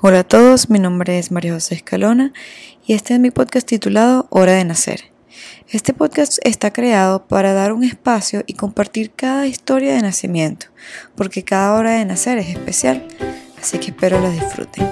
Hola 0.00 0.20
a 0.20 0.24
todos, 0.24 0.70
mi 0.70 0.78
nombre 0.78 1.18
es 1.18 1.30
María 1.30 1.54
José 1.54 1.76
Escalona 1.76 2.32
y 2.84 2.92
este 2.94 3.14
es 3.14 3.20
mi 3.20 3.30
podcast 3.30 3.66
titulado 3.66 4.26
Hora 4.28 4.52
de 4.52 4.64
Nacer. 4.64 5.12
Este 5.68 5.94
podcast 5.94 6.38
está 6.42 6.72
creado 6.72 7.26
para 7.26 7.54
dar 7.54 7.72
un 7.72 7.84
espacio 7.84 8.42
y 8.46 8.54
compartir 8.54 9.12
cada 9.12 9.46
historia 9.46 9.94
de 9.94 10.02
nacimiento, 10.02 10.66
porque 11.16 11.44
cada 11.44 11.74
hora 11.74 11.92
de 11.92 12.04
nacer 12.04 12.38
es 12.38 12.48
especial, 12.48 13.06
así 13.56 13.78
que 13.78 13.86
espero 13.92 14.20
la 14.20 14.30
disfruten. 14.30 14.90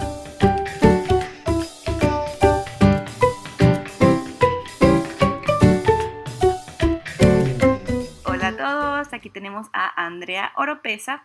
Hola 8.24 8.48
a 8.48 8.56
todos, 8.56 9.12
aquí 9.12 9.30
tenemos 9.30 9.66
a 9.72 10.06
Andrea 10.06 10.52
Oropesa 10.56 11.24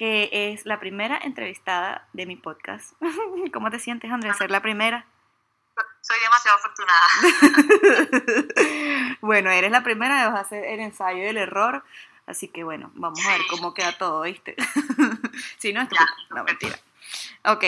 que 0.00 0.30
es 0.32 0.64
la 0.64 0.80
primera 0.80 1.20
entrevistada 1.22 2.08
de 2.14 2.24
mi 2.24 2.34
podcast. 2.34 2.94
¿Cómo 3.52 3.70
te 3.70 3.78
sientes, 3.78 4.10
Andrea, 4.10 4.32
ser 4.32 4.50
la 4.50 4.62
primera? 4.62 5.04
Soy 6.00 6.16
demasiado 6.22 6.56
afortunada. 6.56 7.06
bueno, 9.20 9.50
eres 9.50 9.70
la 9.70 9.82
primera, 9.82 10.30
vas 10.30 10.38
a 10.38 10.40
hacer 10.40 10.64
el 10.64 10.80
ensayo 10.80 11.22
del 11.24 11.36
error, 11.36 11.84
así 12.24 12.48
que 12.48 12.64
bueno, 12.64 12.90
vamos 12.94 13.22
a 13.26 13.32
ver 13.32 13.42
cómo 13.50 13.74
queda 13.74 13.92
todo, 13.98 14.22
¿viste? 14.22 14.56
si 15.58 15.74
no, 15.74 15.82
es 15.82 15.88
no, 16.30 16.44
mentira. 16.44 16.78
Ok, 17.44 17.64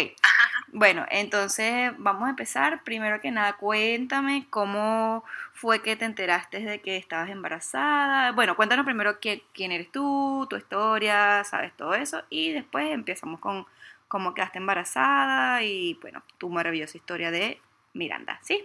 bueno, 0.69 1.06
entonces 1.10 1.92
vamos 1.98 2.27
a 2.27 2.30
empezar. 2.30 2.82
Primero 2.84 3.20
que 3.20 3.30
nada, 3.30 3.55
cuéntame 3.55 4.46
cómo 4.51 5.24
fue 5.52 5.82
que 5.82 5.96
te 5.96 6.05
enteraste 6.05 6.60
de 6.60 6.80
que 6.80 6.96
estabas 6.96 7.30
embarazada. 7.30 8.32
Bueno, 8.32 8.56
cuéntanos 8.56 8.84
primero 8.84 9.20
quién, 9.20 9.42
quién 9.55 9.73
eres 9.73 9.91
tú, 9.92 10.46
tu 10.51 10.56
historia, 10.56 11.45
sabes 11.45 11.77
todo 11.77 11.95
eso, 11.95 12.23
y 12.30 12.52
después 12.52 12.91
empezamos 12.91 13.41
con 13.41 13.66
cómo 14.09 14.34
quedaste 14.34 14.59
embarazada 14.59 15.62
y, 15.62 15.95
bueno, 16.02 16.23
tu 16.38 16.51
maravillosa 16.51 16.98
historia 16.98 17.30
de 17.30 17.60
Miranda, 17.95 18.38
¿sí? 18.43 18.62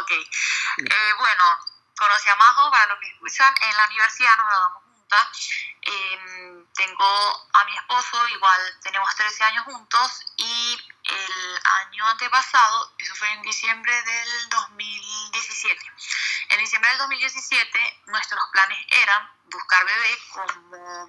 Ok, 0.00 0.10
eh, 0.10 1.12
bueno, 1.18 1.44
conocí 1.96 2.28
a 2.28 2.36
Majo, 2.36 2.70
para 2.70 2.86
los 2.88 2.98
que 2.98 3.06
escuchan, 3.06 3.54
en 3.62 3.76
la 3.76 3.86
universidad 3.86 4.30
nos 4.38 4.46
graduamos 4.46 4.89
Em, 5.82 6.66
tengo 6.74 7.48
a 7.52 7.64
mi 7.64 7.76
esposo, 7.76 8.28
igual 8.28 8.78
tenemos 8.82 9.14
13 9.16 9.44
años 9.44 9.64
juntos 9.64 10.24
y 10.36 10.78
el 11.04 11.60
año 11.86 12.06
antepasado, 12.06 12.92
eso 12.98 13.14
fue 13.16 13.30
en 13.32 13.42
diciembre 13.42 13.92
del 14.02 14.48
2017, 14.50 15.92
en 16.50 16.58
diciembre 16.58 16.90
del 16.90 16.98
2017 16.98 18.02
nuestros 18.06 18.42
planes 18.52 18.78
eran 18.90 19.30
buscar 19.50 19.84
bebé 19.84 20.18
como 20.32 21.08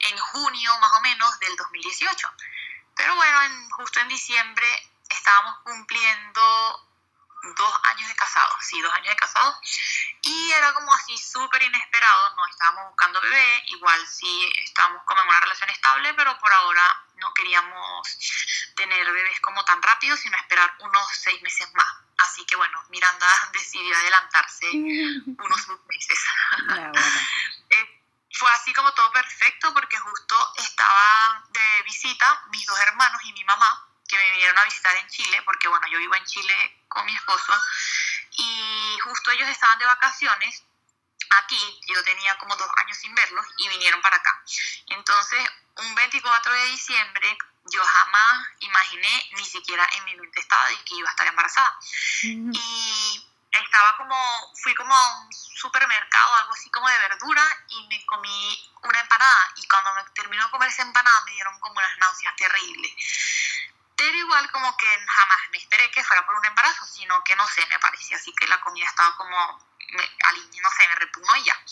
en 0.00 0.18
junio 0.18 0.78
más 0.80 0.92
o 0.98 1.00
menos 1.00 1.38
del 1.38 1.56
2018. 1.56 2.28
Pero 2.96 3.14
bueno, 3.14 3.42
en, 3.42 3.70
justo 3.70 4.00
en 4.00 4.08
diciembre 4.08 4.66
estábamos 5.08 5.58
cumpliendo 5.64 6.89
dos 7.56 7.74
años 7.84 8.08
de 8.08 8.14
casado, 8.14 8.56
sí, 8.60 8.80
dos 8.80 8.92
años 8.92 9.08
de 9.08 9.16
casado. 9.16 9.60
Y 10.22 10.52
era 10.52 10.72
como 10.74 10.92
así 10.92 11.16
súper 11.16 11.62
inesperado, 11.62 12.36
no 12.36 12.46
estábamos 12.46 12.88
buscando 12.88 13.20
bebé, 13.20 13.62
igual 13.66 14.06
sí 14.06 14.52
estábamos 14.64 15.02
como 15.04 15.20
en 15.22 15.28
una 15.28 15.40
relación 15.40 15.70
estable, 15.70 16.14
pero 16.14 16.38
por 16.38 16.52
ahora 16.52 17.04
no 17.16 17.32
queríamos 17.34 18.08
tener 18.76 19.12
bebés 19.12 19.40
como 19.40 19.64
tan 19.64 19.80
rápido, 19.82 20.16
sino 20.16 20.36
esperar 20.36 20.74
unos 20.80 21.06
seis 21.16 21.40
meses 21.42 21.68
más. 21.74 21.86
Así 22.18 22.44
que 22.44 22.56
bueno, 22.56 22.82
Miranda 22.90 23.26
decidió 23.52 23.96
adelantarse 23.96 24.66
unos 24.72 25.68
meses. 25.88 26.18
Eh, 27.72 28.02
fue 28.32 28.50
así 28.50 28.72
como 28.72 28.92
todo 28.94 29.12
perfecto 29.12 29.72
porque 29.72 29.96
justo 29.96 30.52
estaba 30.56 31.44
de 31.50 31.82
visita 31.84 32.42
mis 32.50 32.66
dos 32.66 32.80
hermanos 32.80 33.20
y 33.24 33.32
mi 33.32 33.44
mamá 33.44 33.89
que 34.10 34.18
me 34.18 34.30
vinieron 34.32 34.58
a 34.58 34.64
visitar 34.64 34.96
en 34.96 35.08
Chile, 35.08 35.40
porque 35.44 35.68
bueno, 35.68 35.86
yo 35.88 35.98
vivo 35.98 36.14
en 36.16 36.24
Chile 36.24 36.84
con 36.88 37.06
mi 37.06 37.14
esposo, 37.14 37.52
y 38.32 38.98
justo 39.04 39.30
ellos 39.30 39.48
estaban 39.48 39.78
de 39.78 39.86
vacaciones 39.86 40.64
aquí, 41.30 41.80
yo 41.86 42.02
tenía 42.02 42.36
como 42.38 42.56
dos 42.56 42.68
años 42.78 42.98
sin 42.98 43.14
verlos, 43.14 43.46
y 43.58 43.68
vinieron 43.68 44.02
para 44.02 44.16
acá. 44.16 44.42
Entonces, 44.88 45.48
un 45.76 45.94
24 45.94 46.52
de 46.52 46.64
diciembre, 46.66 47.38
yo 47.72 47.84
jamás 47.84 48.48
imaginé, 48.60 49.30
ni 49.32 49.44
siquiera 49.44 49.88
en 49.92 50.04
mi 50.04 50.16
mente 50.16 50.40
estaba 50.40 50.68
de 50.68 50.76
que 50.84 50.94
iba 50.96 51.08
a 51.08 51.12
estar 51.12 51.26
embarazada. 51.26 51.78
Y 52.22 53.30
estaba 53.52 53.96
como, 53.96 54.52
fui 54.62 54.74
como 54.74 54.94
a 54.94 55.18
un 55.18 55.32
supermercado, 55.32 56.34
algo 56.36 56.52
así 56.52 56.70
como 56.70 56.88
de 56.88 56.98
verdura, 56.98 57.44
y 57.68 57.86
me 57.88 58.04
comí 58.06 58.72
una 58.82 59.00
empanada. 59.00 59.52
Y 59.56 59.66
cuando 59.68 59.94
me 59.94 60.04
terminó 60.10 60.44
de 60.44 60.50
comer 60.50 60.68
esa 60.68 60.82
empanada, 60.82 61.22
me 61.26 61.32
dieron 61.32 61.58
como 61.60 61.78
unas 61.78 61.98
náuseas 61.98 62.34
terribles. 62.36 62.92
Pero 64.00 64.16
igual 64.16 64.50
como 64.50 64.74
que 64.78 64.86
jamás 64.86 65.40
me 65.50 65.58
esperé 65.58 65.90
que 65.90 66.02
fuera 66.02 66.24
por 66.24 66.34
un 66.34 66.46
embarazo, 66.46 66.86
sino 66.86 67.22
que 67.22 67.36
no 67.36 67.46
sé, 67.46 67.66
me 67.66 67.78
parecía 67.78 68.16
así 68.16 68.32
que 68.32 68.48
la 68.48 68.58
comida 68.62 68.86
estaba 68.86 69.14
como, 69.14 69.36
me, 69.90 70.02
no 70.62 70.70
sé, 70.70 70.88
me 70.88 70.94
repugnó 70.94 71.36
y 71.36 71.44
ya. 71.44 71.62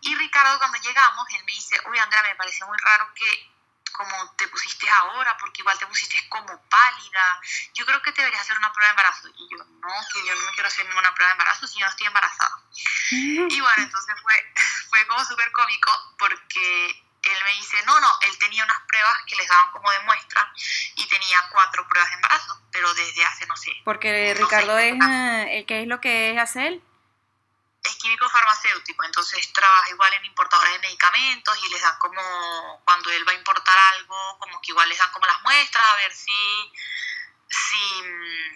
Y 0.00 0.16
Ricardo 0.16 0.58
cuando 0.58 0.78
llegamos, 0.78 1.24
él 1.30 1.44
me 1.44 1.52
dice, 1.52 1.80
uy 1.88 1.96
Andrea, 1.96 2.24
me 2.24 2.34
parece 2.34 2.64
muy 2.64 2.76
raro 2.78 3.14
que 3.14 3.52
como 3.92 4.34
te 4.34 4.48
pusiste 4.48 4.90
ahora, 4.90 5.36
porque 5.36 5.60
igual 5.60 5.78
te 5.78 5.86
pusiste 5.86 6.28
como 6.28 6.60
pálida, 6.68 7.40
yo 7.74 7.86
creo 7.86 8.02
que 8.02 8.10
te 8.10 8.22
deberías 8.22 8.42
hacer 8.42 8.58
una 8.58 8.72
prueba 8.72 8.88
de 8.88 8.90
embarazo. 8.90 9.28
Y 9.28 9.48
yo, 9.48 9.58
no, 9.58 9.88
que 10.12 10.26
yo 10.26 10.34
no 10.34 10.46
me 10.46 10.52
quiero 10.52 10.66
hacer 10.66 10.86
ninguna 10.86 11.14
prueba 11.14 11.28
de 11.28 11.32
embarazo 11.34 11.68
si 11.68 11.78
yo 11.78 11.86
no 11.86 11.90
estoy 11.90 12.06
embarazada. 12.08 12.62
Y 13.12 13.60
bueno, 13.60 13.82
entonces 13.82 14.16
fue, 14.22 14.52
fue 14.90 15.06
como 15.06 15.24
súper 15.24 15.52
cómico 15.52 16.16
porque 16.18 17.09
él 17.22 17.44
me 17.44 17.52
dice, 17.52 17.76
no, 17.86 18.00
no, 18.00 18.08
él 18.22 18.38
tenía 18.38 18.64
unas 18.64 18.80
pruebas 18.88 19.18
que 19.26 19.36
les 19.36 19.48
daban 19.48 19.70
como 19.72 19.90
de 19.90 20.00
muestra 20.00 20.52
y 20.96 21.06
tenía 21.06 21.48
cuatro 21.50 21.86
pruebas 21.86 22.10
de 22.10 22.16
embarazo, 22.16 22.60
pero 22.72 22.92
desde 22.94 23.24
hace, 23.24 23.46
no 23.46 23.56
sé. 23.56 23.72
Porque 23.84 24.34
Ricardo 24.34 24.78
es, 24.78 24.94
eh, 24.94 25.64
¿qué 25.66 25.82
es 25.82 25.86
lo 25.86 26.00
que 26.00 26.32
es 26.32 26.38
hacer? 26.38 26.80
Es 27.82 27.96
químico 27.96 28.28
farmacéutico, 28.28 29.04
entonces 29.04 29.52
trabaja 29.52 29.90
igual 29.90 30.12
en 30.14 30.24
importadores 30.26 30.74
de 30.74 30.78
medicamentos 30.80 31.58
y 31.64 31.68
les 31.70 31.80
dan 31.80 31.98
como, 31.98 32.82
cuando 32.84 33.10
él 33.10 33.26
va 33.26 33.32
a 33.32 33.36
importar 33.36 33.78
algo, 33.94 34.38
como 34.38 34.60
que 34.60 34.72
igual 34.72 34.88
les 34.88 34.98
dan 34.98 35.10
como 35.12 35.26
las 35.26 35.40
muestras 35.42 35.84
a 35.84 35.96
ver 35.96 36.12
si 36.12 36.72
si 37.50 38.02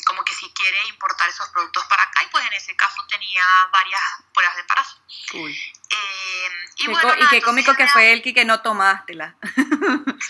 como 0.06 0.24
que 0.24 0.32
si 0.32 0.48
quiere 0.52 0.86
importar 0.86 1.28
esos 1.28 1.48
productos 1.48 1.84
para 1.86 2.04
acá 2.04 2.22
y 2.22 2.28
pues 2.28 2.46
en 2.46 2.52
ese 2.52 2.76
caso 2.76 3.04
tenía 3.08 3.44
varias 3.72 4.02
pruebas 4.32 4.54
de 4.54 4.60
embarazo. 4.60 4.96
Eh, 5.32 5.64
y, 6.76 6.88
bueno, 6.88 7.14
y 7.18 7.28
qué 7.28 7.40
cómico 7.42 7.74
que 7.74 7.86
fue 7.88 8.12
él 8.12 8.22
que 8.22 8.44
no 8.44 8.60
tomástela. 8.60 9.34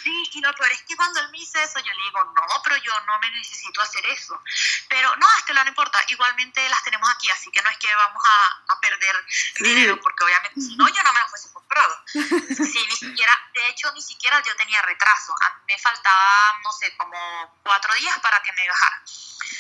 sí, 0.03 0.31
y 0.33 0.41
lo 0.41 0.53
peor 0.55 0.71
es 0.73 0.83
que 0.83 0.97
cuando 0.97 1.21
él 1.21 1.31
me 1.31 1.39
dice 1.39 1.63
eso 1.63 1.79
yo 1.79 1.93
le 1.93 2.05
digo, 2.05 2.25
no, 2.25 2.63
pero 2.63 2.77
yo 2.79 2.93
no 3.07 3.19
me 3.19 3.31
necesito 3.31 3.81
hacer 3.81 4.05
eso. 4.07 4.41
Pero 4.89 5.15
no, 5.17 5.27
Estela, 5.39 5.65
no 5.65 5.71
importa, 5.71 5.99
igualmente 6.09 6.69
las 6.69 6.83
tenemos 6.83 7.09
aquí, 7.11 7.29
así 7.31 7.51
que 7.51 7.63
no 7.63 7.71
es 7.71 7.79
que 7.79 7.95
vamos 7.95 8.23
a, 8.25 8.73
a 8.75 8.81
perder 8.81 9.25
dinero, 9.61 10.01
porque 10.01 10.25
obviamente 10.25 10.61
si 10.61 10.77
no 10.77 10.89
yo 10.89 11.03
no 11.03 11.13
me 11.13 11.21
las 11.21 11.31
fuese 11.31 11.53
comprado. 11.53 11.97
Sí, 12.55 12.87
ni 12.89 12.97
siquiera, 12.97 13.33
de 13.53 13.69
hecho 13.69 13.91
ni 13.93 14.03
siquiera 14.03 14.43
yo 14.43 14.55
tenía 14.57 14.81
retraso, 14.83 15.35
a 15.43 15.51
mí 15.51 15.63
me 15.69 15.79
faltaba, 15.79 16.59
no 16.63 16.73
sé, 16.73 16.97
como 16.97 17.61
cuatro 17.63 17.95
días 17.95 18.19
para 18.21 18.43
que 18.43 18.53
me 18.53 18.69
bajara. 18.69 19.03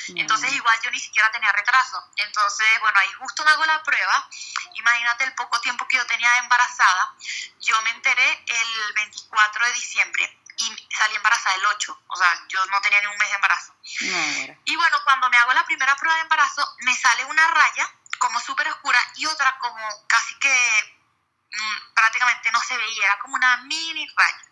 Entonces 0.08 0.52
igual 0.52 0.78
yo 0.82 0.90
ni 0.90 1.00
siquiera 1.00 1.30
tenía 1.32 1.50
retraso. 1.52 2.02
Entonces, 2.16 2.66
bueno, 2.80 2.98
ahí 2.98 3.12
justo 3.14 3.44
me 3.44 3.50
hago 3.50 3.64
la 3.64 3.82
prueba. 3.82 4.28
Imagínate 4.74 5.24
el 5.24 5.34
poco 5.34 5.60
tiempo 5.60 5.86
que 5.88 5.96
yo 5.96 6.06
tenía 6.06 6.36
embarazada. 6.74 7.14
Yo 7.60 7.80
me 7.82 7.90
enteré 7.90 8.44
el 8.46 8.92
24 8.94 9.66
de 9.66 9.72
diciembre 9.72 10.40
y 10.56 10.88
salí 10.96 11.16
embarazada 11.16 11.56
el 11.56 11.66
8. 11.66 12.02
O 12.06 12.16
sea, 12.16 12.44
yo 12.48 12.64
no 12.66 12.80
tenía 12.80 13.00
ni 13.00 13.06
un 13.06 13.16
mes 13.16 13.28
de 13.28 13.34
embarazo. 13.34 13.74
y 14.64 14.76
bueno, 14.76 14.98
cuando 15.04 15.30
me 15.30 15.36
hago 15.38 15.52
la 15.52 15.64
primera 15.64 15.96
prueba 15.96 16.16
de 16.16 16.22
embarazo, 16.22 16.76
me 16.80 16.94
sale 16.94 17.24
una 17.24 17.46
raya 17.48 17.90
como 18.18 18.40
súper 18.40 18.68
oscura 18.68 18.98
y 19.16 19.26
otra 19.26 19.58
como 19.58 20.06
casi 20.06 20.38
que 20.38 20.98
mm, 21.52 21.94
prácticamente 21.94 22.50
no 22.52 22.60
se 22.60 22.76
veía, 22.76 23.06
era 23.06 23.18
como 23.18 23.34
una 23.34 23.56
mini 23.58 24.06
raya. 24.16 24.44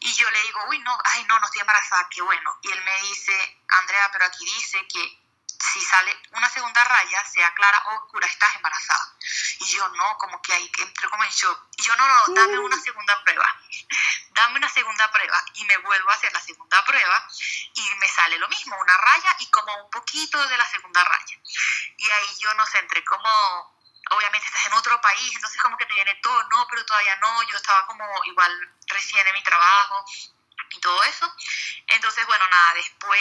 Y 0.00 0.12
yo 0.14 0.30
le 0.30 0.42
digo, 0.42 0.60
uy, 0.68 0.78
no, 0.80 0.98
ay, 1.04 1.24
no, 1.24 1.38
no 1.38 1.46
estoy 1.46 1.60
embarazada, 1.60 2.08
qué 2.10 2.20
bueno. 2.22 2.58
Y 2.62 2.70
él 2.70 2.84
me 2.84 3.02
dice, 3.02 3.62
Andrea, 3.68 4.10
pero 4.12 4.24
aquí 4.26 4.44
dice 4.44 4.86
que 4.88 5.25
si 5.58 5.80
sale 5.84 6.16
una 6.32 6.48
segunda 6.48 6.84
raya, 6.84 7.24
sea 7.24 7.52
clara 7.54 7.82
o 7.86 7.96
oscura, 7.96 8.26
estás 8.26 8.54
embarazada. 8.56 9.16
Y 9.60 9.66
yo 9.66 9.88
no, 9.88 10.16
como 10.18 10.40
que 10.42 10.52
ahí 10.52 10.70
entré 10.78 11.08
como 11.08 11.24
en 11.24 11.30
shock. 11.30 11.66
Y 11.76 11.82
yo 11.82 11.96
no, 11.96 12.06
no, 12.06 12.34
dame 12.34 12.58
una 12.58 12.80
segunda 12.80 13.22
prueba. 13.24 13.60
dame 14.30 14.58
una 14.58 14.68
segunda 14.68 15.10
prueba. 15.10 15.44
Y 15.54 15.64
me 15.64 15.76
vuelvo 15.78 16.10
a 16.10 16.14
hacer 16.14 16.32
la 16.32 16.40
segunda 16.40 16.84
prueba 16.84 17.28
y 17.74 17.94
me 17.96 18.08
sale 18.08 18.38
lo 18.38 18.48
mismo, 18.48 18.78
una 18.78 18.96
raya 18.96 19.36
y 19.38 19.50
como 19.50 19.74
un 19.84 19.90
poquito 19.90 20.46
de 20.48 20.58
la 20.58 20.68
segunda 20.68 21.04
raya. 21.04 21.38
Y 21.96 22.10
ahí 22.10 22.36
yo 22.38 22.52
no 22.54 22.66
sé, 22.66 22.78
entré 22.78 23.04
como 23.04 23.76
obviamente 24.10 24.46
estás 24.46 24.66
en 24.66 24.72
otro 24.74 25.00
país, 25.00 25.32
entonces 25.34 25.60
como 25.60 25.76
que 25.76 25.86
te 25.86 25.94
viene 25.94 26.14
todo, 26.22 26.40
no, 26.50 26.66
pero 26.70 26.84
todavía 26.84 27.16
no, 27.16 27.42
yo 27.48 27.56
estaba 27.56 27.86
como 27.86 28.04
igual 28.24 28.52
recién 28.86 29.26
en 29.26 29.34
mi 29.34 29.42
trabajo 29.42 30.04
y 30.70 30.80
todo 30.80 31.02
eso. 31.04 31.34
Entonces, 31.88 32.26
bueno, 32.26 32.46
nada, 32.48 32.74
después 32.74 33.20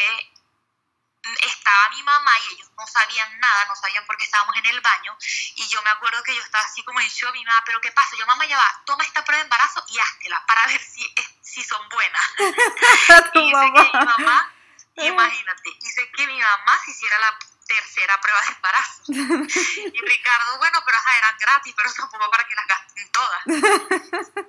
estaba 1.45 1.89
mi 1.89 2.03
mamá 2.03 2.31
y 2.39 2.53
ellos 2.53 2.71
no 2.77 2.85
sabían 2.87 3.39
nada, 3.39 3.65
no 3.65 3.75
sabían 3.75 4.05
por 4.05 4.17
qué 4.17 4.25
estábamos 4.25 4.55
en 4.57 4.65
el 4.65 4.81
baño. 4.81 5.17
Y 5.55 5.67
yo 5.67 5.81
me 5.83 5.89
acuerdo 5.89 6.23
que 6.23 6.35
yo 6.35 6.41
estaba 6.41 6.63
así 6.63 6.83
como 6.83 6.99
en 6.99 7.07
shock, 7.07 7.33
mi 7.33 7.43
mamá, 7.45 7.63
pero 7.65 7.81
¿qué 7.81 7.91
pasa? 7.91 8.15
Yo, 8.17 8.25
mamá, 8.25 8.45
ya 8.45 8.57
va, 8.57 8.81
toma 8.85 9.03
esta 9.03 9.23
prueba 9.23 9.39
de 9.39 9.45
embarazo 9.45 9.83
y 9.89 9.99
háztela 9.99 10.43
para 10.45 10.67
ver 10.67 10.81
si, 10.81 11.13
si 11.41 11.63
son 11.63 11.87
buenas. 11.89 12.21
y 13.33 13.51
mamá. 13.51 13.71
dice 13.71 13.91
que 13.91 13.97
mi 13.97 14.05
mamá, 14.05 14.53
imagínate, 14.95 15.69
dice 15.81 16.11
que 16.11 16.27
mi 16.27 16.39
mamá 16.39 16.79
se 16.85 16.91
hiciera 16.91 17.19
la 17.19 17.37
tercera 17.67 18.21
prueba 18.21 18.41
de 18.41 18.47
embarazo. 18.47 19.01
Y 19.07 20.01
Ricardo, 20.01 20.57
bueno, 20.57 20.81
pero 20.85 20.97
ajá, 20.97 21.17
eran 21.17 21.37
gratis, 21.37 21.73
pero 21.75 21.93
tampoco 21.93 22.29
para 22.29 22.47
que 22.47 22.55
las 22.55 22.67
gasten 22.67 23.11
todas. 23.11 23.43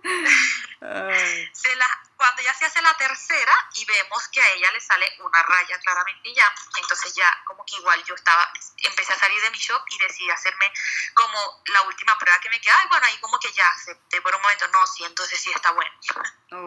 Se 1.53 1.77
la, 1.77 1.89
cuando 2.17 2.43
ya 2.43 2.55
se 2.55 2.65
hace 2.65 2.81
la 2.83 2.95
tercera 2.97 3.55
y 3.75 3.85
vemos 3.85 4.27
que 4.29 4.41
a 4.41 4.51
ella 4.53 4.71
le 4.73 4.81
sale 4.81 5.13
una 5.21 5.43
raya 5.43 5.79
claramente 5.81 6.33
ya, 6.35 6.53
entonces 6.79 7.15
ya 7.15 7.43
como 7.45 7.65
que 7.67 7.77
igual 7.77 8.03
yo 8.05 8.15
estaba, 8.15 8.51
empecé 8.79 9.13
a 9.13 9.19
salir 9.19 9.41
de 9.43 9.51
mi 9.51 9.59
shock 9.59 9.85
y 9.91 9.99
decidí 9.99 10.31
hacerme 10.31 10.73
como 11.15 11.63
la 11.67 11.83
última 11.83 12.17
prueba 12.19 12.41
que 12.41 12.51
me 12.51 12.61
queda, 12.61 12.81
y 12.85 12.89
bueno, 12.89 13.07
ahí 13.07 13.19
como 13.21 13.39
que 13.39 13.53
ya 13.53 13.69
acepté 13.69 14.21
por 14.23 14.35
un 14.35 14.43
momento, 14.43 14.67
no, 14.69 14.87
sí, 14.87 15.05
entonces 15.05 15.41
sí 15.41 15.51
está 15.53 15.71
bueno. 15.73 15.91
oh. 16.53 16.67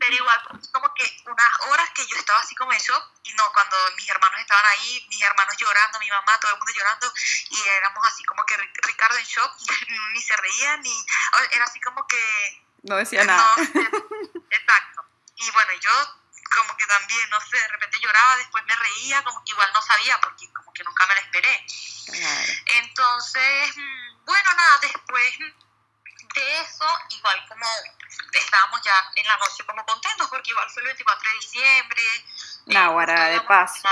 Pero 0.00 0.14
igual, 0.14 0.42
como 0.72 0.92
que 0.94 1.22
unas 1.26 1.60
horas 1.68 1.90
que 1.90 2.06
yo 2.06 2.16
estaba 2.16 2.40
así 2.40 2.54
como 2.54 2.72
en 2.72 2.78
shock, 2.78 3.04
y 3.22 3.32
no, 3.34 3.50
cuando 3.52 3.76
mis 3.96 4.08
hermanos 4.08 4.40
estaban 4.40 4.64
ahí, 4.66 5.06
mis 5.08 5.22
hermanos 5.22 5.56
llorando, 5.56 5.98
mi 6.00 6.08
mamá, 6.10 6.38
todo 6.40 6.52
el 6.52 6.58
mundo 6.58 6.72
llorando, 6.72 7.12
y 7.50 7.60
éramos 7.68 8.06
así 8.06 8.24
como 8.24 8.44
que 8.46 8.56
Ri- 8.56 8.72
Ricardo 8.82 9.16
en 9.18 9.24
shock, 9.24 9.52
ni 10.12 10.22
se 10.22 10.36
reía, 10.36 10.76
ni, 10.78 11.06
era 11.52 11.64
así 11.64 11.80
como 11.80 12.06
que 12.06 12.67
No 12.82 12.96
decía 12.96 13.24
nada. 13.24 13.44
no 13.56 14.42
exacto. 14.50 15.04
Y 15.36 15.50
bueno, 15.50 15.72
yo 15.80 16.18
como 16.56 16.76
que 16.76 16.86
también, 16.86 17.30
no 17.30 17.40
sé, 17.40 17.58
de 17.58 17.68
repente 17.68 17.98
lloraba, 18.00 18.36
después 18.36 18.64
me 18.64 18.76
reía, 18.76 19.22
como 19.22 19.44
que 19.44 19.52
igual 19.52 19.70
no 19.74 19.82
sabía, 19.82 20.20
porque 20.20 20.50
como 20.52 20.72
que 20.72 20.84
nunca 20.84 21.06
me 21.06 21.14
lo 21.14 21.20
esperé. 21.20 21.66
Claro. 22.06 22.52
Entonces, 22.82 23.76
mm, 23.76 24.24
bueno, 24.24 24.54
nada, 24.54 24.78
después 24.80 25.38
de 26.34 26.60
eso, 26.60 26.86
igual 27.10 27.44
como 27.48 27.66
estábamos 28.32 28.80
ya 28.82 29.12
en 29.16 29.26
la 29.26 29.36
noche 29.36 29.64
como 29.66 29.84
contentos, 29.84 30.28
porque 30.28 30.50
igual 30.50 30.68
fue 30.70 30.82
el 30.82 30.86
24 30.88 31.30
de 31.30 31.36
diciembre. 31.36 32.02
Náguara, 32.66 33.24
de 33.26 33.34
íbamos 33.34 33.44
a 33.44 33.48
paso. 33.48 33.88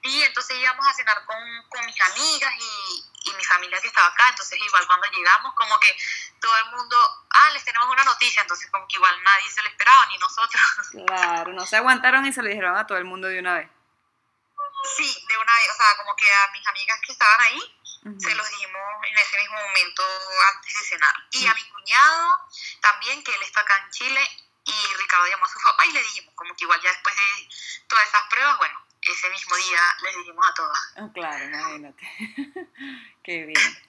Sí, 0.00 0.22
entonces 0.22 0.56
íbamos 0.56 0.86
a 0.86 0.94
cenar 0.94 1.24
con, 1.26 1.36
con 1.68 1.84
mis 1.84 2.00
amigas 2.00 2.54
y, 2.56 3.04
y 3.30 3.36
mi 3.36 3.44
familia 3.44 3.80
que 3.80 3.88
estaba 3.88 4.08
acá, 4.08 4.28
entonces 4.30 4.58
igual 4.60 4.86
cuando 4.86 5.06
llegamos 5.08 5.54
como 5.54 5.78
que 5.80 5.96
todo 6.40 6.56
el 6.58 6.64
mundo, 6.76 6.96
ah, 7.30 7.50
les 7.52 7.64
tenemos 7.64 7.88
una 7.88 8.04
noticia, 8.04 8.42
entonces 8.42 8.70
como 8.70 8.86
que 8.86 8.96
igual 8.96 9.22
nadie 9.22 9.50
se 9.50 9.62
lo 9.62 9.68
esperaba, 9.68 10.06
ni 10.06 10.18
nosotros. 10.18 10.62
Claro, 11.06 11.52
no 11.52 11.66
se 11.66 11.76
aguantaron 11.76 12.26
y 12.26 12.32
se 12.32 12.42
lo 12.42 12.48
dijeron 12.48 12.76
a 12.76 12.86
todo 12.86 12.98
el 12.98 13.04
mundo 13.04 13.28
de 13.28 13.38
una 13.38 13.54
vez. 13.54 13.68
Sí, 14.96 15.26
de 15.28 15.36
una 15.36 15.52
vez, 15.56 15.68
o 15.72 15.76
sea, 15.76 15.96
como 15.96 16.14
que 16.16 16.32
a 16.32 16.48
mis 16.52 16.66
amigas 16.66 17.00
que 17.04 17.12
estaban 17.12 17.40
ahí, 17.40 17.60
se 18.18 18.34
los 18.34 18.50
dimos 18.50 19.06
en 19.10 19.18
ese 19.18 19.36
mismo 19.38 19.60
momento 19.60 20.02
antes 20.54 20.74
de 20.74 20.84
cenar. 20.84 21.14
Y 21.32 21.46
a 21.46 21.54
mi 21.54 21.68
cuñado 21.68 22.48
también, 22.80 23.22
que 23.22 23.34
él 23.34 23.42
está 23.42 23.60
acá 23.60 23.76
en 23.84 23.90
Chile, 23.90 24.48
y 24.64 24.94
Ricardo 24.96 25.26
llamó 25.26 25.46
a 25.46 25.48
su 25.48 25.58
papá 25.60 25.84
y 25.86 25.92
le 25.92 26.02
dijimos, 26.02 26.34
como 26.34 26.54
que 26.54 26.64
igual 26.64 26.80
ya 26.80 26.90
después 26.90 27.16
de 27.16 27.48
todas 27.88 28.06
esas 28.06 28.22
pruebas, 28.28 28.58
bueno, 28.58 28.87
ese 29.02 29.30
mismo 29.30 29.56
día 29.56 29.80
les 30.02 30.16
dijimos 30.16 30.46
a 30.48 30.54
todas. 30.54 30.78
Ah, 30.96 31.08
Claro, 31.14 31.44
imagínate. 31.44 32.04
Qué 33.22 33.46
bien. 33.46 33.88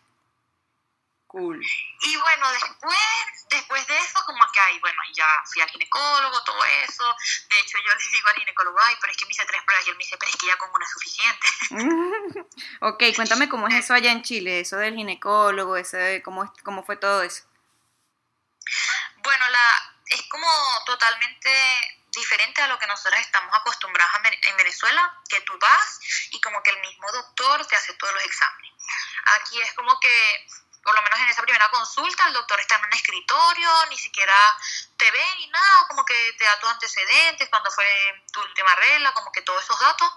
Cool. 1.27 1.61
Y 2.01 2.17
bueno, 2.17 2.51
después, 2.53 2.97
después 3.51 3.85
de 3.85 3.97
eso, 3.99 4.19
como 4.25 4.39
que 4.51 4.59
ahí, 4.61 4.79
bueno, 4.79 4.99
ya 5.13 5.27
fui 5.45 5.61
al 5.61 5.69
ginecólogo, 5.69 6.43
todo 6.43 6.65
eso. 6.65 7.03
De 7.49 7.59
hecho, 7.59 7.77
yo 7.85 7.93
les 7.99 8.11
digo 8.11 8.29
al 8.29 8.35
ginecólogo, 8.35 8.77
ay, 8.81 8.95
pero 8.99 9.11
es 9.11 9.17
que 9.17 9.25
me 9.25 9.31
hice 9.31 9.45
tres 9.45 9.61
pruebas. 9.63 9.85
Y 9.85 9.89
él 9.91 9.95
me 9.95 10.03
dice, 10.03 10.17
pero 10.17 10.31
es 10.31 10.37
que 10.37 10.47
ya 10.47 10.57
con 10.57 10.71
una 10.73 10.85
es 10.85 10.91
suficiente. 10.91 12.49
ok, 12.81 13.15
cuéntame 13.15 13.47
cómo 13.47 13.67
es 13.67 13.75
eso 13.75 13.93
allá 13.93 14.11
en 14.11 14.23
Chile, 14.23 14.61
eso 14.61 14.77
del 14.77 14.95
ginecólogo, 14.95 15.77
ese, 15.77 16.23
cómo, 16.23 16.51
cómo 16.63 16.83
fue 16.83 16.97
todo 16.97 17.21
eso. 17.21 17.43
Bueno, 19.17 19.49
la, 19.49 19.95
es 20.07 20.23
como 20.29 20.47
totalmente 20.87 21.98
diferente 22.19 22.61
a 22.61 22.67
lo 22.67 22.77
que 22.77 22.87
nosotros 22.87 23.19
estamos 23.19 23.53
acostumbrados 23.55 24.13
en 24.15 24.23
Ve- 24.23 24.39
en 24.43 24.57
Venezuela, 24.57 25.17
que 25.27 25.41
tú 25.41 25.57
vas 25.59 25.99
y 26.31 26.39
como 26.41 26.61
que 26.63 26.71
el 26.71 26.79
mismo 26.81 27.11
doctor 27.11 27.65
te 27.65 27.75
hace 27.75 27.93
todos 27.93 28.13
los 28.13 28.23
exámenes. 28.23 28.73
Aquí 29.41 29.61
es 29.61 29.73
como 29.73 29.99
que, 29.99 30.47
por 30.83 30.95
lo 30.95 31.01
menos 31.01 31.19
en 31.19 31.29
esa 31.29 31.41
primera 31.41 31.69
consulta, 31.69 32.27
el 32.27 32.33
doctor 32.33 32.59
está 32.59 32.75
en 32.75 32.85
un 32.85 32.93
escritorio, 32.93 33.85
ni 33.89 33.97
siquiera 33.97 34.35
te 34.97 35.09
ve 35.11 35.25
ni 35.37 35.47
nada, 35.47 35.87
como 35.87 36.05
que 36.05 36.33
te 36.37 36.43
da 36.43 36.59
tus 36.59 36.69
antecedentes, 36.69 37.49
cuando 37.49 37.71
fue 37.71 38.23
tu 38.31 38.41
última 38.41 38.73
regla, 38.75 39.13
como 39.13 39.31
que 39.31 39.41
todos 39.41 39.63
esos 39.63 39.79
datos, 39.79 40.11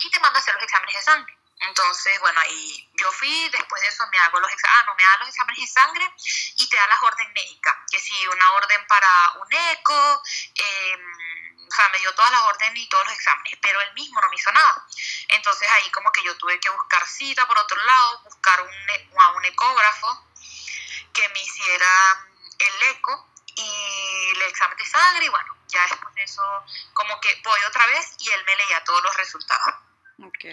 y 0.00 0.10
te 0.10 0.20
manda 0.20 0.38
a 0.38 0.42
hacer 0.42 0.54
los 0.54 0.62
exámenes 0.62 0.96
de 0.96 1.02
sangre. 1.02 1.38
Entonces, 1.60 2.20
bueno, 2.20 2.40
ahí 2.40 2.90
yo 2.94 3.10
fui, 3.12 3.48
después 3.48 3.80
de 3.82 3.88
eso 3.88 4.04
me 4.10 4.18
hago 4.18 4.40
los 4.40 4.50
exámenes, 4.52 4.80
ah, 4.80 4.84
no, 4.86 4.94
me 4.94 5.02
da 5.02 5.16
los 5.18 5.28
exámenes 5.28 5.60
de 5.60 5.66
sangre 5.66 6.12
y 6.56 6.68
te 6.68 6.76
da 6.76 6.86
las 6.88 7.02
orden 7.02 7.32
médicas, 7.32 7.74
que 7.90 7.98
si 7.98 8.26
una 8.28 8.50
orden 8.52 8.86
para 8.86 9.32
un 9.40 9.52
eco, 9.52 10.22
eh, 10.54 10.98
o 11.66 11.74
sea, 11.74 11.88
me 11.88 11.98
dio 11.98 12.14
todas 12.14 12.30
las 12.30 12.42
órdenes 12.42 12.78
y 12.78 12.88
todos 12.88 13.04
los 13.06 13.14
exámenes, 13.14 13.58
pero 13.62 13.80
él 13.80 13.92
mismo 13.94 14.20
no 14.20 14.28
me 14.28 14.36
hizo 14.36 14.52
nada. 14.52 14.86
Entonces 15.28 15.68
ahí 15.70 15.90
como 15.90 16.12
que 16.12 16.22
yo 16.22 16.36
tuve 16.36 16.60
que 16.60 16.70
buscar 16.70 17.06
cita 17.06 17.46
por 17.46 17.58
otro 17.58 17.82
lado, 17.82 18.20
buscar 18.24 18.60
un, 18.60 18.90
e- 18.90 19.10
a 19.18 19.30
un 19.30 19.44
ecógrafo 19.44 20.26
que 21.12 21.28
me 21.30 21.40
hiciera 21.40 22.26
el 22.58 22.82
eco 22.88 23.28
y 23.56 24.30
el 24.32 24.42
examen 24.42 24.76
de 24.76 24.86
sangre 24.86 25.24
y 25.24 25.28
bueno, 25.28 25.56
ya 25.68 25.82
después 25.86 26.14
de 26.14 26.22
eso 26.24 26.42
como 26.92 27.20
que 27.20 27.40
voy 27.44 27.60
otra 27.62 27.86
vez 27.86 28.14
y 28.18 28.30
él 28.30 28.44
me 28.44 28.56
leía 28.56 28.84
todos 28.84 29.02
los 29.02 29.16
resultados. 29.16 29.74
Ok. 30.22 30.44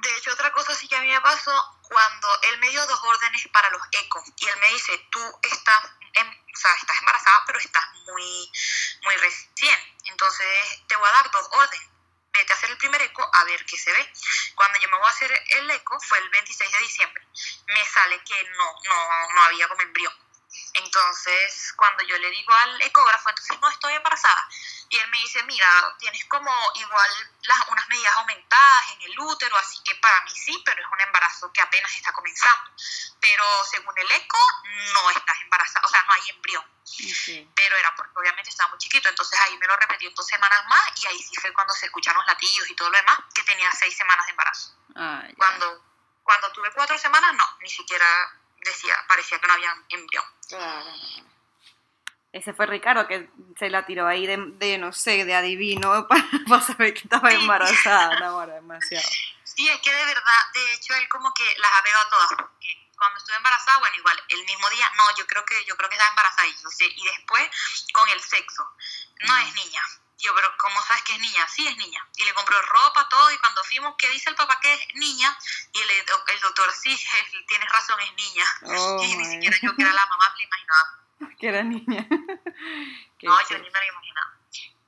De 0.00 0.16
hecho, 0.16 0.32
otra 0.32 0.50
cosa 0.52 0.74
sí 0.74 0.88
que 0.88 0.96
a 0.96 1.00
mí 1.00 1.08
me 1.08 1.20
pasó 1.20 1.52
cuando 1.82 2.28
él 2.42 2.58
me 2.58 2.70
dio 2.70 2.86
dos 2.86 3.00
órdenes 3.04 3.46
para 3.52 3.68
los 3.70 3.82
ecos 3.92 4.22
y 4.36 4.46
él 4.46 4.56
me 4.60 4.68
dice, 4.68 4.96
tú 5.10 5.20
estás, 5.42 5.84
em- 6.14 6.44
o 6.54 6.56
sea, 6.56 6.72
estás 6.74 6.98
embarazada, 7.00 7.42
pero 7.46 7.58
estás 7.58 7.84
muy, 8.06 8.50
muy 9.02 9.16
recién. 9.16 9.78
Entonces 10.04 10.82
te 10.88 10.96
voy 10.96 11.08
a 11.08 11.12
dar 11.12 11.30
dos 11.30 11.46
órdenes. 11.52 11.88
Vete 12.32 12.52
a 12.52 12.56
hacer 12.56 12.70
el 12.70 12.78
primer 12.78 13.02
eco 13.02 13.28
a 13.30 13.44
ver 13.44 13.64
qué 13.66 13.76
se 13.76 13.92
ve. 13.92 14.12
Cuando 14.54 14.78
yo 14.78 14.88
me 14.88 14.96
voy 14.96 15.06
a 15.06 15.10
hacer 15.10 15.32
el 15.48 15.70
eco, 15.70 15.98
fue 16.00 16.18
el 16.18 16.28
26 16.30 16.72
de 16.72 16.78
diciembre, 16.78 17.26
me 17.66 17.84
sale 17.84 18.22
que 18.24 18.42
no, 18.56 18.74
no, 18.84 19.28
no 19.34 19.42
había 19.42 19.68
como 19.68 19.82
embrión. 19.82 20.29
Entonces, 20.74 21.72
cuando 21.76 22.02
yo 22.04 22.18
le 22.18 22.30
digo 22.30 22.52
al 22.52 22.82
ecógrafo, 22.82 23.28
entonces 23.28 23.60
no 23.60 23.68
estoy 23.70 23.94
embarazada. 23.94 24.48
Y 24.88 24.98
él 24.98 25.08
me 25.08 25.18
dice, 25.18 25.42
mira, 25.44 25.94
tienes 25.98 26.24
como 26.26 26.50
igual 26.74 27.10
las, 27.42 27.68
unas 27.68 27.88
medidas 27.88 28.16
aumentadas 28.16 28.92
en 28.92 29.02
el 29.02 29.20
útero, 29.20 29.56
así 29.56 29.78
que 29.84 29.94
para 29.96 30.20
mí 30.22 30.30
sí, 30.34 30.60
pero 30.64 30.82
es 30.82 30.88
un 30.90 31.00
embarazo 31.00 31.52
que 31.52 31.60
apenas 31.60 31.94
está 31.94 32.12
comenzando. 32.12 32.70
Pero 33.20 33.44
según 33.70 33.94
el 33.98 34.10
eco, 34.10 34.38
no 34.92 35.10
estás 35.10 35.40
embarazada, 35.42 35.86
o 35.86 35.88
sea, 35.88 36.02
no 36.02 36.12
hay 36.12 36.30
embrión. 36.30 36.64
Pero 37.54 37.76
era 37.76 37.94
porque 37.94 38.12
obviamente 38.16 38.50
estaba 38.50 38.70
muy 38.70 38.78
chiquito, 38.78 39.08
entonces 39.08 39.38
ahí 39.40 39.56
me 39.58 39.66
lo 39.66 39.76
repetió 39.76 40.10
dos 40.10 40.26
semanas 40.26 40.64
más 40.68 40.82
y 40.96 41.06
ahí 41.06 41.22
sí 41.22 41.36
fue 41.40 41.52
cuando 41.52 41.72
se 41.74 41.86
escucharon 41.86 42.18
los 42.18 42.26
latidos 42.26 42.68
y 42.68 42.74
todo 42.74 42.90
lo 42.90 42.96
demás, 42.96 43.18
que 43.32 43.42
tenía 43.44 43.70
seis 43.72 43.96
semanas 43.96 44.26
de 44.26 44.30
embarazo. 44.30 44.76
Ah. 44.96 45.22
Cuando, 45.36 45.84
cuando 46.22 46.50
tuve 46.52 46.70
cuatro 46.72 46.98
semanas, 46.98 47.32
no, 47.34 47.44
ni 47.60 47.70
siquiera 47.70 48.32
decía, 48.64 49.04
parecía 49.08 49.38
que 49.38 49.46
no 49.46 49.54
había 49.54 49.74
embrión. 49.88 50.24
Claro. 50.50 50.90
Ese 52.32 52.52
fue 52.52 52.66
Ricardo 52.66 53.08
que 53.08 53.28
se 53.58 53.70
la 53.70 53.84
tiró 53.84 54.06
ahí 54.06 54.26
de, 54.26 54.36
de 54.36 54.78
no 54.78 54.92
sé, 54.92 55.24
de 55.24 55.34
adivino 55.34 56.06
para, 56.48 56.60
saber 56.62 56.94
que 56.94 57.00
estaba 57.00 57.30
Sí. 57.30 57.36
embarazada. 57.36 58.20
No, 58.20 58.46
demasiado. 58.46 59.08
Sí, 59.42 59.68
es 59.68 59.80
que 59.80 59.92
de 59.92 60.04
verdad, 60.04 60.42
de 60.54 60.74
hecho, 60.74 60.94
él 60.94 61.08
como 61.08 61.32
que 61.34 61.44
las 61.58 61.70
ha 61.72 61.82
pegado 61.82 62.08
todas. 62.08 62.28
Porque 62.36 62.88
cuando 62.96 63.18
estuve 63.18 63.36
embarazada, 63.36 63.78
bueno, 63.78 63.96
igual, 63.96 64.22
el 64.28 64.44
mismo 64.44 64.70
día, 64.70 64.90
no, 64.96 65.04
yo 65.16 65.26
creo 65.26 65.44
que 65.44 65.64
yo 65.64 65.76
creo 65.76 65.88
que 65.88 65.96
estaba 65.96 66.10
embarazada. 66.10 66.46
Y, 66.46 66.52
yo 66.52 66.68
sé, 66.70 66.84
y 66.86 67.04
después, 67.04 67.50
con 67.92 68.08
el 68.10 68.20
sexo, 68.20 68.64
no 69.26 69.36
es 69.38 69.54
niña. 69.54 69.82
Yo, 70.20 70.34
pero 70.34 70.48
¿cómo 70.58 70.80
sabes 70.82 71.02
que 71.02 71.14
es 71.14 71.20
niña? 71.20 71.48
Sí, 71.48 71.66
es 71.66 71.76
niña. 71.76 72.06
Y 72.16 72.24
le 72.24 72.34
compró 72.34 72.60
ropa, 72.62 73.08
todo, 73.08 73.30
y 73.32 73.38
cuando 73.38 73.64
fuimos, 73.64 73.94
¿qué 73.98 74.08
dice 74.10 74.28
el 74.30 74.36
papá 74.36 74.58
que 74.60 74.72
es 74.72 74.94
niña? 74.94 75.36
Y 75.72 75.80
el, 75.80 75.90
el 75.90 76.40
doctor, 76.40 76.70
sí, 76.74 76.92
es- 76.92 77.46
tienes 77.46 77.68
razón, 77.70 77.98
es 78.00 78.12
niña. 78.14 78.44
Oh, 78.64 79.00
y 79.04 79.16
ni 79.16 79.24
siquiera 79.24 79.56
yo, 79.62 79.74
que 79.76 79.82
era 79.82 79.92
la 79.92 80.06
mamá, 80.06 80.34
me 80.36 80.44
imaginaba. 80.44 80.96
Que 81.38 81.48
era 81.48 81.62
niña. 81.62 82.06
Qué, 83.18 83.26
No, 83.26 83.38
yo 83.48 83.58
ni 83.58 83.70
me 83.70 83.80
lo 83.80 83.86
imaginaba. 83.86 84.34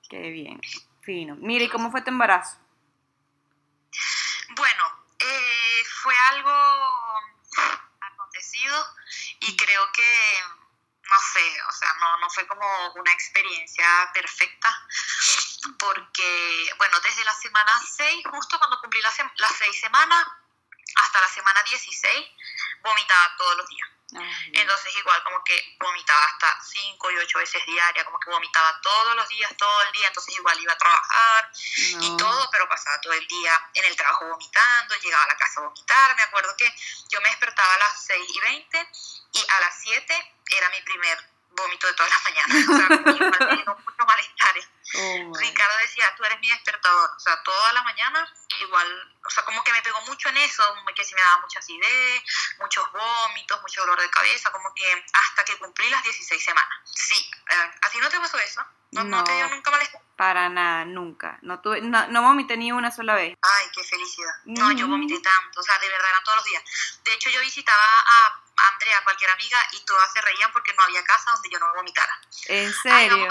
Qué 0.08 0.30
bien. 0.30 0.60
Fino. 1.02 1.34
Mira, 1.36 1.64
¿y 1.64 1.68
cómo 1.68 1.90
fue 1.90 2.02
tu 2.02 2.10
embarazo? 2.10 2.58
Bueno, 4.56 5.04
eh, 5.18 5.84
fue 6.02 6.14
algo 6.30 6.52
acontecido 8.00 8.86
y 9.40 9.56
creo 9.56 9.90
que, 9.92 10.42
no 11.11 11.18
sé, 11.32 11.62
o 11.68 11.73
sea, 11.73 11.92
no, 12.00 12.18
no 12.18 12.30
fue 12.30 12.47
como 12.47 12.92
una 12.94 13.12
experiencia 13.12 14.11
perfecta 14.14 14.87
porque, 15.78 16.75
bueno, 16.78 16.99
desde 17.00 17.25
la 17.25 17.35
semana 17.35 17.73
6, 17.97 18.26
justo 18.30 18.59
cuando 18.59 18.80
cumplí 18.80 19.00
las, 19.02 19.16
las 19.37 19.52
6 19.59 19.80
semanas, 19.80 20.26
hasta 20.97 21.21
la 21.21 21.28
semana 21.28 21.62
16, 21.62 22.26
vomitaba 22.82 23.37
todos 23.37 23.56
los 23.59 23.68
días. 23.68 23.88
Entonces 24.52 24.97
igual 24.97 25.23
como 25.25 25.42
que 25.45 25.76
vomitaba 25.81 26.25
hasta 26.25 26.59
5 26.62 27.11
y 27.11 27.16
8 27.16 27.38
veces 27.38 27.66
diaria, 27.66 28.04
como 28.04 28.19
que 28.21 28.31
vomitaba 28.31 28.78
todos 28.81 29.16
los 29.16 29.28
días, 29.28 29.50
todo 29.57 29.83
el 29.83 29.92
día, 29.92 30.09
entonces 30.09 30.35
igual 30.35 30.61
iba 30.61 30.73
a 30.73 30.78
trabajar 30.78 31.50
y 32.00 32.16
todo, 32.16 32.50
pero 32.50 32.69
pasaba 32.69 33.00
todo 33.00 33.12
el 33.14 33.26
día 33.26 33.71
en 33.75 33.85
el 33.87 33.97
trabajo 33.97 34.28
vomitando, 34.28 34.95
llegaba 34.97 35.25
a 35.25 35.28
la 35.28 35.37
casa 35.37 35.61
a 35.61 35.64
vomitar, 35.64 36.16
me 36.16 36.23
acuerdo 36.23 36.54
que 36.57 36.73
yo 37.11 37.21
me 37.21 37.28
despertaba 37.28 37.75
a 37.75 37.78
las 37.78 38.04
6 38.04 38.31
y 38.35 38.40
20 38.40 38.88
y 39.33 39.47
a 39.49 39.61
las 39.61 39.81
7 39.83 40.35
era 40.50 40.69
mi 40.71 40.81
primer 40.83 41.33
vómito 41.57 41.87
de 41.87 41.95
todas 41.95 42.11
las 42.11 42.25
mañanas. 42.25 42.69
O 42.69 42.76
sea, 42.76 42.88
tengo 43.57 43.76
muchos 43.76 44.07
malestares. 44.07 44.69
Oh, 44.95 45.38
Ricardo 45.38 45.78
decía, 45.78 46.14
tú 46.16 46.25
eres 46.25 46.40
mi 46.40 46.50
despertador. 46.50 47.11
O 47.16 47.21
sea, 47.21 47.42
toda 47.42 47.73
la 47.73 47.83
mañana 47.83 48.35
igual, 48.62 49.14
o 49.25 49.31
sea, 49.31 49.45
como 49.45 49.62
que 49.64 49.73
me 49.73 49.83
pegó 49.83 50.00
mucho 50.02 50.28
en 50.28 50.37
eso, 50.38 50.62
que 50.95 51.04
sí 51.04 51.14
me 51.14 51.23
daba 51.23 51.40
mucha 51.40 51.59
acidez, 51.59 52.23
muchos 52.59 52.85
vómitos, 52.92 53.61
mucho 53.62 53.81
dolor 53.83 54.00
de 54.00 54.11
cabeza, 54.11 54.50
como 54.50 54.73
que 54.75 55.04
hasta 55.12 55.45
que 55.45 55.59
cumplí 55.59 55.88
las 55.90 56.02
16 56.02 56.45
semanas. 56.45 56.78
Sí, 56.85 57.31
eh, 57.50 57.71
¿a 57.81 57.90
ti 57.90 57.99
no 57.99 58.09
te 58.09 58.19
pasó 58.19 58.38
eso? 58.38 58.64
¿No, 58.92 59.04
no, 59.04 59.25
te 59.25 59.35
dio 59.35 59.49
nunca 59.49 59.71
malestar? 59.71 60.02
Para 60.16 60.50
nada, 60.50 60.85
nunca. 60.85 61.38
No, 61.40 61.61
tuve, 61.61 61.81
no, 61.81 62.07
no 62.09 62.23
vomité 62.23 62.59
ni 62.59 62.73
una 62.73 62.90
sola 62.90 63.14
vez. 63.14 63.37
Ay, 63.40 63.66
qué 63.75 63.83
felicidad. 63.83 64.35
No, 64.45 64.71
yo 64.73 64.87
vomité 64.87 65.19
tanto, 65.19 65.61
o 65.61 65.62
sea, 65.62 65.78
de 65.78 65.88
verdad 65.88 66.11
eran 66.11 66.25
todos 66.25 66.37
los 66.37 66.45
días. 66.45 66.62
De 67.02 67.14
hecho, 67.14 67.31
yo 67.31 67.40
visitaba 67.40 67.83
a 67.83 68.42
Andrea, 68.73 69.02
cualquier 69.02 69.31
amiga, 69.31 69.59
y 69.73 69.81
todas 69.85 70.12
se 70.12 70.21
reían 70.21 70.52
porque 70.52 70.75
no 70.75 70.83
había 70.83 71.02
casa 71.04 71.33
donde 71.33 71.49
yo 71.50 71.59
no 71.59 71.73
vomitara. 71.75 72.21
¿En 72.49 72.73
serio? 72.75 73.28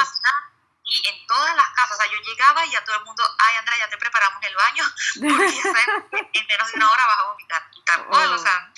Y 0.92 1.08
en 1.08 1.26
todas 1.26 1.56
las 1.56 1.70
casas, 1.70 1.98
o 1.98 2.02
sea, 2.02 2.12
yo 2.12 2.18
llegaba 2.20 2.66
y 2.66 2.76
a 2.76 2.84
todo 2.84 2.98
el 2.98 3.06
mundo, 3.06 3.24
ay 3.40 3.56
Andrea, 3.56 3.78
ya 3.80 3.90
te 3.90 3.98
preparamos 3.98 4.44
el 4.44 4.56
baño, 4.56 4.84
porque 5.22 5.62
sabes 5.62 5.86
que 6.12 6.40
en 6.40 6.48
menos 6.48 6.68
de 6.68 6.74
una 6.76 6.92
hora 6.92 7.08
vas 7.08 7.20
a 7.20 7.24
vomitar. 7.24 7.70
Y 7.74 7.84
tal 7.84 8.06
cual, 8.08 8.34
o 8.34 8.38
sea, 8.38 8.72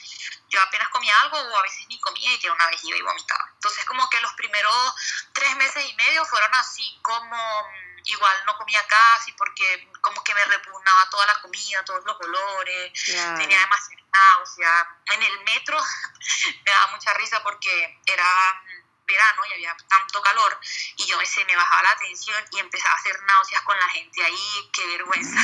yo 0.49 0.61
apenas 0.61 0.89
comía 0.89 1.19
algo 1.21 1.37
o 1.39 1.57
a 1.57 1.61
veces 1.63 1.87
ni 1.87 1.99
comía 1.99 2.31
y 2.33 2.39
ya 2.39 2.51
una 2.51 2.67
vez 2.67 2.83
iba 2.83 2.97
y 2.97 3.01
vomitaba. 3.01 3.49
Entonces 3.55 3.83
como 3.85 4.07
que 4.09 4.21
los 4.21 4.31
primeros 4.33 4.93
tres 5.33 5.55
meses 5.55 5.83
y 5.89 5.93
medio 5.95 6.23
fueron 6.25 6.53
así 6.53 6.99
como 7.01 7.35
mm, 7.35 8.01
igual 8.05 8.45
no 8.45 8.55
comía 8.57 8.85
casi 8.85 9.31
porque 9.31 9.89
como 10.01 10.23
que 10.23 10.35
me 10.35 10.45
repugnaba 10.45 11.09
toda 11.09 11.25
la 11.25 11.41
comida, 11.41 11.83
todos 11.83 12.05
los 12.05 12.17
colores, 12.17 12.93
tenía 13.03 13.59
demasiada 13.59 14.03
náusea. 14.13 14.97
En 15.13 15.23
el 15.23 15.43
metro 15.43 15.81
me 16.65 16.71
daba 16.71 16.87
mucha 16.91 17.13
risa 17.15 17.41
porque 17.41 18.01
era 18.05 18.63
verano 19.05 19.41
y 19.49 19.53
había 19.53 19.75
tanto 19.87 20.21
calor 20.21 20.59
y 20.97 21.05
yo 21.05 21.17
se 21.25 21.45
me 21.45 21.55
bajaba 21.55 21.83
la 21.83 21.95
tensión 21.97 22.43
y 22.51 22.59
empezaba 22.59 22.93
a 22.93 22.97
hacer 22.97 23.21
náuseas 23.23 23.61
con 23.61 23.77
la 23.77 23.89
gente 23.89 24.23
ahí, 24.23 24.69
qué 24.71 24.87
vergüenza. 24.87 25.39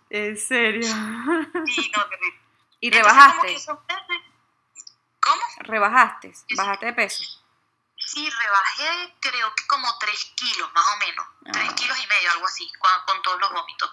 ¿En 0.10 0.36
serio? 0.36 0.88
Sí, 1.66 1.90
no, 1.96 2.06
terrible. 2.08 2.40
¿Y 2.80 2.90
rebajaste? 2.90 3.56
¿Cómo? 5.20 5.42
¿Rebajaste? 5.58 6.34
¿Bajaste 6.56 6.86
de 6.86 6.92
peso? 6.92 7.43
Sí, 8.06 8.28
rebajé 8.28 9.14
creo 9.20 9.54
que 9.54 9.66
como 9.66 9.98
3 9.98 10.24
kilos 10.36 10.72
más 10.72 10.86
o 10.88 10.96
menos, 10.98 11.26
3 11.52 11.68
ah. 11.68 11.74
kilos 11.74 11.98
y 11.98 12.06
medio, 12.06 12.30
algo 12.32 12.46
así, 12.46 12.70
con, 13.06 13.22
todos 13.22 13.40
los 13.40 13.50
vómitos. 13.50 13.90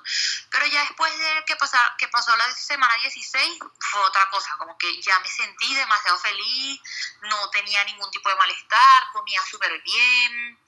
Pero 0.50 0.66
ya 0.66 0.82
después 0.82 1.18
de 1.18 1.46
que, 1.46 1.56
pasar, 1.56 1.96
que 1.98 2.08
pasó 2.10 2.36
la 2.36 2.52
semana 2.52 2.96
16 2.98 3.60
fue 3.80 4.02
otra 4.02 4.30
cosa, 4.30 4.56
como 4.58 4.78
que 4.78 5.02
ya 5.02 5.18
me 5.20 5.28
sentí 5.28 5.74
demasiado 5.74 6.18
feliz, 6.20 6.82
no 7.22 7.50
tenía 7.50 7.84
ningún 7.86 8.12
tipo 8.12 8.30
de 8.30 8.36
malestar, 8.36 9.12
comía 9.14 9.42
súper 9.46 9.82
bien. 9.82 10.60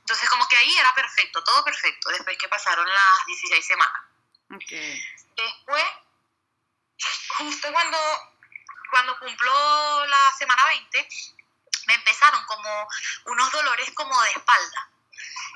Entonces 0.00 0.28
como 0.28 0.46
que 0.48 0.56
ahí 0.56 0.76
era 0.76 0.94
perfecto, 0.94 1.42
todo 1.44 1.64
perfecto, 1.64 2.10
después 2.10 2.36
que 2.36 2.48
pasaron 2.48 2.86
las 2.86 3.26
16 3.26 3.66
semanas. 3.66 4.02
Okay. 4.54 5.02
Después, 5.36 5.84
justo 7.38 7.72
cuando, 7.72 7.98
cuando 8.90 9.18
cumplo 9.18 10.06
la 10.06 10.32
semana 10.36 10.66
20, 10.66 11.08
empezaron 11.94 12.44
como 12.46 12.88
unos 13.26 13.50
dolores 13.52 13.90
como 13.94 14.20
de 14.22 14.30
espalda. 14.30 14.88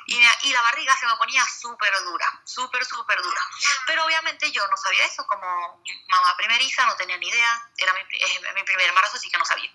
Y, 0.08 0.52
la 0.52 0.62
barriga 0.62 0.96
se 0.96 1.06
me 1.06 1.16
ponía 1.16 1.44
súper 1.44 1.92
dura, 2.04 2.40
súper, 2.44 2.84
súper 2.84 3.20
dura. 3.20 3.40
Pero 3.86 4.04
obviamente 4.04 4.52
yo 4.52 4.64
no 4.68 4.76
sabía 4.76 5.04
eso, 5.04 5.26
como 5.26 5.82
mamá 6.06 6.36
primeriza, 6.36 6.86
no 6.86 6.96
tenía 6.96 7.16
ni 7.16 7.28
idea, 7.28 7.70
era 7.76 7.92
mi, 7.92 8.04
primer 8.04 8.88
embarazo, 8.88 9.16
así 9.16 9.28
que 9.28 9.38
no 9.38 9.44
sabía. 9.44 9.70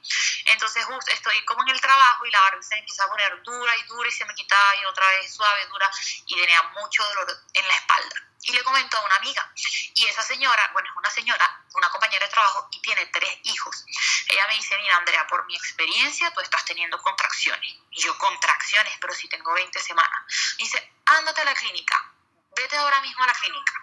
Entonces 0.45 0.85
justo 0.85 1.11
estoy 1.11 1.43
como 1.43 1.63
en 1.63 1.69
el 1.69 1.81
trabajo 1.81 2.25
y 2.25 2.31
la 2.31 2.39
barriga 2.41 2.63
se 2.63 2.75
me 2.75 2.79
empieza 2.79 3.03
a 3.03 3.09
poner 3.09 3.41
dura 3.43 3.75
y 3.75 3.83
dura 3.83 4.07
y 4.07 4.11
se 4.11 4.25
me 4.25 4.33
quitaba 4.33 4.75
y 4.77 4.85
otra 4.85 5.05
vez 5.09 5.33
suave, 5.33 5.65
dura 5.67 5.91
y 6.25 6.39
tenía 6.39 6.63
mucho 6.79 7.03
dolor 7.03 7.27
en 7.53 7.67
la 7.67 7.75
espalda 7.75 8.30
y 8.43 8.53
le 8.53 8.63
comentó 8.63 8.97
a 8.97 9.05
una 9.05 9.15
amiga. 9.15 9.51
Y 9.93 10.05
esa 10.05 10.23
señora, 10.23 10.69
bueno, 10.73 10.89
es 10.89 10.97
una 10.97 11.11
señora, 11.11 11.63
una 11.73 11.89
compañera 11.89 12.25
de 12.25 12.31
trabajo 12.31 12.67
y 12.71 12.81
tiene 12.81 13.05
tres 13.07 13.39
hijos. 13.43 13.85
Ella 14.27 14.47
me 14.47 14.55
dice, 14.55 14.77
mira 14.77 14.97
Andrea, 14.97 15.27
por 15.27 15.45
mi 15.45 15.55
experiencia 15.55 16.31
tú 16.31 16.41
estás 16.41 16.65
teniendo 16.65 16.97
contracciones. 17.01 17.75
Y 17.91 18.01
yo, 18.01 18.17
contracciones, 18.17 18.93
pero 18.99 19.13
si 19.13 19.27
tengo 19.29 19.53
20 19.53 19.79
semanas. 19.79 20.55
dice, 20.57 20.93
ándate 21.05 21.41
a 21.41 21.45
la 21.45 21.53
clínica, 21.53 22.11
vete 22.55 22.77
ahora 22.77 23.01
mismo 23.01 23.23
a 23.23 23.27
la 23.27 23.33
clínica. 23.33 23.73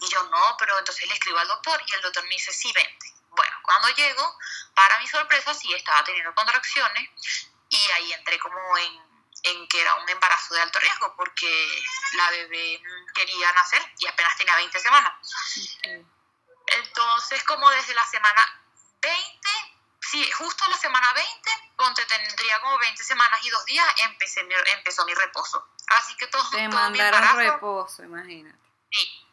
Y 0.00 0.08
yo, 0.08 0.22
no, 0.24 0.56
pero 0.58 0.78
entonces 0.78 1.06
le 1.06 1.14
escribo 1.14 1.38
al 1.38 1.48
doctor 1.48 1.80
y 1.86 1.92
el 1.94 2.02
doctor 2.02 2.24
me 2.24 2.30
dice, 2.30 2.52
sí, 2.52 2.72
vente. 2.72 3.12
Bueno, 3.30 3.56
cuando 3.62 3.88
llego, 3.90 4.38
para 4.74 4.98
mi 4.98 5.06
sorpresa, 5.06 5.54
sí 5.54 5.72
estaba 5.72 6.04
teniendo 6.04 6.34
contracciones 6.34 7.08
y 7.68 7.90
ahí 7.92 8.12
entré 8.12 8.38
como 8.38 8.78
en 8.78 9.11
en 9.42 9.68
que 9.68 9.80
era 9.80 9.94
un 9.96 10.08
embarazo 10.08 10.54
de 10.54 10.60
alto 10.60 10.78
riesgo 10.78 11.14
porque 11.16 11.82
la 12.14 12.30
bebé 12.30 12.82
quería 13.14 13.52
nacer 13.52 13.82
y 13.98 14.06
apenas 14.06 14.36
tenía 14.36 14.56
20 14.56 14.80
semanas. 14.80 15.12
Entonces, 16.66 17.42
como 17.44 17.68
desde 17.70 17.94
la 17.94 18.06
semana 18.06 18.62
20, 19.00 19.48
sí, 20.00 20.30
justo 20.32 20.64
la 20.68 20.76
semana 20.76 21.12
20, 21.12 21.50
ponte 21.76 22.04
tendría 22.06 22.60
como 22.60 22.78
20 22.78 23.02
semanas 23.02 23.40
y 23.44 23.50
dos 23.50 23.64
días, 23.64 23.86
empecé 23.98 24.44
mi, 24.44 24.54
empezó 24.54 25.04
mi 25.04 25.14
reposo. 25.14 25.68
Así 25.88 26.16
que 26.16 26.28
todo, 26.28 26.42
Te 26.50 26.68
todo 26.68 26.90
mi 26.90 27.00
embarazo... 27.00 27.36
reposo, 27.36 28.02
imagínate. 28.04 28.58
Sí. 28.90 29.28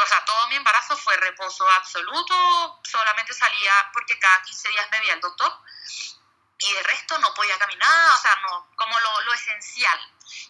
O 0.00 0.06
sea, 0.06 0.24
todo 0.24 0.46
mi 0.48 0.54
embarazo 0.54 0.96
fue 0.96 1.16
reposo 1.16 1.68
absoluto, 1.70 2.80
solamente 2.84 3.34
salía 3.34 3.72
porque 3.92 4.16
cada 4.20 4.40
15 4.42 4.68
días 4.68 4.88
me 4.92 5.00
veía 5.00 5.14
el 5.14 5.20
doctor 5.20 5.52
y 6.58 6.72
de 6.72 6.82
resto 6.82 7.18
no 7.18 7.32
podía 7.34 7.56
caminar, 7.58 8.10
o 8.14 8.18
sea, 8.18 8.34
no, 8.42 8.68
como 8.76 8.98
lo, 8.98 9.20
lo 9.22 9.32
esencial. 9.34 9.98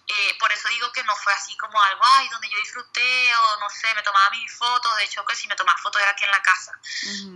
Eh, 0.06 0.36
por 0.40 0.50
eso 0.50 0.68
digo 0.68 0.90
que 0.90 1.04
no 1.04 1.14
fue 1.16 1.32
así 1.34 1.56
como 1.58 1.80
algo, 1.80 2.00
ay, 2.02 2.28
donde 2.30 2.48
yo 2.48 2.58
disfruté 2.58 3.36
o 3.36 3.60
no 3.60 3.68
sé, 3.70 3.94
me 3.94 4.02
tomaba 4.02 4.30
mis 4.30 4.52
fotos, 4.56 4.96
de 4.96 5.04
hecho 5.04 5.24
que 5.24 5.36
si 5.36 5.46
me 5.46 5.54
tomaba 5.54 5.78
fotos 5.78 6.00
era 6.00 6.12
aquí 6.12 6.24
en 6.24 6.30
la 6.30 6.42
casa. 6.42 6.72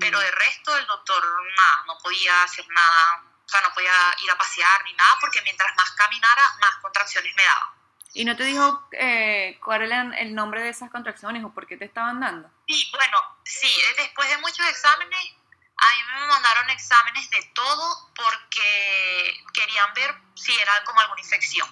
Pero 0.00 0.18
de 0.18 0.30
resto 0.30 0.76
el 0.76 0.86
doctor, 0.86 1.22
nada, 1.56 1.84
no 1.86 1.98
podía 1.98 2.42
hacer 2.42 2.66
nada, 2.68 3.22
o 3.44 3.48
sea, 3.48 3.60
no 3.60 3.74
podía 3.74 3.92
ir 4.18 4.30
a 4.30 4.38
pasear 4.38 4.84
ni 4.84 4.94
nada, 4.94 5.18
porque 5.20 5.42
mientras 5.42 5.74
más 5.76 5.90
caminara, 5.92 6.56
más 6.60 6.76
contracciones 6.76 7.34
me 7.36 7.44
daba. 7.44 7.74
¿Y 8.14 8.24
no 8.24 8.36
te 8.36 8.44
dijo 8.44 8.88
eh, 8.92 9.58
cuál 9.64 9.82
era 9.82 10.02
el 10.18 10.34
nombre 10.34 10.62
de 10.62 10.70
esas 10.70 10.90
contracciones 10.90 11.44
o 11.44 11.52
por 11.52 11.66
qué 11.66 11.76
te 11.76 11.84
estaban 11.84 12.20
dando? 12.20 12.50
Sí, 12.66 12.90
bueno, 12.92 13.18
sí, 13.44 13.70
después 13.96 14.28
de 14.28 14.38
muchos 14.38 14.66
exámenes 14.66 15.34
a 15.82 15.90
mí 15.90 16.02
me 16.20 16.26
mandaron 16.26 16.70
exámenes 16.70 17.28
de 17.30 17.42
todo 17.54 18.10
porque 18.14 19.44
querían 19.52 19.92
ver 19.94 20.14
si 20.34 20.56
era 20.56 20.84
como 20.84 21.00
alguna 21.00 21.20
infección. 21.20 21.68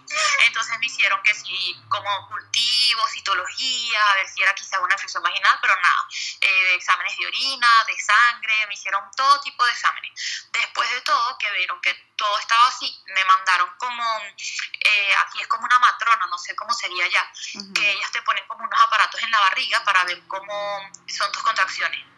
Entonces 0.47 0.79
me 0.79 0.87
hicieron 0.87 1.23
que 1.23 1.33
sí, 1.35 1.77
como 1.89 2.29
cultivo, 2.29 3.07
citología, 3.09 4.11
a 4.11 4.15
ver 4.15 4.29
si 4.29 4.43
era 4.43 4.55
quizá 4.55 4.81
una 4.81 4.95
infección 4.95 5.23
vaginal, 5.23 5.59
pero 5.61 5.75
nada. 5.77 6.09
Eh, 6.41 6.75
exámenes 6.75 7.17
de 7.19 7.27
orina, 7.27 7.85
de 7.85 7.99
sangre, 7.99 8.67
me 8.67 8.75
hicieron 8.75 9.03
todo 9.17 9.41
tipo 9.41 9.65
de 9.65 9.73
exámenes. 9.73 10.49
Después 10.53 10.91
de 10.91 11.01
todo, 11.03 11.39
que 11.39 11.51
vieron 11.53 11.81
que 11.81 11.95
todo 12.17 12.39
estaba 12.39 12.67
así, 12.69 13.03
me 13.15 13.25
mandaron 13.25 13.71
como, 13.79 14.05
eh, 14.21 15.15
aquí 15.27 15.41
es 15.41 15.49
como 15.49 15.65
una 15.65 15.79
matrona, 15.79 16.27
no 16.27 16.39
sé 16.39 16.55
cómo 16.57 16.73
sería 16.73 17.09
ya, 17.09 17.33
que 17.75 17.93
ellas 17.93 18.11
te 18.13 18.23
ponen 18.23 18.47
como 18.47 18.65
unos 18.65 18.81
aparatos 18.81 19.23
en 19.23 19.31
la 19.31 19.41
barriga 19.41 19.83
para 19.85 20.05
ver 20.05 20.21
cómo 20.27 20.91
son 21.07 21.33
tus 21.33 21.43
contracciones. 21.43 22.10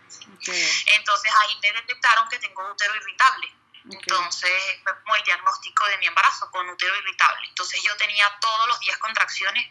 Entonces 0.97 1.33
ahí 1.43 1.59
me 1.63 1.73
detectaron 1.73 2.29
que 2.29 2.39
tengo 2.39 2.71
útero 2.71 2.95
irritable. 2.97 3.55
Entonces 3.85 4.81
fue 4.83 5.03
como 5.03 5.17
el 5.17 5.23
diagnóstico 5.25 5.85
de 5.87 5.99
mi 5.99 6.07
embarazo 6.07 6.51
con 6.51 6.69
útero 6.69 6.97
irritable. 6.97 7.49
Entonces 7.49 7.83
yo 7.83 7.97
tenía 7.97 8.27
todos 8.41 8.69
los 8.69 8.81
días 8.81 8.97
contracciones, 8.99 9.67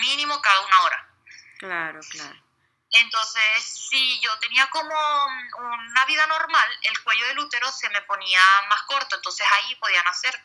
mínimo 0.00 0.40
cada 0.40 0.60
una 0.60 0.80
hora. 0.82 1.08
Claro, 1.58 2.00
claro. 2.10 2.40
Entonces, 2.92 3.88
si 3.88 4.20
yo 4.20 4.36
tenía 4.40 4.66
como 4.70 4.94
una 5.58 6.04
vida 6.06 6.26
normal, 6.26 6.78
el 6.82 7.02
cuello 7.04 7.26
del 7.26 7.38
útero 7.38 7.70
se 7.70 7.88
me 7.90 8.02
ponía 8.02 8.42
más 8.68 8.82
corto, 8.82 9.14
entonces 9.14 9.46
ahí 9.52 9.74
podía 9.76 10.02
nacer 10.02 10.42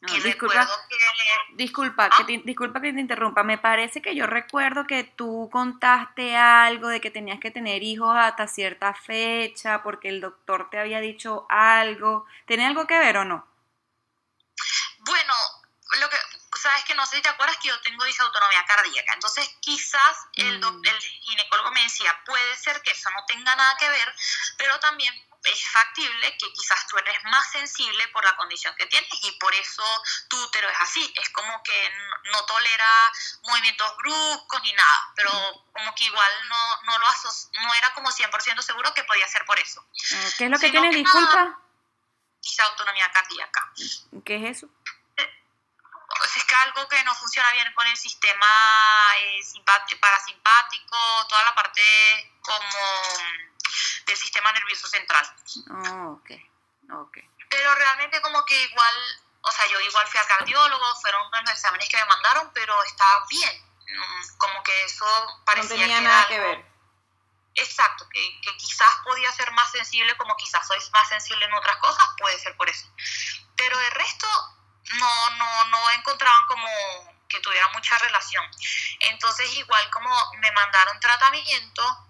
disculpa, 0.00 0.66
que, 0.88 1.54
disculpa, 1.54 2.10
que 2.10 2.24
te, 2.24 2.42
disculpa 2.44 2.80
que 2.80 2.92
te 2.92 3.00
interrumpa. 3.00 3.42
Me 3.42 3.58
parece 3.58 4.02
que 4.02 4.14
yo 4.14 4.26
recuerdo 4.26 4.86
que 4.86 5.04
tú 5.04 5.48
contaste 5.50 6.36
algo 6.36 6.88
de 6.88 7.00
que 7.00 7.10
tenías 7.10 7.40
que 7.40 7.50
tener 7.50 7.82
hijos 7.82 8.16
hasta 8.16 8.46
cierta 8.46 8.94
fecha 8.94 9.82
porque 9.82 10.08
el 10.08 10.20
doctor 10.20 10.68
te 10.70 10.78
había 10.78 11.00
dicho 11.00 11.46
algo. 11.48 12.26
¿Tiene 12.46 12.66
algo 12.66 12.86
que 12.86 12.98
ver 12.98 13.16
o 13.18 13.24
no? 13.24 13.46
Bueno, 14.98 15.34
lo 16.00 16.10
que 16.10 16.16
sabes 16.58 16.84
que 16.84 16.94
no 16.94 17.06
sé 17.06 17.16
si 17.16 17.22
te 17.22 17.28
acuerdas 17.28 17.56
que 17.58 17.68
yo 17.68 17.80
tengo 17.80 18.04
disautonomía 18.04 18.64
cardíaca. 18.64 19.14
Entonces, 19.14 19.48
quizás 19.60 20.16
el, 20.34 20.58
mm. 20.58 20.82
el 20.84 21.00
ginecólogo 21.00 21.70
me 21.72 21.82
decía, 21.82 22.12
puede 22.24 22.56
ser 22.56 22.82
que 22.82 22.90
eso 22.90 23.10
no 23.10 23.24
tenga 23.26 23.54
nada 23.54 23.76
que 23.78 23.88
ver, 23.88 24.14
pero 24.58 24.78
también 24.80 25.14
es 25.46 25.68
factible 25.70 26.36
que 26.38 26.52
quizás 26.52 26.86
tú 26.88 26.98
eres 26.98 27.16
más 27.24 27.50
sensible 27.50 28.08
por 28.08 28.24
la 28.24 28.36
condición 28.36 28.74
que 28.76 28.86
tienes 28.86 29.08
y 29.22 29.32
por 29.32 29.54
eso 29.54 29.84
tu 30.28 30.36
útero 30.42 30.68
es 30.68 30.76
así. 30.80 31.12
Es 31.20 31.30
como 31.30 31.62
que 31.62 31.92
no, 32.32 32.44
tolera 32.46 33.12
movimientos 33.44 33.96
bruscos 33.98 34.62
ni 34.62 34.72
nada, 34.72 35.12
pero 35.14 35.30
como 35.72 35.94
que 35.94 36.04
igual 36.04 36.32
no, 36.48 36.82
no 36.82 36.98
lo 36.98 37.06
aso 37.08 37.28
no 37.62 37.74
era 37.74 37.92
como 37.94 38.10
100% 38.10 38.60
seguro 38.62 38.92
que 38.94 39.04
podía 39.04 39.28
ser 39.28 39.44
por 39.44 39.58
eso. 39.58 39.84
Ah, 40.14 40.28
¿Qué 40.38 40.44
es 40.44 40.50
lo 40.50 40.58
que 40.58 40.70
tienes, 40.70 40.94
disculpa? 40.94 41.60
autonomía 42.60 43.10
cardíaca. 43.10 43.72
¿Qué 44.24 44.36
es 44.36 44.56
eso? 44.56 44.68
es 46.36 46.44
que 46.44 46.54
algo 46.54 46.88
que 46.88 47.02
no 47.04 47.14
funciona 47.14 47.50
bien 47.52 47.72
con 47.74 47.86
el 47.86 47.96
sistema 47.96 48.46
eh, 49.18 49.40
parasimpático, 50.00 50.96
toda 51.28 51.44
la 51.44 51.54
parte 51.54 51.82
como 52.40 52.78
del 54.06 54.16
sistema 54.16 54.52
nervioso 54.52 54.88
central. 54.88 55.26
Oh, 55.70 56.20
ok, 56.20 56.30
ok. 56.92 57.18
Pero 57.48 57.74
realmente 57.74 58.20
como 58.20 58.44
que 58.44 58.64
igual, 58.64 58.94
o 59.42 59.50
sea, 59.52 59.66
yo 59.66 59.80
igual 59.80 60.06
fui 60.08 60.20
al 60.20 60.26
cardiólogo, 60.26 60.94
fueron 61.00 61.30
los 61.30 61.50
exámenes 61.50 61.88
que 61.88 61.96
me 61.96 62.06
mandaron, 62.06 62.50
pero 62.52 62.82
estaba 62.84 63.24
bien. 63.28 63.66
Mm, 63.88 64.36
como 64.38 64.62
que 64.62 64.84
eso 64.84 65.06
parecía 65.44 65.76
no 65.76 65.82
tenía 65.82 66.00
nada 66.00 66.26
que 66.26 66.38
ver. 66.38 66.76
Exacto, 67.54 68.06
que, 68.10 68.40
que 68.42 68.56
quizás 68.58 68.90
podía 69.02 69.32
ser 69.32 69.50
más 69.52 69.70
sensible, 69.70 70.14
como 70.18 70.36
quizás 70.36 70.66
sois 70.66 70.90
más 70.92 71.08
sensible 71.08 71.46
en 71.46 71.54
otras 71.54 71.76
cosas, 71.78 72.06
puede 72.18 72.38
ser 72.38 72.54
por 72.56 72.68
eso. 72.68 72.86
Pero 73.56 73.80
el 73.80 73.90
resto 73.92 74.26
no, 74.94 75.30
no, 75.30 75.64
no 75.66 75.90
encontraban 75.92 76.46
como 76.46 76.68
que 77.28 77.40
tuviera 77.40 77.68
mucha 77.68 77.96
relación. 77.98 78.44
Entonces 79.00 79.52
igual 79.56 79.90
como 79.90 80.10
me 80.38 80.50
mandaron 80.52 81.00
tratamiento, 81.00 82.05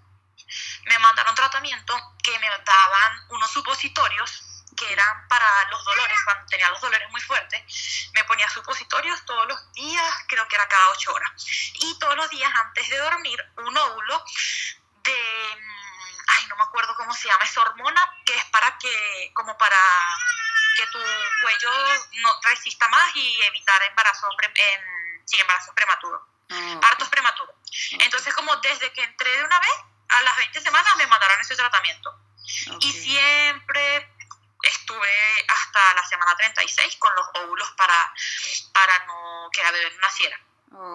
me 0.85 0.99
mandaron 0.99 1.35
tratamiento 1.35 1.95
que 2.23 2.39
me 2.39 2.49
daban 2.49 3.27
unos 3.31 3.51
supositorios 3.51 4.43
que 4.77 4.93
eran 4.93 5.29
para 5.29 5.65
los 5.71 5.85
dolores, 5.85 6.17
cuando 6.25 6.47
tenía 6.47 6.69
los 6.69 6.81
dolores 6.81 7.11
muy 7.11 7.21
fuertes, 7.23 8.11
me 8.13 8.25
ponía 8.25 8.49
supositorios 8.51 9.25
todos 9.25 9.47
los 9.49 9.73
días, 9.73 10.15
creo 10.29 10.47
que 10.49 10.57
era 10.57 10.69
cada 10.69 10.91
ocho 10.91 11.13
horas. 11.15 11.31
Y 11.75 11.99
todos 11.99 12.17
los 12.17 12.29
días 12.31 12.53
antes 12.55 12.89
de 12.89 12.99
dormir, 12.99 13.43
un 13.57 13.77
óvulo 13.77 14.25
de, 15.03 15.57
mm, 15.57 16.17
ay, 16.29 16.47
no 16.49 16.57
me 16.57 16.65
acuerdo 16.65 16.95
cómo 16.97 17.13
se 17.15 17.29
llama, 17.29 17.45
esa 17.45 17.63
hormona 17.63 18.09
que 18.25 18.37
es 18.37 18.45
para 18.47 18.77
que, 18.79 19.31
como 19.35 19.57
para 19.57 19.79
que 20.77 20.87
tu 20.89 20.99
cuello 21.41 21.71
no 22.23 22.41
resista 22.43 22.87
más 22.89 23.17
y 23.17 23.43
evitar 23.45 23.83
embarazo, 23.85 24.29
en, 24.55 25.23
sí, 25.25 25.41
embarazo 25.41 25.75
prematuro, 25.75 26.29
ah, 26.51 26.79
partos 26.81 27.09
prematuros. 27.09 27.57
Entonces, 27.93 28.35
como 28.35 28.55
desde 28.57 28.93
que 28.93 29.03
entré 29.03 29.39
de 29.39 29.45
una 29.45 29.59
vez, 29.59 29.77
a 30.09 30.23
las 30.23 30.37
20 30.37 30.61
semanas 30.61 30.97
me 30.97 31.07
mandaron 31.07 31.41
ese 31.41 31.57
tratamiento. 31.57 32.15
Y 32.81 32.93
siempre 32.93 34.17
estuve 34.63 35.47
hasta 35.49 35.95
la 35.95 36.07
semana 36.07 36.37
36 36.37 36.97
con 36.97 37.15
los 37.15 37.27
óvulos 37.35 37.71
para, 37.77 38.13
para 38.73 39.05
no 39.07 39.49
que 39.53 39.63
la 39.63 39.71
bebé 39.71 39.91
naciera. 40.01 40.41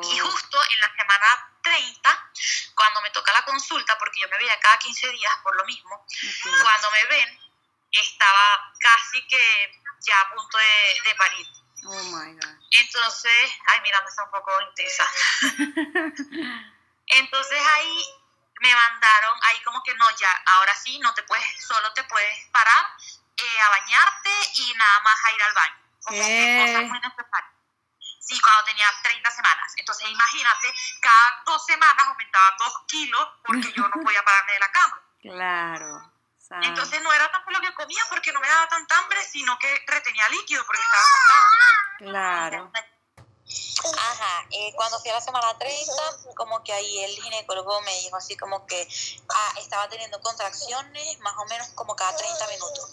Y 0.04 0.22
oh. 0.22 0.30
justo 0.30 0.58
en 0.74 0.80
la 0.80 0.96
semana 0.96 1.52
30, 1.64 2.32
cuando 2.76 3.02
me 3.02 3.10
toca 3.12 3.34
la 3.34 3.44
consulta, 3.46 3.98
porque 3.98 4.20
yo 4.20 4.28
me 4.30 4.38
veía 4.38 4.60
cada 4.60 4.78
15 4.78 5.10
días 5.10 5.34
por 5.44 5.56
lo 5.56 5.66
mismo, 5.66 6.06
cuando 6.62 6.92
me 6.92 7.06
ven, 7.06 7.40
estaba 7.92 8.74
casi 8.80 9.26
que 9.28 9.82
ya 10.02 10.20
a 10.22 10.30
punto 10.34 10.58
de, 10.58 11.16
parir. 11.16 11.48
Oh 11.86 12.04
my 12.04 12.34
God. 12.34 12.56
Entonces, 12.72 13.52
ay, 13.68 13.82
mira, 13.82 14.02
me 14.02 14.10
está 14.10 14.24
un 14.24 14.32
poco 14.32 14.52
intensa. 14.62 15.10
Entonces 17.08 17.62
ahí 17.76 18.06
me 18.62 18.76
mandaron, 18.76 19.38
ahí 19.44 19.62
como 19.64 19.82
que 19.84 19.94
no, 19.96 20.10
ya, 20.12 20.32
ahora 20.46 20.74
sí, 20.76 21.00
no 21.00 21.14
te 21.14 21.24
puedes, 21.24 21.46
solo 21.66 21.92
te 21.94 22.04
puedes 22.06 22.48
parar 22.52 22.86
eh, 23.38 23.62
a 23.62 23.70
bañarte 23.70 24.30
y 24.56 24.74
nada 24.76 25.00
más 25.02 25.16
a 25.26 25.32
ir 25.32 25.44
al 25.44 25.54
baño. 25.54 25.76
Como 26.04 26.18
que 26.18 26.66
cosas 26.66 26.90
muy 26.90 27.00
necesarias. 27.00 27.52
Sí, 28.20 28.40
cuando 28.40 28.64
tenía 28.64 28.88
30 29.04 29.32
semanas. 29.32 29.74
Entonces 29.78 30.10
imagínate, 30.10 30.74
cada 31.02 31.42
dos 31.46 31.66
semanas 31.66 32.08
aumentaba 32.08 32.56
dos 32.60 32.74
kilos 32.88 33.28
porque 33.44 33.74
yo 33.74 33.88
no 33.90 33.96
podía 34.04 34.24
pararme 34.24 34.54
de 34.54 34.60
la 34.60 34.72
cama. 34.72 35.02
Claro. 35.22 36.12
Entonces 36.62 37.02
no 37.02 37.14
era 37.14 37.32
tanto 37.32 37.50
lo 37.50 37.62
que 37.62 37.74
comía 37.74 38.04
porque 38.10 38.32
no 38.34 38.42
me 38.42 38.48
daba 38.48 38.68
tanta 38.68 39.00
hambre, 39.00 39.24
sino 39.24 39.58
que 39.58 39.84
retenía 39.88 40.28
líquido 40.30 40.66
porque 40.66 40.82
estaba 40.82 41.04
acostada. 41.04 41.48
Claro. 41.98 42.72
Ajá, 43.84 44.48
eh, 44.52 44.74
cuando 44.76 45.00
fui 45.00 45.10
a 45.10 45.16
la 45.16 45.22
semana 45.22 45.58
30, 45.58 45.94
como 46.36 46.64
que 46.64 46.72
ahí 46.72 47.00
el 47.00 47.12
ginecólogo 47.12 47.82
me 47.82 47.96
dijo 48.00 48.16
así 48.16 48.36
como 48.38 48.66
que 48.68 48.88
ah, 49.30 49.54
estaba 49.58 49.90
teniendo 49.90 50.22
contracciones 50.22 51.20
más 51.20 51.34
o 51.38 51.46
menos 51.46 51.68
como 51.70 51.96
cada 51.96 52.16
30 52.16 52.48
minutos. 52.48 52.90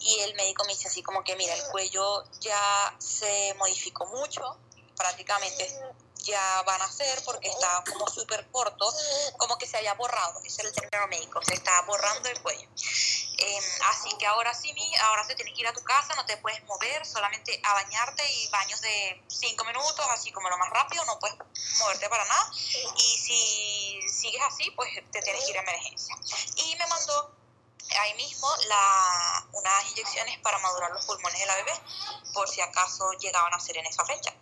Y 0.00 0.20
el 0.20 0.34
médico 0.34 0.64
me 0.64 0.72
dice 0.72 0.88
así 0.88 1.02
como 1.02 1.24
que 1.24 1.36
mira, 1.36 1.54
el 1.54 1.62
cuello 1.68 2.24
ya 2.40 2.94
se 2.98 3.54
modificó 3.58 4.06
mucho, 4.06 4.58
prácticamente 4.96 5.74
ya 6.26 6.62
van 6.62 6.82
a 6.82 6.90
ser 6.90 7.22
porque 7.24 7.48
está 7.48 7.84
como 7.92 8.08
súper 8.08 8.46
corto, 8.50 8.92
como 9.36 9.56
que 9.56 9.66
se 9.66 9.76
había 9.76 9.94
borrado, 9.94 10.40
ese 10.44 10.62
es 10.62 10.66
el 10.66 10.72
término 10.72 11.06
médico, 11.06 11.40
se 11.42 11.54
está 11.54 11.80
borrando 11.82 12.28
el 12.28 12.40
cuello. 12.42 12.68
Em, 13.38 13.64
así 13.90 14.08
que 14.18 14.26
ahora 14.26 14.52
sí, 14.54 14.74
ahora 15.02 15.24
se 15.24 15.34
tiene 15.34 15.52
que 15.52 15.60
ir 15.60 15.66
a 15.68 15.72
tu 15.72 15.82
casa, 15.84 16.14
no 16.14 16.24
te 16.24 16.36
puedes 16.38 16.62
mover, 16.64 17.04
solamente 17.06 17.60
a 17.62 17.74
bañarte 17.74 18.22
y 18.32 18.48
baños 18.48 18.80
de 18.80 19.22
5 19.28 19.64
minutos, 19.64 20.06
así 20.10 20.32
como 20.32 20.48
lo 20.48 20.58
más 20.58 20.70
rápido, 20.70 21.04
no 21.04 21.18
puedes 21.18 21.36
moverte 21.78 22.08
para 22.08 22.24
nada. 22.24 22.50
Y 22.96 23.18
si 23.18 24.08
sigues 24.08 24.42
así, 24.42 24.70
pues 24.70 24.90
te 25.12 25.20
tienes 25.20 25.44
que 25.44 25.50
ir 25.50 25.58
a 25.58 25.62
emergencia. 25.62 26.16
Y 26.56 26.76
me 26.76 26.86
mandó 26.86 27.30
ahí 28.00 28.14
mismo 28.14 28.48
la, 28.68 29.46
unas 29.52 29.90
inyecciones 29.90 30.38
para 30.40 30.58
madurar 30.58 30.90
los 30.92 31.04
pulmones 31.04 31.38
de 31.38 31.46
la 31.46 31.56
bebé, 31.56 31.72
por 32.32 32.48
si 32.48 32.60
acaso 32.60 33.12
llegaban 33.20 33.52
a 33.52 33.60
ser 33.60 33.76
en 33.76 33.86
esa 33.86 34.04
fecha. 34.04 34.34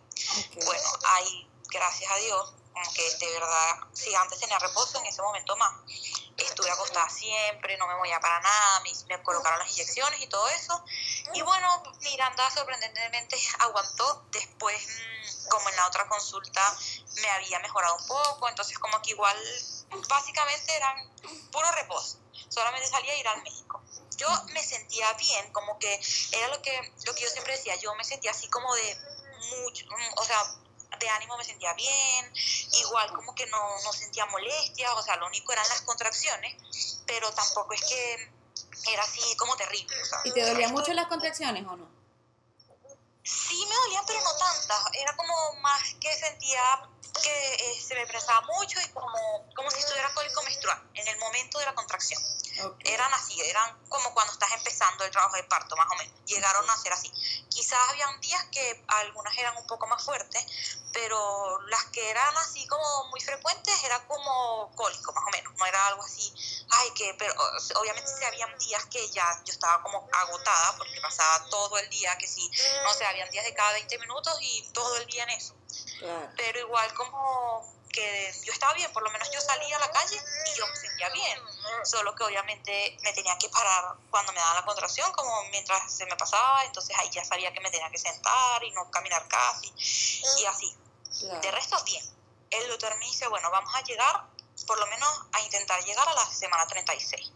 Bueno, 0.65 0.89
ahí 1.17 1.51
gracias 1.71 2.11
a 2.11 2.17
Dios, 2.17 2.55
aunque 2.77 3.15
de 3.19 3.33
verdad, 3.33 3.77
si 3.93 4.15
antes 4.15 4.41
tenía 4.41 4.59
reposo, 4.59 4.99
en 4.99 5.07
ese 5.07 5.23
momento 5.23 5.57
más. 5.57 5.73
Estuve 6.37 6.71
acostada 6.71 7.09
siempre, 7.09 7.77
no 7.79 7.87
me 7.87 7.95
movía 7.95 8.19
para 8.19 8.41
nada, 8.41 8.83
me, 9.09 9.23
colocaron 9.23 9.59
las 9.61 9.71
inyecciones 9.71 10.21
y 10.21 10.27
todo 10.27 10.49
eso. 10.49 10.85
Y 11.33 11.43
bueno, 11.43 11.83
Miranda 12.01 12.51
sorprendentemente 12.51 13.39
aguantó. 13.61 14.25
Después, 14.31 14.87
mm, 14.89 15.49
como 15.49 15.69
en 15.69 15.77
la 15.77 15.87
otra 15.87 16.09
consulta, 16.09 16.77
me 17.23 17.31
había 17.31 17.61
mejorado 17.61 17.97
un 17.97 18.07
poco, 18.07 18.49
entonces 18.49 18.79
como 18.79 19.01
que 19.01 19.11
igual, 19.11 19.37
básicamente 20.09 20.75
eran 20.75 21.09
puro 21.53 21.71
reposo. 21.73 22.19
Solamente 22.49 22.89
salía 22.89 23.13
a 23.13 23.17
ir 23.17 23.29
al 23.29 23.43
médico. 23.43 23.81
Yo 24.17 24.29
me 24.53 24.63
sentía 24.63 25.13
bien, 25.15 25.53
como 25.53 25.79
que 25.79 26.01
era 26.33 26.49
lo 26.49 26.61
que, 26.63 26.93
lo 27.05 27.15
que 27.15 27.23
yo 27.23 27.31
siempre 27.31 27.57
decía, 27.57 27.77
yo 27.77 27.95
me 27.95 28.05
sentía 28.05 28.33
así 28.33 28.49
como 28.49 28.73
de 28.75 28.99
mucho, 29.61 29.87
mm, 29.87 30.19
o 30.19 30.25
sea, 30.25 30.43
de 30.99 31.09
ánimo 31.09 31.37
me 31.37 31.45
sentía 31.45 31.73
bien, 31.75 32.33
igual 32.73 33.13
como 33.13 33.35
que 33.35 33.47
no, 33.47 33.59
no 33.83 33.93
sentía 33.93 34.27
molestias, 34.27 34.93
o 34.93 35.03
sea, 35.03 35.17
lo 35.17 35.27
único 35.27 35.53
eran 35.53 35.69
las 35.69 35.83
contracciones, 35.83 36.57
pero 37.07 37.33
tampoco 37.33 37.73
es 37.73 37.83
que 37.83 38.33
era 38.93 39.03
así 39.03 39.37
como 39.37 39.57
terrible. 39.57 39.97
¿Y 40.25 40.33
te 40.33 40.43
dolían 40.43 40.73
mucho 40.73 40.93
las 40.93 41.07
contracciones 41.07 41.65
o 41.67 41.77
no? 41.77 41.89
Sí 43.23 43.67
me 43.67 43.75
dolían, 43.75 44.05
pero 44.07 44.21
no 44.21 44.37
tantas. 44.37 44.85
Era 44.93 45.17
como 45.17 45.35
más 45.63 45.95
que 45.99 46.15
sentía 46.15 46.61
que 47.23 47.55
eh, 47.55 47.81
se 47.81 47.95
me 47.95 48.07
prestaba 48.07 48.47
mucho 48.59 48.79
y 48.81 48.89
como, 48.89 49.49
como 49.55 49.71
si 49.71 49.79
estuviera 49.79 50.13
cólico 50.13 50.43
menstrual 50.43 50.91
en 50.95 51.09
el 51.09 51.19
momento 51.19 51.59
de 51.59 51.65
la 51.65 51.75
contracción. 51.75 52.21
Eran 52.85 53.13
así, 53.15 53.41
eran 53.41 53.79
como 53.89 54.13
cuando 54.15 54.33
estás 54.33 54.53
empezando 54.53 55.05
el 55.05 55.11
trabajo 55.11 55.37
de 55.37 55.45
parto, 55.45 55.77
más 55.77 55.87
o 55.91 55.97
menos. 55.97 56.15
Llegaron 56.27 56.69
a 56.69 56.77
ser 56.77 56.93
así. 56.93 57.11
Quizás 57.49 57.79
habían 57.91 58.21
días 58.21 58.45
que 58.53 58.85
algunas 58.89 59.37
eran 59.39 59.57
un 59.57 59.67
poco 59.67 59.87
más 59.87 60.05
fuertes, 60.05 60.45
pero 60.93 61.61
las 61.69 61.85
que 61.87 62.11
eran 62.11 62.37
así 62.39 62.67
como 62.67 63.09
muy 63.11 63.21
frecuentes 63.21 63.85
era 63.85 64.07
como 64.07 64.71
cólico, 64.75 65.13
más 65.13 65.25
o 65.27 65.31
menos. 65.31 65.53
No 65.57 65.67
era 65.67 65.87
algo 65.89 66.03
así, 66.03 66.33
ay, 66.71 66.91
que, 66.93 67.15
pero 67.19 67.35
obviamente 67.77 68.11
sí 68.17 68.25
habían 68.25 68.57
días 68.59 68.85
que 68.87 69.09
ya 69.11 69.43
yo 69.45 69.53
estaba 69.53 69.83
como 69.83 70.09
agotada 70.13 70.77
porque 70.77 71.01
pasaba 71.01 71.49
todo 71.49 71.79
el 71.79 71.89
día, 71.91 72.17
que 72.19 72.29
sí, 72.29 72.51
no 72.83 72.93
sé, 72.93 73.05
habían 73.05 73.31
días 73.31 73.45
de 73.45 73.55
cada 73.55 73.73
20 73.73 73.99
minutos 73.99 74.37
y 74.41 74.63
todo 74.73 74.97
el 74.97 75.07
día 75.07 75.25
en 75.25 75.31
eso. 75.31 75.55
Pero 76.37 76.61
igual 76.61 76.93
como 76.95 77.84
que 77.95 78.35
yo 78.43 78.53
estaba 78.53 78.73
bien, 78.75 78.93
por 78.93 79.03
lo 79.03 79.11
menos 79.11 79.31
yo 79.31 79.41
salía 79.41 79.77
a 79.77 79.81
la 79.81 79.91
calle 79.91 80.21
y 80.53 80.59
yo 80.59 80.67
me 80.67 80.77
sentía 80.77 81.09
bien, 81.11 81.39
solo 81.85 82.15
que 82.15 82.25
obviamente 82.25 82.99
me 83.03 83.13
tenía 83.13 83.39
que 83.39 83.49
parar 83.49 83.95
cuando 84.11 84.33
me 84.33 84.41
daba 84.41 84.55
la 84.55 84.65
contracción, 84.65 85.11
como 85.13 85.45
mientras 85.51 85.93
se 85.93 86.05
me 86.07 86.17
pasaba, 86.17 86.65
entonces 86.65 86.97
ahí 86.99 87.09
ya 87.11 87.25
sabía 87.25 87.53
que 87.53 87.61
me 87.61 87.71
tenía 87.71 87.89
que 87.91 87.99
sentar 87.99 88.65
y 88.65 88.71
no 88.73 88.91
caminar 88.91 89.27
casi, 89.29 89.73
y 90.41 90.45
así. 90.45 90.77
De 91.41 91.51
resto, 91.53 91.83
bien. 91.85 92.05
El 92.51 92.69
doctor 92.69 92.97
me 92.99 93.07
dice, 93.07 93.29
bueno, 93.29 93.51
vamos 93.51 93.73
a 93.75 93.83
llegar, 93.83 94.25
por 94.67 94.79
lo 94.79 94.87
menos 94.89 95.09
a 95.33 95.41
intentar 95.43 95.83
llegar 95.85 96.09
a 96.09 96.15
la 96.15 96.27
semana 96.27 96.67
36. 96.67 97.33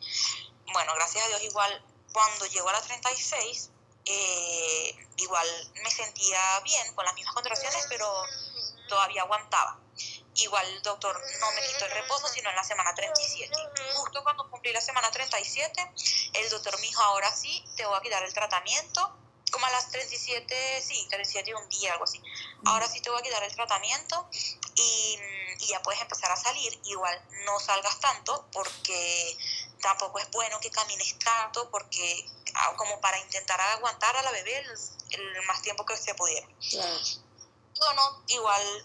Bueno, 0.72 0.92
gracias 0.96 1.24
a 1.24 1.28
Dios, 1.28 1.42
igual 1.42 1.84
cuando 2.12 2.46
llegó 2.46 2.68
a 2.68 2.72
la 2.72 2.82
36, 2.82 3.70
eh, 4.04 5.06
igual 5.18 5.46
me 5.82 5.90
sentía 5.90 6.60
bien 6.64 6.94
con 6.94 7.04
las 7.04 7.14
mismas 7.14 7.34
contracciones, 7.34 7.86
pero 7.88 8.10
todavía 8.88 9.22
aguantaba. 9.22 9.78
Igual 10.38 10.66
el 10.68 10.82
doctor 10.82 11.20
no 11.40 11.52
me 11.52 11.66
quitó 11.66 11.84
el 11.86 11.90
reposo, 11.90 12.28
sino 12.28 12.48
en 12.48 12.56
la 12.56 12.62
semana 12.62 12.94
37. 12.94 13.52
Justo 13.94 14.22
cuando 14.22 14.48
cumplí 14.48 14.72
la 14.72 14.80
semana 14.80 15.10
37, 15.10 15.92
el 16.34 16.50
doctor 16.50 16.74
me 16.76 16.86
dijo, 16.86 17.02
ahora 17.02 17.34
sí, 17.34 17.64
te 17.76 17.84
voy 17.84 17.96
a 17.96 18.00
quitar 18.00 18.22
el 18.22 18.32
tratamiento, 18.32 19.16
como 19.50 19.66
a 19.66 19.70
las 19.70 19.90
37, 19.90 20.82
sí, 20.82 21.06
37 21.10 21.54
un 21.56 21.68
día, 21.68 21.92
algo 21.92 22.04
así. 22.04 22.22
Ahora 22.66 22.86
sí 22.86 23.00
te 23.00 23.10
voy 23.10 23.18
a 23.18 23.22
quitar 23.22 23.42
el 23.42 23.54
tratamiento 23.54 24.28
y, 24.76 25.18
y, 25.58 25.66
ya 25.66 25.82
puedes 25.82 26.00
empezar 26.00 26.30
a 26.30 26.36
salir. 26.36 26.78
Igual 26.84 27.20
no 27.44 27.58
salgas 27.58 27.98
tanto 27.98 28.46
porque 28.52 29.36
tampoco 29.80 30.20
es 30.20 30.30
bueno 30.30 30.60
que 30.60 30.70
camines 30.70 31.18
tanto 31.18 31.68
porque 31.70 32.26
ah, 32.54 32.74
como 32.76 33.00
para 33.00 33.18
intentar 33.18 33.60
aguantar 33.60 34.16
a 34.16 34.22
la 34.22 34.30
bebé 34.30 34.58
el, 34.58 34.70
el 35.10 35.46
más 35.46 35.62
tiempo 35.62 35.84
que 35.84 35.96
se 35.96 36.14
pudiera. 36.14 36.46
Claro. 36.70 36.98
Bueno, 37.78 38.24
igual 38.28 38.84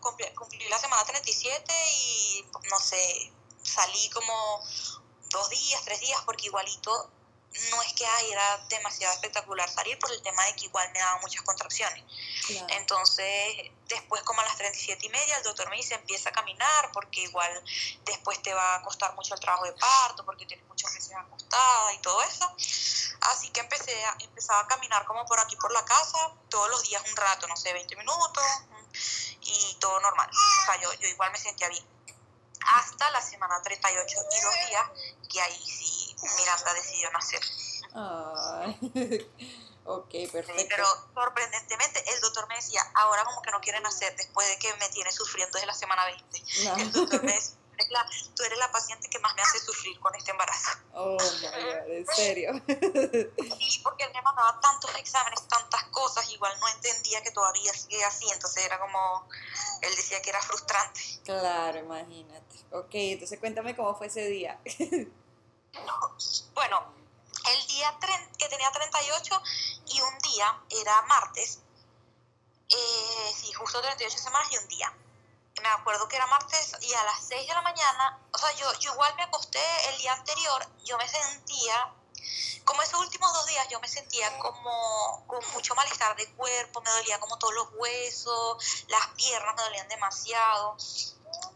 cumplí, 0.00 0.26
cumplí 0.34 0.68
la 0.68 0.78
semana 0.78 1.04
37 1.04 1.72
y 1.92 2.46
no 2.70 2.78
sé, 2.78 3.32
salí 3.62 4.10
como 4.10 4.60
dos 5.30 5.50
días, 5.50 5.82
tres 5.84 6.00
días 6.00 6.20
porque 6.24 6.46
igualito 6.46 7.10
no 7.70 7.82
es 7.82 7.92
que 7.94 8.06
ay, 8.06 8.30
era 8.30 8.58
demasiado 8.68 9.14
espectacular 9.14 9.68
salir 9.70 9.98
por 9.98 10.12
el 10.12 10.22
tema 10.22 10.44
de 10.44 10.54
que 10.56 10.66
igual 10.66 10.90
me 10.92 10.98
daban 10.98 11.20
muchas 11.22 11.42
contracciones. 11.42 12.04
Claro. 12.46 12.66
Entonces, 12.70 13.70
después 13.88 14.22
como 14.22 14.40
a 14.40 14.44
las 14.44 14.56
37 14.56 15.06
y 15.06 15.08
media, 15.08 15.36
el 15.38 15.42
doctor 15.42 15.68
me 15.70 15.76
dice, 15.76 15.94
empieza 15.94 16.28
a 16.28 16.32
caminar 16.32 16.90
porque 16.92 17.22
igual 17.22 17.62
después 18.04 18.42
te 18.42 18.52
va 18.52 18.76
a 18.76 18.82
costar 18.82 19.14
mucho 19.14 19.34
el 19.34 19.40
trabajo 19.40 19.64
de 19.64 19.72
parto, 19.72 20.24
porque 20.24 20.46
tienes 20.46 20.66
muchos 20.66 20.92
meses 20.92 21.12
acostada 21.16 21.92
y 21.94 21.98
todo 22.00 22.22
eso. 22.22 22.54
Así 23.22 23.50
que 23.50 23.60
empecé 23.60 24.04
a, 24.04 24.16
empezaba 24.20 24.60
a 24.60 24.66
caminar 24.66 25.04
como 25.06 25.24
por 25.26 25.40
aquí 25.40 25.56
por 25.56 25.72
la 25.72 25.84
casa, 25.84 26.32
todos 26.48 26.68
los 26.70 26.82
días 26.82 27.02
un 27.08 27.16
rato, 27.16 27.46
no 27.46 27.56
sé, 27.56 27.72
20 27.72 27.96
minutos, 27.96 28.44
y 29.40 29.76
todo 29.80 30.00
normal. 30.00 30.28
O 30.30 30.64
sea, 30.66 30.80
yo, 30.80 30.92
yo 30.94 31.08
igual 31.08 31.32
me 31.32 31.38
sentía 31.38 31.68
bien. 31.68 31.84
Hasta 32.66 33.10
la 33.10 33.20
semana 33.22 33.62
38 33.62 34.16
y 34.32 34.40
dos 34.40 34.54
días, 34.68 34.90
que 35.30 35.40
ahí 35.40 35.64
sí 35.64 36.16
Miranda 36.36 36.74
decidió 36.74 37.10
nacer. 37.12 37.40
Ay. 37.94 39.30
ok, 39.84 40.10
perfecto. 40.32 40.60
Sí, 40.60 40.66
pero 40.68 40.86
sorprendentemente 41.14 42.02
el 42.12 42.20
doctor 42.20 42.48
me 42.48 42.56
decía, 42.56 42.82
ahora 42.94 43.24
como 43.24 43.42
que 43.42 43.50
no 43.50 43.60
quiere 43.60 43.80
nacer 43.80 44.14
después 44.16 44.48
de 44.48 44.58
que 44.58 44.74
me 44.74 44.88
tiene 44.90 45.12
sufriendo 45.12 45.52
desde 45.54 45.66
la 45.66 45.74
semana 45.74 46.04
20. 46.06 46.42
No. 46.64 46.76
El 46.76 46.92
doctor 46.92 47.22
me 47.22 47.32
decía, 47.34 47.55
"Eres 47.78 47.90
la- 47.90 48.06
tú 48.34 48.42
eres 48.42 48.58
la 48.58 48.70
paciente 48.72 49.08
que 49.10 49.18
más 49.18 49.34
me 49.34 49.42
hace 49.42 49.58
sufrir 49.60 49.98
con 50.00 50.14
este 50.14 50.30
embarazo. 50.30 50.70
Oh 50.94 51.16
my 51.18 51.62
god, 51.62 51.90
en 51.90 52.06
serio. 52.06 52.52
Sí, 53.68 53.80
porque 53.82 54.04
él 54.04 54.10
me 54.14 54.22
mandaba 54.22 54.58
tantos 54.60 54.94
exámenes, 54.96 55.46
tantas 55.48 55.82
cosas, 55.84 56.28
igual 56.30 56.52
no 56.60 56.68
entendía 56.68 57.22
que 57.22 57.30
todavía 57.32 57.72
sigue 57.74 58.02
así, 58.04 58.26
entonces 58.32 58.64
era 58.64 58.78
como, 58.78 59.28
él 59.82 59.94
decía 59.96 60.20
que 60.22 60.30
era 60.30 60.40
frustrante. 60.42 61.00
claro, 61.24 61.78
imagínate. 61.78 62.56
Ok, 62.72 62.90
entonces 62.92 63.38
cuéntame 63.40 63.74
cómo 63.76 63.94
fue 63.96 64.06
ese 64.06 64.24
día. 64.26 64.58
Bueno, 66.54 66.94
el 67.52 67.66
día 67.66 67.98
tre- 68.00 68.36
que 68.38 68.48
tenía 68.48 68.70
38 68.70 69.42
y 69.88 70.00
un 70.00 70.18
día 70.20 70.62
era 70.70 71.02
martes, 71.02 71.60
eh, 72.68 73.32
sí, 73.36 73.52
justo 73.52 73.80
38 73.82 74.18
semanas 74.18 74.48
y 74.52 74.56
un 74.58 74.68
día. 74.68 74.92
Me 75.62 75.68
acuerdo 75.68 76.06
que 76.08 76.16
era 76.16 76.26
martes 76.26 76.76
y 76.80 76.92
a 76.94 77.04
las 77.04 77.26
6 77.28 77.48
de 77.48 77.54
la 77.54 77.62
mañana, 77.62 78.20
o 78.32 78.38
sea, 78.38 78.52
yo, 78.52 78.72
yo 78.78 78.92
igual 78.92 79.14
me 79.16 79.22
acosté 79.22 79.60
el 79.88 79.98
día 79.98 80.12
anterior, 80.12 80.66
yo 80.84 80.98
me 80.98 81.08
sentía, 81.08 81.94
como 82.64 82.82
esos 82.82 83.00
últimos 83.00 83.32
dos 83.32 83.46
días, 83.46 83.66
yo 83.70 83.80
me 83.80 83.88
sentía 83.88 84.36
como 84.38 85.24
con 85.26 85.40
mucho 85.52 85.74
malestar 85.74 86.14
de 86.16 86.30
cuerpo, 86.34 86.82
me 86.82 86.90
dolía 86.90 87.18
como 87.20 87.38
todos 87.38 87.54
los 87.54 87.68
huesos, 87.74 88.84
las 88.88 89.06
piernas 89.16 89.54
me 89.56 89.62
dolían 89.62 89.88
demasiado. 89.88 90.76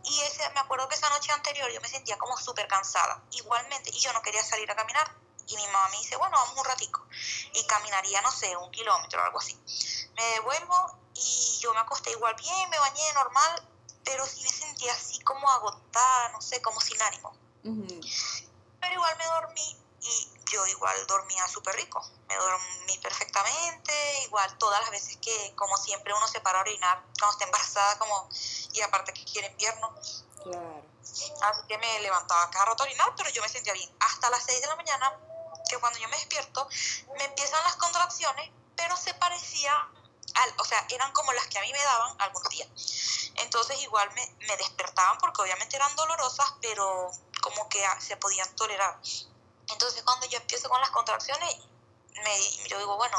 Y 0.04 0.20
ese, 0.22 0.48
me 0.50 0.60
acuerdo 0.60 0.88
que 0.88 0.94
esa 0.94 1.08
noche 1.10 1.32
anterior 1.32 1.70
yo 1.70 1.80
me 1.80 1.88
sentía 1.88 2.18
como 2.18 2.36
súper 2.36 2.66
cansada, 2.68 3.22
igualmente, 3.32 3.90
y 3.92 4.00
yo 4.00 4.12
no 4.12 4.22
quería 4.22 4.42
salir 4.42 4.70
a 4.70 4.76
caminar. 4.76 5.14
Y 5.46 5.56
mi 5.56 5.66
mamá 5.66 5.88
me 5.90 5.98
dice, 5.98 6.16
bueno, 6.16 6.36
vamos 6.36 6.56
un 6.56 6.64
ratico. 6.64 7.06
Y 7.54 7.66
caminaría, 7.66 8.20
no 8.22 8.30
sé, 8.30 8.56
un 8.56 8.70
kilómetro 8.70 9.20
o 9.20 9.24
algo 9.24 9.38
así. 9.38 9.54
Me 10.14 10.24
devuelvo 10.34 10.98
y 11.14 11.58
yo 11.60 11.74
me 11.74 11.80
acosté 11.80 12.12
igual 12.12 12.34
bien, 12.36 12.70
me 12.70 12.78
bañé 12.78 13.12
normal, 13.14 13.69
pero 14.04 14.26
sí 14.26 14.42
me 14.42 14.50
sentía 14.50 14.92
así 14.92 15.20
como 15.20 15.48
agotada, 15.48 16.28
no 16.30 16.40
sé, 16.40 16.60
como 16.62 16.80
sin 16.80 17.00
ánimo. 17.02 17.32
Ujú. 17.64 18.00
Pero 18.80 18.94
igual 18.94 19.16
me 19.18 19.24
dormí 19.26 19.76
y 20.02 20.32
yo 20.50 20.66
igual 20.66 21.06
dormía 21.06 21.46
súper 21.48 21.76
rico. 21.76 22.02
Me 22.28 22.36
dormí 22.36 22.98
perfectamente, 22.98 24.22
igual 24.24 24.56
todas 24.58 24.80
las 24.80 24.90
veces 24.90 25.16
que, 25.18 25.54
como 25.56 25.76
siempre, 25.76 26.14
uno 26.14 26.26
se 26.28 26.40
para 26.40 26.58
a 26.58 26.62
orinar 26.62 27.02
cuando 27.18 27.32
está 27.32 27.44
embarazada, 27.44 27.98
como, 27.98 28.28
y 28.72 28.80
aparte 28.80 29.12
que 29.12 29.24
quiere 29.24 29.48
invierno. 29.48 29.94
Claro. 30.42 30.82
Así 31.02 31.62
que 31.68 31.78
me 31.78 32.00
levantaba 32.00 32.50
cada 32.50 32.66
rato 32.66 32.82
a 32.82 32.86
orinar, 32.86 33.12
pero 33.16 33.30
yo 33.30 33.42
me 33.42 33.48
sentía 33.48 33.72
bien. 33.72 33.90
Hasta 34.00 34.30
las 34.30 34.42
6 34.44 34.60
de 34.60 34.66
la 34.68 34.76
mañana, 34.76 35.12
que 35.68 35.78
cuando 35.78 35.98
yo 35.98 36.08
me 36.08 36.16
despierto, 36.16 36.68
me 37.16 37.24
empiezan 37.24 37.62
las 37.64 37.76
contracciones, 37.76 38.50
pero 38.76 38.96
se 38.96 39.12
parecía, 39.14 39.72
al, 40.34 40.54
o 40.58 40.64
sea, 40.64 40.86
eran 40.90 41.12
como 41.12 41.32
las 41.32 41.46
que 41.48 41.58
a 41.58 41.62
mí 41.62 41.72
me 41.72 41.82
daban 41.82 42.16
algunos 42.20 42.48
días. 42.50 42.68
Entonces 43.36 43.80
igual 43.82 44.10
me, 44.14 44.46
me 44.46 44.56
despertaban 44.56 45.18
porque 45.18 45.42
obviamente 45.42 45.76
eran 45.76 45.94
dolorosas, 45.96 46.54
pero 46.60 47.10
como 47.40 47.68
que 47.68 47.84
ah, 47.84 48.00
se 48.00 48.16
podían 48.16 48.54
tolerar. 48.56 48.98
Entonces 49.68 50.02
cuando 50.02 50.26
yo 50.26 50.38
empiezo 50.38 50.68
con 50.68 50.80
las 50.80 50.90
contracciones, 50.90 51.56
me, 52.22 52.68
yo 52.68 52.78
digo, 52.78 52.96
bueno, 52.96 53.16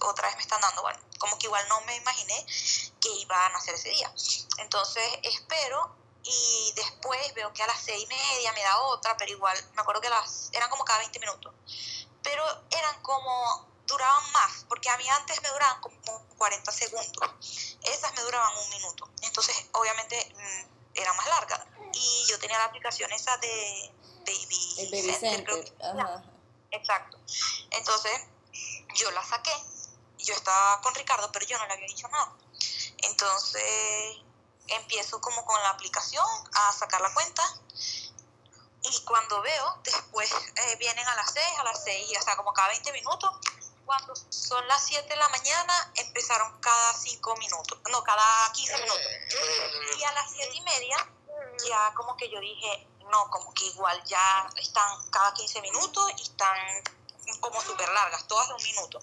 otra 0.00 0.28
vez 0.28 0.36
me 0.36 0.42
están 0.42 0.60
dando, 0.60 0.82
bueno, 0.82 0.98
como 1.18 1.38
que 1.38 1.46
igual 1.46 1.64
no 1.68 1.80
me 1.82 1.96
imaginé 1.96 2.46
que 3.00 3.08
iba 3.10 3.46
a 3.46 3.48
nacer 3.50 3.74
ese 3.74 3.90
día. 3.90 4.12
Entonces 4.58 5.04
espero 5.22 5.94
y 6.24 6.72
después 6.74 7.34
veo 7.34 7.52
que 7.52 7.62
a 7.62 7.66
las 7.66 7.80
seis 7.80 8.02
y 8.02 8.06
media 8.06 8.52
me 8.52 8.62
da 8.62 8.78
otra, 8.82 9.16
pero 9.16 9.30
igual 9.30 9.56
me 9.74 9.82
acuerdo 9.82 10.00
que 10.00 10.08
las 10.08 10.50
eran 10.52 10.70
como 10.70 10.84
cada 10.84 11.00
20 11.00 11.20
minutos. 11.20 11.54
Pero 12.22 12.44
eran 12.70 13.02
como, 13.02 13.66
duraban 13.86 14.32
más, 14.32 14.64
porque 14.68 14.88
a 14.88 14.96
mí 14.96 15.08
antes 15.08 15.40
me 15.42 15.48
duraban 15.50 15.80
como 15.80 16.26
40 16.38 16.72
segundos. 16.72 17.30
Esas 17.82 18.14
me 18.14 18.22
duraban 18.22 18.52
un 18.56 18.70
minuto. 18.70 19.10
Entonces, 19.22 19.66
obviamente, 19.72 20.32
mm, 20.34 20.94
era 20.94 21.12
más 21.14 21.26
larga. 21.28 21.66
Y 21.92 22.24
yo 22.28 22.38
tenía 22.38 22.58
la 22.58 22.64
aplicación 22.64 23.12
esa 23.12 23.36
de 23.38 23.92
Baby, 24.26 24.74
El 24.78 24.90
baby 24.90 25.14
Center, 25.14 25.44
creo 25.44 25.64
que. 25.64 25.84
Ajá. 25.84 26.22
Exacto. 26.70 27.18
Entonces, 27.70 28.20
yo 28.94 29.10
la 29.10 29.24
saqué. 29.24 29.52
Yo 30.18 30.34
estaba 30.34 30.80
con 30.80 30.94
Ricardo, 30.94 31.30
pero 31.30 31.46
yo 31.46 31.58
no 31.58 31.66
le 31.66 31.74
había 31.74 31.86
dicho 31.86 32.08
nada. 32.08 32.32
Entonces, 32.98 34.16
empiezo 34.68 35.20
como 35.20 35.44
con 35.44 35.62
la 35.62 35.70
aplicación 35.70 36.26
a 36.54 36.72
sacar 36.72 37.00
la 37.00 37.12
cuenta. 37.12 37.42
Y 38.82 39.04
cuando 39.04 39.40
veo, 39.42 39.78
después 39.82 40.30
eh, 40.32 40.76
vienen 40.78 41.06
a 41.06 41.16
las 41.16 41.32
6, 41.32 41.44
a 41.58 41.64
las 41.64 41.84
6, 41.84 42.10
y 42.10 42.16
hasta 42.16 42.36
como 42.36 42.52
cada 42.52 42.68
20 42.68 42.92
minutos. 42.92 43.30
Cuando 43.84 44.14
son 44.30 44.66
las 44.68 44.84
7 44.86 45.08
de 45.08 45.16
la 45.16 45.28
mañana, 45.28 45.92
empezaron 45.96 46.58
cada 46.60 46.94
5 46.94 47.36
minutos, 47.36 47.78
no, 47.90 48.02
cada 48.02 48.52
15 48.52 48.76
minutos. 48.78 49.00
Y 49.98 50.04
a 50.04 50.12
las 50.12 50.30
7 50.30 50.50
y 50.54 50.60
media, 50.62 50.96
ya 51.68 51.92
como 51.94 52.16
que 52.16 52.28
yo 52.30 52.40
dije, 52.40 52.88
no, 53.10 53.30
como 53.30 53.52
que 53.52 53.66
igual 53.66 54.02
ya 54.04 54.48
están 54.56 55.10
cada 55.10 55.34
15 55.34 55.60
minutos 55.60 56.12
y 56.16 56.22
están 56.22 56.82
como 57.40 57.60
súper 57.62 57.88
largas, 57.88 58.26
todas 58.26 58.48
de 58.48 58.54
un 58.54 58.62
minuto. 58.62 59.02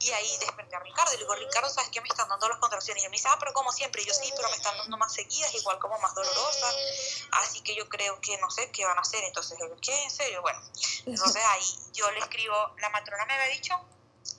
Y 0.00 0.10
ahí 0.10 0.36
desperté 0.38 0.76
a 0.76 0.80
Ricardo 0.80 1.12
y 1.12 1.16
le 1.16 1.22
digo, 1.22 1.34
Ricardo, 1.34 1.68
¿sabes 1.68 1.90
qué 1.90 2.00
me 2.00 2.08
están 2.08 2.28
dando 2.28 2.48
las 2.48 2.58
contracciones? 2.58 3.02
Y 3.02 3.06
él 3.06 3.10
me 3.10 3.16
dice, 3.16 3.28
ah, 3.28 3.36
pero 3.38 3.52
como 3.52 3.72
siempre, 3.72 4.02
Y 4.02 4.06
yo 4.06 4.14
sí, 4.14 4.32
pero 4.36 4.48
me 4.50 4.56
están 4.56 4.76
dando 4.76 4.96
más 4.96 5.12
seguidas, 5.12 5.52
igual 5.54 5.78
como 5.78 5.98
más 5.98 6.14
dolorosas. 6.14 6.76
Así 7.32 7.60
que 7.62 7.74
yo 7.74 7.88
creo 7.88 8.20
que 8.20 8.36
no 8.38 8.50
sé 8.50 8.70
qué 8.70 8.84
van 8.84 8.98
a 8.98 9.00
hacer. 9.00 9.22
Entonces, 9.24 9.58
¿qué? 9.80 10.02
¿En 10.04 10.10
serio? 10.10 10.42
Bueno, 10.42 10.60
entonces 11.06 11.42
ahí 11.44 11.78
yo 11.92 12.10
le 12.12 12.20
escribo, 12.20 12.54
la 12.78 12.88
matrona 12.90 13.24
me 13.26 13.34
había 13.34 13.54
dicho 13.54 13.74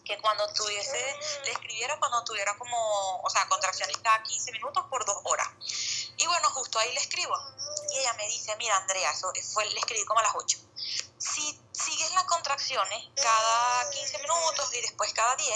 que 0.08 0.18
cuando 0.20 0.48
tuviese, 0.54 1.16
le 1.44 1.52
escribiera 1.52 2.00
cuando 2.00 2.24
tuviera 2.24 2.58
como, 2.58 3.22
o 3.22 3.30
sea, 3.30 3.48
contracciones 3.50 3.98
cada 3.98 4.24
15 4.24 4.52
minutos 4.54 4.86
por 4.90 5.06
dos 5.06 5.18
horas. 5.26 5.48
Y 6.18 6.26
bueno, 6.26 6.50
justo 6.52 6.80
ahí 6.80 6.94
le 6.94 7.02
escribo. 7.02 7.36
Y 7.94 8.00
ella 8.00 8.14
me 8.14 8.28
dice, 8.28 8.56
mira, 8.58 8.78
Andrea, 8.78 9.12
eso 9.12 9.32
fue, 9.54 9.66
le 9.66 9.80
escribí 9.80 10.06
como 10.06 10.22
a 10.22 10.24
las 10.24 10.36
8. 10.36 10.58
Si 11.18 11.60
sigues 11.74 12.12
las 12.14 12.24
contracciones 12.24 13.10
cada 13.16 13.90
15 13.90 14.20
minutos 14.20 14.74
y 14.74 14.82
después 14.82 15.14
cada 15.14 15.36
10, 15.36 15.50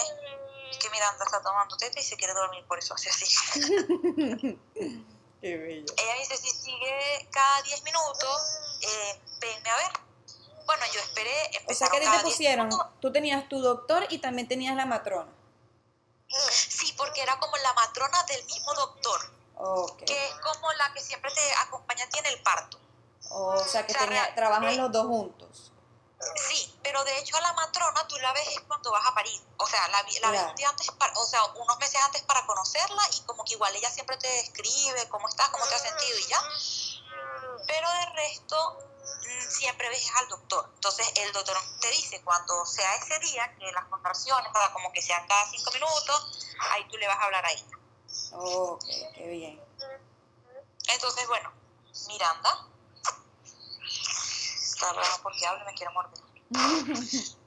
es 0.72 0.78
que 0.78 0.90
Miranda 0.90 1.24
está 1.24 1.42
tomando 1.42 1.78
teta 1.78 2.00
y 2.00 2.04
se 2.04 2.18
quiere 2.18 2.34
dormir, 2.34 2.66
por 2.68 2.78
eso 2.78 2.94
hace 2.94 3.10
así. 3.10 3.26
Qué 5.42 5.58
bello. 5.58 5.94
Ella 5.98 6.14
me 6.14 6.20
dice, 6.20 6.38
si 6.38 6.52
sigue 6.52 7.28
cada 7.32 7.62
10 7.64 7.84
minutos, 7.84 8.42
eh, 8.82 9.22
venme 9.40 9.70
a 9.70 9.76
ver. 9.78 10.11
Bueno, 10.72 10.86
yo 10.94 11.02
esperé, 11.02 11.52
O 11.68 11.74
sea 11.74 11.90
que 11.90 12.00
te 12.00 12.10
10 12.10 12.24
pusieron, 12.24 12.70
tú 13.02 13.12
tenías 13.12 13.50
tu 13.50 13.60
doctor 13.62 14.06
y 14.10 14.20
también 14.20 14.48
tenías 14.48 14.74
la 14.76 14.86
matrona. 14.86 15.30
Sí, 16.50 16.94
porque 16.98 17.22
era 17.22 17.38
como 17.40 17.58
la 17.58 17.74
matrona 17.74 18.24
del 18.24 18.46
mismo 18.46 18.74
doctor, 18.76 19.34
Ok. 19.58 20.06
que 20.06 20.28
es 20.28 20.34
como 20.36 20.72
la 20.74 20.94
que 20.94 21.02
siempre 21.02 21.30
te 21.34 21.42
acompaña 21.56 22.06
a 22.06 22.10
ti 22.10 22.20
en 22.20 22.26
el 22.28 22.42
parto. 22.42 22.80
O 23.32 23.62
sea 23.66 23.86
que 23.86 23.92
O 23.92 23.98
sea, 23.98 24.06
tenía- 24.08 24.34
trabajan 24.34 24.78
los 24.78 24.92
dos 24.94 25.08
juntos. 25.08 25.72
Sí, 26.48 26.74
pero 26.84 27.04
de 27.04 27.18
hecho 27.20 27.36
a 27.36 27.42
la 27.42 27.52
matrona 27.52 28.08
tú 28.08 28.16
la 28.20 28.32
ves 28.32 28.48
es 28.48 28.62
cuando 28.62 28.92
vas 28.92 29.06
a 29.06 29.14
parir. 29.14 29.42
O 29.58 29.66
sea, 29.68 29.86
la, 29.90 29.98
la 29.98 30.04
ves 30.04 30.20
Claro. 30.20 30.50
un 30.52 30.56
día 30.56 30.70
antes, 30.70 30.90
para, 30.92 31.12
o 31.20 31.26
sea, 31.26 31.44
unos 31.56 31.78
meses 31.80 32.00
antes 32.06 32.22
para 32.22 32.46
conocerla 32.46 33.02
y 33.18 33.22
como 33.24 33.44
que 33.44 33.56
igual 33.56 33.76
ella 33.76 33.90
siempre 33.92 34.16
te 34.18 34.40
escribe 34.40 35.10
cómo 35.10 35.28
estás, 35.28 35.50
cómo 35.50 35.66
te 35.68 35.76
has 35.76 35.82
sentido 35.82 36.18
y 36.18 36.28
ya. 36.28 36.42
Pero 37.68 37.90
de 37.92 38.06
resto, 38.14 38.78
siempre 39.50 39.90
ves 39.90 40.10
al 40.16 40.28
doctor. 40.30 40.70
Entonces 40.76 41.08
el 41.16 41.32
doctor 41.34 41.58
te 41.80 41.90
dice 41.92 42.22
cuando 42.24 42.66
sea 42.66 42.96
ese 42.96 43.20
día 43.20 43.56
que 43.58 43.72
las 43.72 43.86
contracciones, 43.86 44.52
como 44.74 44.92
que 44.92 45.02
sean 45.02 45.26
cada 45.28 45.50
cinco 45.50 45.72
minutos, 45.72 46.48
ahí 46.72 46.88
tú 46.90 46.98
le 46.98 47.08
vas 47.08 47.18
a 47.18 47.26
hablar 47.26 47.46
a 47.46 47.52
ella. 47.52 47.78
ok, 48.34 48.86
qué 49.16 49.28
bien. 49.28 49.62
Entonces, 50.88 51.28
bueno, 51.28 51.52
Miranda, 52.08 52.68
está 54.62 54.94
porque 55.22 55.46
hablo 55.46 55.66
me 55.66 55.74
quiero 55.74 55.92
morder. 55.92 56.22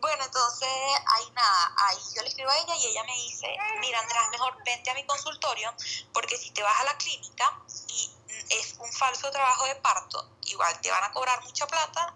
Bueno, 0.00 0.24
entonces 0.24 0.68
ahí 0.68 1.30
nada, 1.30 1.74
ahí 1.76 1.96
yo 2.14 2.22
le 2.22 2.28
escribo 2.28 2.50
a 2.50 2.58
ella 2.58 2.74
y 2.76 2.86
ella 2.88 3.04
me 3.04 3.14
dice, 3.14 3.46
mira 3.80 4.00
Andrés, 4.00 4.22
mejor 4.32 4.56
vente 4.64 4.90
a 4.90 4.94
mi 4.94 5.06
consultorio 5.06 5.72
porque 6.12 6.36
si 6.36 6.50
te 6.50 6.62
vas 6.62 6.78
a 6.80 6.84
la 6.84 6.96
clínica 6.98 7.58
y 7.86 8.11
es 8.60 8.74
un 8.78 8.92
falso 8.92 9.30
trabajo 9.30 9.64
de 9.66 9.76
parto, 9.76 10.28
igual 10.42 10.80
te 10.80 10.90
van 10.90 11.04
a 11.04 11.12
cobrar 11.12 11.42
mucha 11.44 11.66
plata 11.66 12.14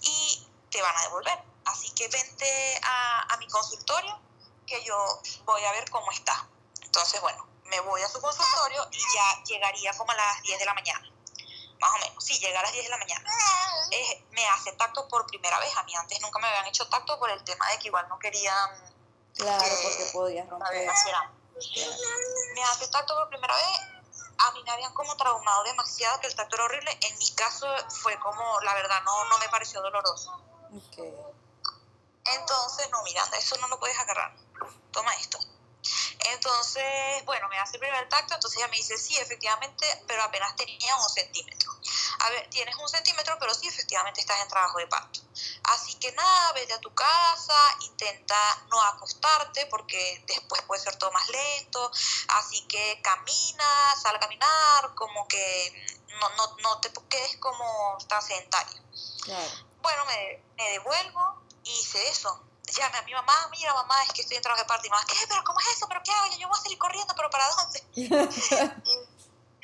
y 0.00 0.46
te 0.70 0.82
van 0.82 0.96
a 0.96 1.02
devolver. 1.02 1.42
Así 1.64 1.90
que 1.90 2.08
vente 2.08 2.80
a, 2.82 3.34
a 3.34 3.36
mi 3.38 3.48
consultorio 3.48 4.20
que 4.66 4.82
yo 4.84 5.20
voy 5.44 5.64
a 5.64 5.72
ver 5.72 5.90
cómo 5.90 6.10
está. 6.12 6.48
Entonces, 6.82 7.20
bueno, 7.20 7.46
me 7.64 7.80
voy 7.80 8.02
a 8.02 8.08
su 8.08 8.20
consultorio 8.20 8.88
y 8.92 8.98
ya 8.98 9.44
llegaría 9.44 9.92
como 9.94 10.12
a 10.12 10.14
las 10.14 10.42
10 10.42 10.58
de 10.58 10.64
la 10.64 10.74
mañana 10.74 11.16
más 11.80 11.90
o 11.90 11.98
menos, 11.98 12.24
sí, 12.24 12.38
llega 12.38 12.58
a 12.58 12.62
las 12.62 12.72
10 12.72 12.84
de 12.84 12.90
la 12.90 12.98
mañana. 12.98 13.30
me 14.30 14.46
hace 14.48 14.72
tacto 14.72 15.06
por 15.08 15.26
primera 15.26 15.58
vez. 15.58 15.76
A 15.76 15.82
mí 15.84 15.94
antes 15.94 16.20
nunca 16.20 16.38
me 16.38 16.48
habían 16.48 16.66
hecho 16.66 16.88
tacto 16.88 17.18
por 17.18 17.30
el 17.30 17.42
tema 17.44 17.68
de 17.70 17.78
que 17.78 17.88
igual 17.88 18.06
no 18.08 18.18
querían. 18.18 18.94
Claro, 19.34 19.74
porque 19.82 20.04
podías 20.12 20.48
romper. 20.48 20.88
Me 22.54 22.64
hace 22.64 22.88
tacto 22.88 23.14
por 23.14 23.28
primera 23.28 23.54
vez. 23.54 23.95
A 24.38 24.52
mí 24.52 24.62
me 24.62 24.70
habían 24.70 24.92
como 24.94 25.16
traumado 25.16 25.64
demasiado, 25.64 26.20
que 26.20 26.26
el 26.26 26.34
tacto 26.34 26.56
era 26.56 26.64
horrible. 26.64 26.98
En 27.00 27.18
mi 27.18 27.30
caso 27.32 27.66
fue 28.02 28.18
como, 28.18 28.60
la 28.60 28.74
verdad, 28.74 29.02
no, 29.04 29.24
no 29.24 29.38
me 29.38 29.48
pareció 29.48 29.80
doloroso. 29.80 30.40
Okay. 30.88 31.14
Entonces, 32.24 32.90
no, 32.90 33.02
Miranda, 33.04 33.38
eso 33.38 33.56
no 33.58 33.68
lo 33.68 33.78
puedes 33.78 33.98
agarrar. 33.98 34.34
Toma 34.90 35.14
esto. 35.14 35.38
Entonces, 36.32 37.24
bueno, 37.24 37.48
me 37.48 37.58
hace 37.58 37.76
el 37.76 37.80
primer 37.80 38.08
tacto, 38.08 38.34
entonces 38.34 38.58
ella 38.58 38.68
me 38.68 38.76
dice, 38.76 38.96
sí, 38.98 39.16
efectivamente, 39.18 39.86
pero 40.06 40.22
apenas 40.22 40.54
tenía 40.56 40.96
un 40.96 41.08
centímetro. 41.08 41.70
A 42.20 42.30
ver, 42.30 42.48
tienes 42.50 42.74
un 42.76 42.88
centímetro, 42.88 43.36
pero 43.38 43.54
sí, 43.54 43.68
efectivamente 43.68 44.20
estás 44.20 44.40
en 44.40 44.48
trabajo 44.48 44.78
de 44.78 44.86
parto. 44.86 45.20
Así 45.64 45.94
que 45.98 46.12
nada, 46.12 46.52
vete 46.52 46.72
a 46.72 46.80
tu 46.80 46.94
casa, 46.94 47.54
intenta 47.80 48.36
no 48.70 48.80
acostarte 48.82 49.66
porque 49.66 50.24
después 50.26 50.62
puede 50.62 50.82
ser 50.82 50.96
todo 50.96 51.12
más 51.12 51.28
lento. 51.28 51.90
Así 52.28 52.66
que 52.66 53.00
camina, 53.02 53.94
sal 54.00 54.16
a 54.16 54.20
caminar, 54.20 54.94
como 54.94 55.26
que 55.28 55.86
no, 56.20 56.28
no, 56.30 56.56
no 56.62 56.80
te 56.80 56.90
quedes 57.08 57.36
como 57.38 57.98
tan 58.08 58.22
sedentaria. 58.22 58.82
Bueno, 59.82 60.04
me, 60.06 60.44
me 60.56 60.70
devuelvo 60.70 61.42
y 61.62 61.70
hice 61.70 62.08
eso 62.08 62.45
llame 62.72 62.98
a 62.98 63.02
mi 63.02 63.12
mamá, 63.12 63.48
mira 63.50 63.74
mamá, 63.74 64.02
es 64.04 64.12
que 64.12 64.22
estoy 64.22 64.36
en 64.36 64.42
trabajo 64.42 64.62
de 64.62 64.68
parto. 64.68 64.86
Y 64.86 64.90
mamá, 64.90 65.04
¿qué? 65.06 65.16
¿Pero 65.28 65.42
cómo 65.44 65.60
es 65.60 65.66
eso? 65.68 65.86
¿Pero 65.88 66.02
qué 66.02 66.12
hago? 66.12 66.36
Yo 66.36 66.48
voy 66.48 66.58
a 66.58 66.62
salir 66.62 66.78
corriendo, 66.78 67.14
¿pero 67.14 67.30
para 67.30 67.48
dónde? 67.48 67.82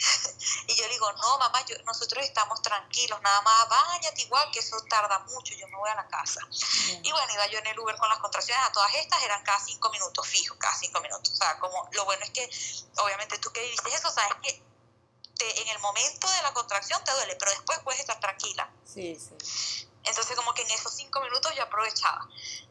y 0.67 0.75
yo 0.75 0.85
le 0.87 0.93
digo, 0.93 1.13
no 1.13 1.39
mamá, 1.39 1.65
yo, 1.67 1.77
nosotros 1.85 2.25
estamos 2.25 2.61
tranquilos, 2.63 3.21
nada 3.23 3.41
más 3.43 3.69
bañate 3.69 4.23
igual, 4.23 4.51
que 4.51 4.61
eso 4.61 4.77
tarda 4.89 5.19
mucho, 5.21 5.55
yo 5.55 5.69
me 5.69 5.77
voy 5.77 5.91
a 5.91 5.95
la 5.95 6.07
casa. 6.09 6.41
Y 7.03 7.11
bueno, 7.11 7.33
iba 7.35 7.47
yo 7.49 7.59
en 7.59 7.67
el 7.67 7.79
Uber 7.79 7.97
con 7.97 8.09
las 8.09 8.19
contracciones, 8.19 8.65
a 8.65 8.73
todas 8.73 8.95
estas 8.95 9.23
eran 9.23 9.43
cada 9.43 9.61
cinco 9.61 9.91
minutos, 9.91 10.27
fijo, 10.27 10.57
cada 10.59 10.75
cinco 10.77 11.01
minutos. 11.01 11.33
O 11.33 11.37
sea, 11.37 11.59
como 11.59 11.89
lo 11.93 12.05
bueno 12.05 12.25
es 12.25 12.31
que, 12.31 12.51
obviamente 13.03 13.39
tú 13.39 13.53
que 13.53 13.63
viviste 13.63 13.95
eso, 13.95 14.11
sabes 14.11 14.35
que 14.43 14.63
te, 15.37 15.63
en 15.63 15.69
el 15.69 15.79
momento 15.79 16.29
de 16.29 16.43
la 16.43 16.53
contracción 16.53 17.03
te 17.05 17.13
duele, 17.13 17.37
pero 17.37 17.51
después 17.53 17.79
puedes 17.81 18.01
estar 18.01 18.19
tranquila. 18.21 18.71
Sí, 18.85 19.19
sí. 19.19 19.89
Entonces 20.05 20.37
como 20.37 20.53
que 20.55 20.63
en 20.63 20.71
esos 20.71 20.93
cinco 20.95 21.21
minutos 21.21 21.55
yo 21.55 21.63
aprovechaba. 21.63 22.27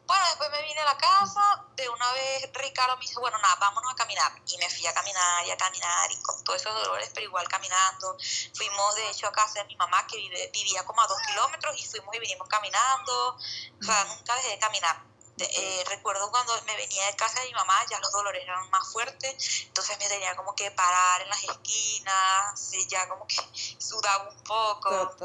Bueno, 0.06 0.24
después 0.26 0.50
me 0.50 0.62
vine 0.62 0.80
a 0.80 0.84
la 0.84 0.98
casa, 0.98 1.64
de 1.76 1.88
una 1.88 2.12
vez 2.12 2.50
Ricardo 2.52 2.96
me 2.96 3.02
dice, 3.02 3.18
bueno, 3.18 3.38
nada, 3.38 3.56
vámonos 3.60 3.92
a 3.92 3.96
caminar. 3.96 4.32
Y 4.46 4.58
me 4.58 4.68
fui 4.68 4.86
a 4.86 4.92
caminar 4.92 5.46
y 5.46 5.50
a 5.50 5.56
caminar 5.56 6.10
y 6.10 6.20
con 6.22 6.42
todos 6.44 6.60
esos 6.60 6.74
dolores, 6.74 7.10
pero 7.14 7.26
igual 7.26 7.48
caminando. 7.48 8.16
Fuimos 8.54 8.94
de 8.96 9.08
hecho 9.10 9.26
a 9.28 9.32
casa 9.32 9.60
de 9.60 9.64
mi 9.66 9.76
mamá 9.76 10.06
que 10.06 10.16
vive, 10.16 10.50
vivía 10.52 10.84
como 10.84 11.00
a 11.00 11.06
dos 11.06 11.18
kilómetros 11.26 11.78
y 11.78 11.86
fuimos 11.86 12.14
y 12.14 12.18
vinimos 12.18 12.48
caminando. 12.48 13.36
O 13.36 13.84
sea, 13.84 14.04
nunca 14.04 14.34
dejé 14.36 14.50
de 14.50 14.58
caminar. 14.58 15.12
Eh, 15.38 15.84
recuerdo 15.88 16.30
cuando 16.30 16.52
me 16.66 16.76
venía 16.76 17.06
de 17.06 17.16
casa 17.16 17.40
de 17.40 17.46
mi 17.46 17.54
mamá, 17.54 17.74
ya 17.90 17.98
los 18.00 18.12
dolores 18.12 18.42
eran 18.42 18.68
más 18.70 18.92
fuertes, 18.92 19.64
entonces 19.64 19.98
me 19.98 20.06
tenía 20.06 20.36
como 20.36 20.54
que 20.54 20.70
parar 20.70 21.22
en 21.22 21.28
las 21.30 21.42
esquinas, 21.42 22.70
ya 22.88 23.08
como 23.08 23.26
que 23.26 23.36
sudaba 23.78 24.28
un 24.28 24.42
poco. 24.44 25.16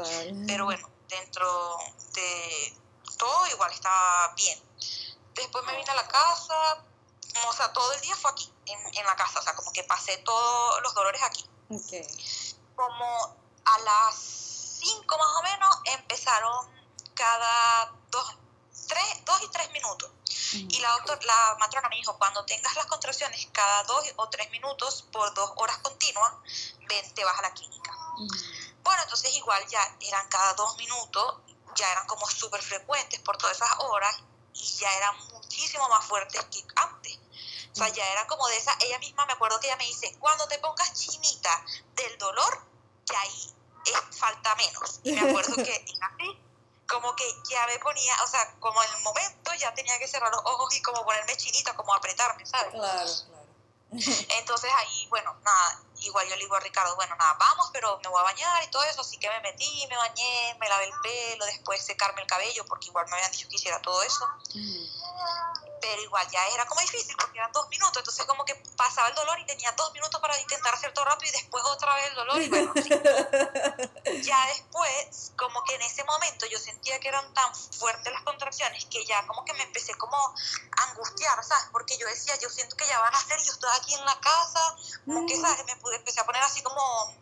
Pero 0.46 0.64
bueno, 0.64 0.88
dentro 1.08 1.78
de 2.12 2.76
todo 3.16 3.46
igual 3.48 3.72
estaba 3.72 4.32
bien. 4.36 4.60
Después 5.34 5.64
me 5.64 5.76
vine 5.76 5.90
a 5.90 5.94
la 5.94 6.08
casa, 6.08 6.84
o 7.46 7.52
sea, 7.52 7.72
todo 7.72 7.92
el 7.92 8.00
día 8.00 8.16
fue 8.16 8.30
aquí, 8.30 8.52
en, 8.66 9.04
la 9.04 9.16
casa, 9.16 9.38
o 9.38 9.42
sea, 9.42 9.54
como 9.54 9.72
que 9.72 9.84
pasé 9.84 10.16
todos 10.18 10.82
los 10.82 10.94
dolores 10.94 11.22
aquí. 11.22 11.48
Como 12.74 13.36
a 13.64 13.78
las 13.80 14.14
5 14.16 15.18
más 15.18 15.36
o 15.36 15.42
menos 15.42 15.76
empezaron 15.84 16.78
cada 17.14 17.92
dos, 18.10 18.34
tres, 18.86 19.24
dos 19.24 19.42
y 19.42 19.48
tres 19.48 19.70
minutos. 19.72 20.10
Y 20.52 20.80
la, 20.80 20.90
doctor, 20.92 21.22
la 21.24 21.56
matrona 21.58 21.88
me 21.88 21.96
dijo, 21.96 22.16
cuando 22.16 22.44
tengas 22.44 22.74
las 22.74 22.86
contracciones 22.86 23.48
cada 23.52 23.82
dos 23.84 24.04
o 24.16 24.28
tres 24.28 24.50
minutos 24.50 25.04
por 25.12 25.32
dos 25.34 25.52
horas 25.56 25.78
continuas, 25.78 26.32
ven, 26.88 27.14
te 27.14 27.24
vas 27.24 27.38
a 27.38 27.42
la 27.42 27.52
clínica. 27.52 27.92
Bueno, 28.88 29.02
entonces 29.02 29.36
igual 29.36 29.62
ya 29.66 29.96
eran 30.00 30.26
cada 30.28 30.54
dos 30.54 30.74
minutos, 30.78 31.34
ya 31.74 31.92
eran 31.92 32.06
como 32.06 32.26
súper 32.26 32.62
frecuentes 32.62 33.20
por 33.20 33.36
todas 33.36 33.54
esas 33.54 33.70
horas 33.80 34.16
y 34.54 34.64
ya 34.78 34.90
eran 34.96 35.14
muchísimo 35.30 35.86
más 35.90 36.06
fuertes 36.06 36.42
que 36.46 36.64
antes. 36.74 37.18
O 37.72 37.74
sea, 37.74 37.88
ya 37.90 38.02
era 38.12 38.26
como 38.26 38.48
de 38.48 38.56
esa, 38.56 38.74
ella 38.80 38.98
misma 38.98 39.26
me 39.26 39.34
acuerdo 39.34 39.60
que 39.60 39.66
ella 39.66 39.76
me 39.76 39.84
dice, 39.84 40.16
cuando 40.18 40.48
te 40.48 40.58
pongas 40.60 40.94
chinita 40.94 41.62
del 41.96 42.16
dolor, 42.16 42.66
ya 43.04 43.20
ahí 43.20 43.54
es, 43.84 44.18
falta 44.18 44.54
menos. 44.54 45.00
Y 45.02 45.12
me 45.12 45.20
acuerdo 45.20 45.54
que 45.56 45.84
así, 46.00 46.42
como 46.88 47.14
que 47.14 47.30
ya 47.50 47.66
me 47.66 47.78
ponía, 47.80 48.14
o 48.24 48.26
sea, 48.26 48.54
como 48.58 48.82
en 48.84 48.90
el 48.94 49.02
momento 49.02 49.52
ya 49.52 49.74
tenía 49.74 49.98
que 49.98 50.08
cerrar 50.08 50.32
los 50.32 50.40
ojos 50.46 50.74
y 50.74 50.80
como 50.80 51.04
ponerme 51.04 51.36
chinita, 51.36 51.76
como 51.76 51.92
apretarme, 51.92 52.46
¿sabes? 52.46 52.72
Claro, 52.72 53.04
claro. 53.26 54.18
Entonces 54.38 54.70
ahí, 54.78 55.06
bueno, 55.10 55.36
nada, 55.42 55.82
igual 56.00 56.28
yo 56.28 56.36
le 56.36 56.42
digo 56.42 56.54
a 56.56 56.60
Ricardo, 56.60 56.94
bueno, 56.96 57.14
nada, 57.16 57.34
vamos, 57.38 57.70
pero 57.72 57.98
me 58.02 58.08
voy 58.08 58.20
a 58.20 58.24
bañar 58.24 58.62
y 58.64 58.68
todo 58.68 58.82
eso, 58.84 59.00
así 59.00 59.18
que 59.18 59.28
me 59.28 59.40
metí, 59.40 59.86
me 59.88 59.96
bañé, 59.96 60.56
me 60.60 60.68
lavé 60.68 60.84
el 60.84 60.92
pelo, 61.02 61.46
después 61.46 61.84
secarme 61.84 62.22
el 62.22 62.26
cabello, 62.26 62.64
porque 62.66 62.88
igual 62.88 63.06
me 63.08 63.16
habían 63.16 63.30
dicho 63.32 63.48
que 63.48 63.56
hiciera 63.56 63.80
todo 63.82 64.02
eso. 64.02 64.26
Pero 65.80 66.02
igual 66.02 66.26
ya 66.30 66.46
era 66.48 66.66
como 66.66 66.80
difícil, 66.80 67.16
porque 67.16 67.38
eran 67.38 67.52
dos 67.52 67.68
minutos, 67.68 67.98
entonces 67.98 68.26
como 68.26 68.44
que 68.44 68.54
pasaba 68.76 69.08
el 69.08 69.14
dolor 69.14 69.38
y 69.38 69.46
tenía 69.46 69.72
dos 69.72 69.92
minutos 69.92 70.20
para 70.20 70.38
intentar 70.40 70.74
hacer 70.74 70.92
todo 70.92 71.04
rápido 71.04 71.30
y 71.30 71.40
después 71.40 71.64
otra 71.64 71.94
vez 71.94 72.06
el 72.08 72.14
dolor 72.14 72.42
y 72.42 72.48
bueno, 72.48 72.72
ya 74.22 74.46
después, 74.46 75.32
como 75.36 75.62
que 75.64 75.74
en 75.74 75.82
ese 75.82 76.04
momento 76.04 76.46
yo 76.46 76.58
sentía 76.58 76.98
que 77.00 77.08
eran 77.08 77.32
tan 77.32 77.54
fuertes 77.54 78.12
las 78.12 78.22
contracciones 78.22 78.84
que 78.86 79.04
ya 79.04 79.26
como 79.26 79.44
que 79.44 79.52
me 79.54 79.62
empecé 79.62 79.94
como 79.94 80.16
a 80.16 80.82
angustiar, 80.90 81.42
¿sabes? 81.44 81.68
Porque 81.72 81.96
yo 81.96 82.06
decía, 82.06 82.34
yo 82.40 82.48
siento 82.50 82.76
que 82.76 82.86
ya 82.86 82.98
van 82.98 83.14
a 83.14 83.18
hacer 83.18 83.38
y 83.40 83.44
yo 83.44 83.52
estoy 83.52 83.70
aquí 83.76 83.94
en 83.94 84.04
la 84.04 84.18
casa, 84.20 84.76
como 85.04 85.26
que, 85.26 85.40
¿sabes? 85.40 85.64
Me 85.66 85.76
empecé 85.92 86.20
a 86.20 86.26
poner 86.26 86.42
así 86.42 86.62
como 86.62 87.14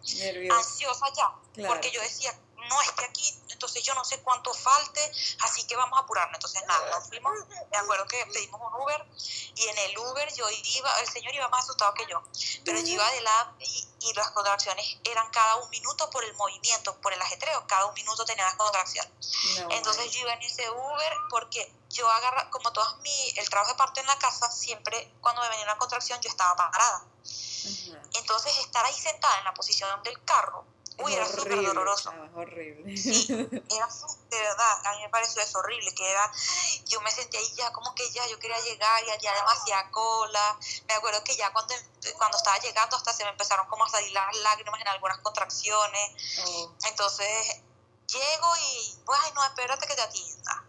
ansiosa 0.50 1.07
ya, 1.16 1.33
porque 1.66 1.90
yo 1.90 2.00
decía, 2.00 2.38
no 2.68 2.83
es 2.83 2.90
que 2.92 3.05
aquí, 3.05 3.42
entonces 3.50 3.83
yo 3.83 3.94
no 3.94 4.05
sé 4.05 4.20
cuánto 4.22 4.52
falte, 4.52 5.12
así 5.40 5.66
que 5.66 5.76
vamos 5.76 5.98
a 5.98 6.02
apurarnos. 6.02 6.37
Entonces 6.37 6.62
nada, 6.66 6.90
nos 6.90 7.09
fuimos, 7.09 7.33
me 7.70 7.76
acuerdo 7.76 8.07
que 8.07 8.24
pedimos 8.26 8.61
un 8.61 8.83
Uber 8.83 9.07
y 9.55 9.68
en 9.68 9.79
el 9.79 9.98
Uber 9.98 10.35
yo 10.35 10.46
iba, 10.50 11.00
el 11.00 11.09
señor 11.09 11.35
iba 11.35 11.48
más 11.48 11.64
asustado 11.64 11.94
que 11.94 12.07
yo, 12.07 12.22
pero 12.64 12.79
yo 12.81 12.87
iba 12.87 13.07
adelante 13.07 13.64
y, 13.64 13.88
y 14.00 14.12
las 14.14 14.31
contracciones 14.31 14.98
eran 15.05 15.31
cada 15.31 15.57
un 15.57 15.70
minuto 15.70 16.11
por 16.11 16.24
el 16.24 16.35
movimiento, 16.35 17.00
por 17.00 17.12
el 17.12 17.20
ajetreo, 17.22 17.66
cada 17.66 17.87
un 17.87 17.94
minuto 17.94 18.24
tenía 18.24 18.44
las 18.44 18.55
contracciones. 18.55 19.12
entonces 19.70 20.11
yo 20.11 20.20
iba 20.20 20.33
en 20.33 20.42
ese 20.42 20.68
Uber 20.70 21.12
porque 21.31 21.72
yo 21.90 22.09
agarra, 22.11 22.50
como 22.50 22.72
todo 22.72 22.85
mi, 22.98 23.35
el 23.37 23.48
trabajo 23.48 23.72
de 23.72 23.79
parte 23.79 24.00
en 24.00 24.07
la 24.07 24.18
casa, 24.18 24.50
siempre 24.50 25.12
cuando 25.20 25.40
me 25.42 25.48
venía 25.48 25.64
una 25.64 25.79
contracción 25.79 26.20
yo 26.20 26.29
estaba 26.29 26.55
parada. 26.57 27.05
Entonces 28.14 28.57
estar 28.59 28.85
ahí 28.85 28.95
sentada 28.95 29.38
en 29.38 29.45
la 29.45 29.55
posición 29.55 30.03
del 30.03 30.23
carro, 30.25 30.64
uy, 30.99 31.14
era 31.14 31.27
súper 31.27 31.62
doloroso. 31.62 32.12
horrible. 32.35 32.97
Sí, 32.97 33.27
era 33.31 33.88
de 34.31 34.38
verdad, 34.38 34.87
a 34.87 34.92
mí 34.92 35.03
me 35.03 35.09
pareció 35.09 35.42
eso 35.42 35.59
horrible, 35.59 35.95
que 35.95 36.11
era, 36.11 36.31
yo 36.87 37.01
me 37.01 37.11
sentía 37.11 37.40
ahí 37.40 37.53
ya 37.57 37.73
como 37.73 37.95
que 37.95 38.11
ya 38.11 38.27
yo 38.27 38.38
quería 38.38 38.59
llegar 38.61 39.05
y 39.05 39.11
había 39.11 39.33
demasiada 39.35 39.90
cola. 39.90 40.59
Me 40.88 40.95
acuerdo 40.95 41.23
que 41.25 41.37
ya 41.37 41.53
cuando, 41.53 41.75
cuando 42.16 42.37
estaba 42.37 42.59
llegando 42.59 42.97
hasta 42.97 43.12
se 43.12 43.25
me 43.25 43.31
empezaron 43.31 43.66
como 43.69 43.85
a 43.85 43.88
salir 43.88 44.12
las 44.12 44.37
lágrimas 44.37 44.81
en 44.81 44.88
algunas 44.88 45.19
contracciones. 45.19 46.12
Oh. 46.45 46.73
Entonces 46.85 47.61
llego 48.09 48.57
y, 48.57 48.97
pues, 49.05 49.21
ay, 49.23 49.33
no, 49.35 49.45
espérate 49.45 49.87
que 49.87 49.95
te 49.95 50.03
atienda. 50.03 50.65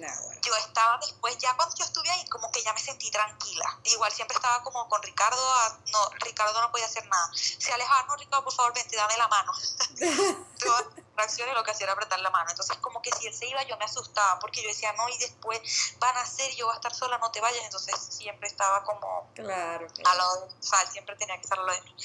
Yo 0.00 0.54
estaba 0.56 0.98
después, 0.98 1.36
ya 1.38 1.54
cuando 1.56 1.74
yo 1.76 1.84
estuve 1.84 2.10
ahí, 2.10 2.26
como 2.28 2.50
que 2.50 2.62
ya 2.62 2.72
me 2.72 2.80
sentí 2.80 3.10
tranquila. 3.10 3.78
Igual 3.84 4.12
siempre 4.12 4.36
estaba 4.36 4.62
como 4.62 4.88
con 4.88 5.02
Ricardo, 5.02 5.40
ah, 5.40 5.78
no, 5.92 6.10
Ricardo 6.20 6.60
no 6.60 6.70
podía 6.70 6.86
hacer 6.86 7.06
nada. 7.06 7.30
Se 7.34 7.72
alejaba, 7.72 8.06
no, 8.08 8.16
Ricardo, 8.16 8.44
por 8.44 8.54
favor, 8.54 8.74
vente, 8.74 8.96
dame 8.96 9.16
la 9.16 9.28
mano. 9.28 9.52
Todas 10.58 10.84
reacciones 11.16 11.54
lo 11.54 11.64
que 11.64 11.72
hacía 11.72 11.84
era 11.84 11.92
apretar 11.92 12.20
la 12.20 12.30
mano. 12.30 12.50
Entonces, 12.50 12.76
como 12.78 13.02
que 13.02 13.10
si 13.12 13.26
él 13.26 13.34
se 13.34 13.46
iba, 13.46 13.62
yo 13.64 13.76
me 13.76 13.84
asustaba, 13.84 14.38
porque 14.38 14.62
yo 14.62 14.68
decía, 14.68 14.92
no, 14.92 15.08
y 15.08 15.18
después 15.18 15.60
van 15.98 16.16
a 16.16 16.24
ser, 16.24 16.54
yo 16.54 16.66
voy 16.66 16.74
a 16.74 16.76
estar 16.76 16.94
sola, 16.94 17.18
no 17.18 17.30
te 17.30 17.40
vayas. 17.40 17.64
Entonces, 17.64 17.94
siempre 18.10 18.48
estaba 18.48 18.84
como 18.84 19.30
claro, 19.34 19.86
a 20.04 20.14
de, 20.14 20.22
o 20.22 20.62
sea, 20.62 20.86
siempre 20.90 21.16
tenía 21.16 21.36
que 21.36 21.42
estar 21.42 21.58
a 21.58 21.62
lado 21.62 21.78
de 21.78 21.82
mí. 21.82 21.96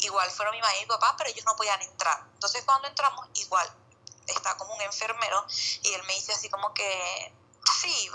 Igual 0.00 0.30
fueron 0.30 0.54
mi 0.54 0.60
mamá 0.60 0.76
y 0.76 0.80
mi 0.80 0.86
papá, 0.86 1.14
pero 1.16 1.30
ellos 1.30 1.44
no 1.44 1.56
podían 1.56 1.80
entrar. 1.82 2.22
Entonces, 2.34 2.62
cuando 2.64 2.88
entramos, 2.88 3.26
igual, 3.34 3.68
está 4.26 4.56
como 4.56 4.74
un 4.74 4.82
enfermero 4.82 5.44
y 5.82 5.92
él 5.94 6.02
me 6.04 6.14
dice 6.14 6.32
así 6.32 6.48
como 6.48 6.72
que 6.74 7.32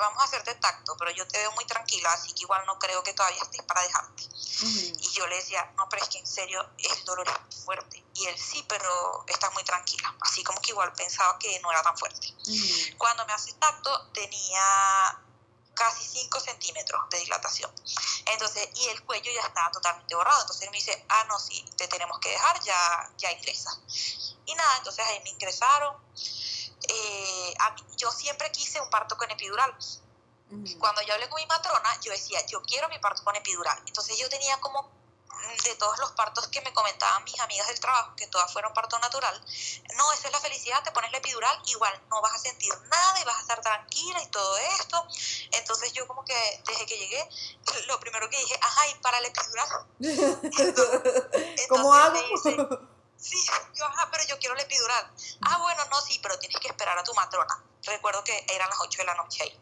vamos 0.04 0.22
a 0.22 0.26
hacerte 0.26 0.54
tacto, 0.56 0.96
pero 0.98 1.12
yo 1.12 1.28
te 1.28 1.38
veo 1.38 1.52
muy 1.54 1.66
tranquila, 1.66 2.12
así 2.14 2.34
que 2.34 2.42
igual 2.42 2.64
no 2.66 2.78
creo 2.78 3.02
que 3.04 3.14
todavía 3.14 3.42
estés 3.42 3.64
para 3.64 3.82
dejarte. 3.82 4.24
Y 4.64 5.10
yo 5.12 5.28
le 5.28 5.36
decía, 5.38 5.74
no, 5.78 5.88
pero 5.90 6.04
es 6.04 6.10
que 6.10 6.20
en 6.20 6.28
serio 6.28 6.66
el 6.78 7.06
dolor 7.06 7.28
es 7.28 7.42
muy 7.42 7.64
fuerte. 7.64 8.04
Y 8.14 8.26
él 8.26 8.38
sí, 8.38 8.64
pero 8.68 9.26
está 9.28 9.50
muy 9.52 9.64
tranquila. 9.64 10.16
Así 10.22 10.44
como 10.44 10.62
que 10.62 10.72
igual 10.72 10.94
pensaba 10.94 11.38
que 11.40 11.60
no 11.62 11.72
era 11.72 11.82
tan 11.82 11.98
fuerte. 11.98 12.34
Cuando 12.98 13.26
me 13.26 13.34
hace 13.34 13.54
tacto 13.54 14.12
tenía 14.14 14.62
casi 15.74 16.06
5 16.06 16.40
centímetros 16.40 17.10
de 17.10 17.20
dilatación. 17.20 17.72
Entonces, 18.28 18.70
y 18.76 18.88
el 18.90 19.04
cuello 19.04 19.32
ya 19.34 19.48
estaba 19.48 19.72
totalmente 19.72 20.16
borrado. 20.16 20.42
Entonces 20.42 20.64
él 20.64 20.72
me 20.72 20.78
dice, 20.78 21.06
ah, 21.10 21.26
no, 21.28 21.40
sí, 21.40 21.66
te 21.76 21.88
tenemos 21.88 22.20
que 22.20 22.30
dejar, 22.30 22.62
ya, 22.64 23.12
ya 23.18 23.32
ingresa. 23.32 23.72
Y 24.46 24.54
nada, 24.56 24.78
entonces 24.78 25.06
ahí 25.06 25.20
me 25.24 25.32
ingresaron 25.32 25.96
eh, 26.90 27.56
yo 27.98 28.12
siempre 28.12 28.52
quise 28.52 28.82
un 28.82 28.90
parto 28.90 29.18
con 29.18 29.30
epidural. 29.32 29.74
Cuando 30.78 31.02
yo 31.02 31.16
hablé 31.16 31.28
con 31.30 31.42
mi 31.42 31.48
matrona, 31.48 32.00
yo 32.02 32.12
decía, 32.12 32.46
yo 32.46 32.62
quiero 32.62 32.88
mi 32.88 33.00
parto 33.00 33.24
con 33.24 33.36
epidural. 33.36 33.76
Entonces 33.88 34.20
yo 34.20 34.30
tenía 34.30 34.60
como 34.60 34.84
mm, 34.84 35.64
de 35.64 35.76
todos 35.76 35.98
los 35.98 36.12
partos 36.12 36.48
que 36.50 36.62
me 36.62 36.72
comentaban 36.72 37.24
mis 37.24 37.40
amigas 37.40 37.68
del 37.70 37.80
trabajo, 37.80 38.16
que 38.16 38.28
todas 38.28 38.54
fueron 38.54 38.72
parto 38.72 39.00
natural, 39.00 39.34
no, 39.98 40.12
eso 40.12 40.28
es 40.28 40.32
la 40.32 40.40
felicidad, 40.40 40.84
te 40.84 40.92
pones 40.92 41.12
la 41.12 41.18
epidural, 41.18 41.60
igual 41.66 42.00
no 42.12 42.22
vas 42.22 42.34
a 42.34 42.38
sentir 42.38 42.72
nada 42.88 43.20
y 43.20 43.24
vas 43.24 43.38
a 43.38 43.42
estar 43.42 43.62
tranquila 43.62 44.22
y 44.22 44.28
todo 44.28 44.58
esto. 44.58 45.08
Entonces 45.54 45.92
yo 45.94 46.08
como 46.08 46.24
que 46.24 46.62
desde 46.68 46.86
que 46.86 47.00
llegué, 47.00 47.28
lo 47.88 48.00
primero 48.00 48.30
que 48.30 48.38
dije, 48.38 48.60
ajá, 48.62 48.88
y 48.90 48.96
para 48.96 49.22
la 49.22 49.28
epidural. 49.30 49.88
¿Cómo 51.70 51.94
hago? 51.96 52.20
Sí, 53.24 53.42
yo, 53.76 53.86
ajá, 53.86 54.10
pero 54.12 54.26
yo 54.26 54.38
quiero 54.38 54.54
la 54.54 54.64
epidural. 54.64 55.10
Ah, 55.48 55.58
bueno, 55.60 55.82
no, 55.90 56.02
sí, 56.02 56.20
pero 56.22 56.38
tienes 56.40 56.60
que 56.60 56.68
esperar 56.68 56.98
a 56.98 57.04
tu 57.06 57.14
matrona. 57.14 57.64
Recuerdo 57.84 58.22
que 58.22 58.46
eran 58.50 58.70
las 58.70 58.80
8 58.82 58.98
de 58.98 59.06
la 59.06 59.16
noche 59.16 59.44
ahí. 59.44 59.60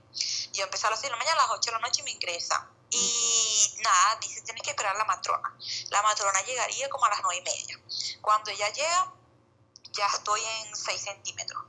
Yo 0.53 0.63
empecé 0.63 0.87
a 0.87 0.89
las 0.89 0.99
6 0.99 1.11
de 1.11 1.11
la 1.11 1.17
mañana, 1.17 1.41
a 1.41 1.47
las 1.47 1.57
8 1.57 1.69
de 1.69 1.71
la 1.73 1.79
noche 1.79 2.01
me 2.01 2.09
ingresa. 2.09 2.67
Y 2.89 3.75
nada, 3.83 4.17
dice, 4.19 4.41
tienes 4.41 4.63
que 4.63 4.71
esperar 4.71 4.95
a 4.95 4.97
la 4.97 5.05
matrona. 5.05 5.55
La 5.89 6.01
matrona 6.01 6.41
llegaría 6.41 6.89
como 6.89 7.05
a 7.05 7.09
las 7.09 7.21
9 7.21 7.37
y 7.37 7.43
media. 7.43 7.79
Cuando 8.19 8.49
ella 8.49 8.67
llega, 8.73 9.13
ya 9.91 10.07
estoy 10.07 10.41
en 10.43 10.75
6 10.75 10.99
centímetros. 10.99 11.61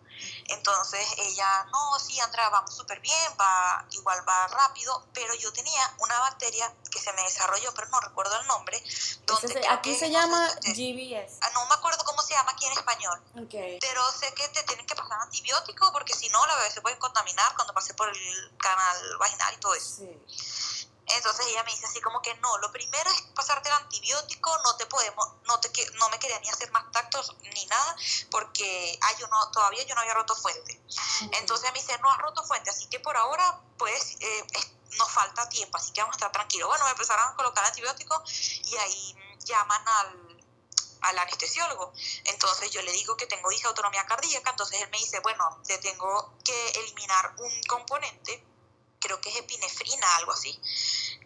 Entonces 0.48 1.06
ella, 1.18 1.64
no, 1.70 1.98
sí, 1.98 2.18
Andrea, 2.20 2.48
vamos 2.50 2.74
súper 2.74 3.00
bien, 3.00 3.32
va, 3.40 3.84
igual 3.90 4.26
va 4.28 4.48
rápido, 4.48 5.06
pero 5.12 5.34
yo 5.34 5.52
tenía 5.52 5.94
una 5.98 6.18
bacteria 6.20 6.72
que 6.90 7.00
se 7.00 7.12
me 7.12 7.22
desarrolló, 7.22 7.72
pero 7.74 7.88
no 7.88 8.00
recuerdo 8.00 8.38
el 8.40 8.46
nombre. 8.46 8.82
Donde 9.26 9.66
aquí 9.68 9.94
se 9.94 10.10
llama 10.10 10.48
GBS. 10.62 11.38
Ah, 11.40 11.50
no 11.54 11.66
me 11.66 11.74
acuerdo 11.74 12.04
cómo 12.04 12.22
se 12.22 12.34
llama 12.34 12.52
aquí 12.52 12.66
en 12.66 12.72
español. 12.72 13.22
Okay. 13.46 13.78
Pero 13.80 14.02
sé 14.12 14.32
que 14.34 14.48
te 14.48 14.62
tienen 14.64 14.86
que 14.86 14.94
pasar 14.94 15.20
antibiótico 15.20 15.92
porque 15.92 16.14
si 16.14 16.28
no 16.28 16.44
la 16.46 16.56
bebé 16.56 16.70
se 16.70 16.80
puede 16.80 16.98
contaminar 16.98 17.54
cuando 17.54 17.72
pase 17.74 17.94
por 17.94 18.08
el 18.08 18.56
canal 18.58 19.16
vaginal 19.18 19.54
y 19.54 19.56
todo 19.58 19.74
eso. 19.74 19.96
Sí. 19.96 20.81
Entonces 21.16 21.46
ella 21.46 21.62
me 21.64 21.72
dice 21.72 21.86
así 21.86 22.00
como 22.00 22.22
que 22.22 22.34
no, 22.36 22.58
lo 22.58 22.72
primero 22.72 23.10
es 23.10 23.22
pasarte 23.34 23.68
el 23.68 23.74
antibiótico, 23.74 24.56
no 24.64 24.76
te 24.76 24.86
podemos, 24.86 25.26
no 25.46 25.60
te 25.60 25.70
no 25.94 26.08
me 26.08 26.18
quería 26.18 26.38
ni 26.40 26.48
hacer 26.48 26.70
más 26.72 26.90
tactos 26.90 27.36
ni 27.42 27.66
nada, 27.66 27.96
porque 28.30 28.98
ah, 29.02 29.12
yo 29.18 29.26
no, 29.28 29.50
todavía 29.50 29.84
yo 29.84 29.94
no 29.94 30.00
había 30.00 30.14
roto 30.14 30.34
fuente. 30.34 30.80
Entonces 31.32 31.72
me 31.72 31.78
dice, 31.78 31.98
no 31.98 32.10
has 32.10 32.18
roto 32.18 32.44
fuente, 32.44 32.70
así 32.70 32.86
que 32.88 33.00
por 33.00 33.16
ahora 33.16 33.60
pues 33.78 34.16
eh, 34.20 34.46
nos 34.98 35.10
falta 35.10 35.48
tiempo, 35.48 35.76
así 35.76 35.92
que 35.92 36.00
vamos 36.00 36.14
a 36.14 36.18
estar 36.18 36.32
tranquilos. 36.32 36.68
Bueno, 36.68 36.84
me 36.84 36.90
empezaron 36.90 37.28
a 37.28 37.34
colocar 37.34 37.64
antibiótico 37.64 38.22
y 38.64 38.76
ahí 38.76 39.16
llaman 39.40 39.82
al, 39.86 40.42
al 41.02 41.18
anestesiólogo. 41.18 41.92
Entonces 42.24 42.70
yo 42.70 42.82
le 42.82 42.92
digo 42.92 43.16
que 43.16 43.26
tengo 43.26 43.50
disautonomía 43.50 44.06
cardíaca, 44.06 44.50
entonces 44.50 44.80
él 44.80 44.88
me 44.90 44.98
dice, 44.98 45.20
bueno, 45.20 45.60
te 45.66 45.78
tengo 45.78 46.38
que 46.44 46.70
eliminar 46.70 47.34
un 47.38 47.62
componente 47.64 48.51
creo 49.02 49.20
que 49.20 49.30
es 49.30 49.36
epinefrina, 49.36 50.16
algo 50.16 50.32
así, 50.32 50.58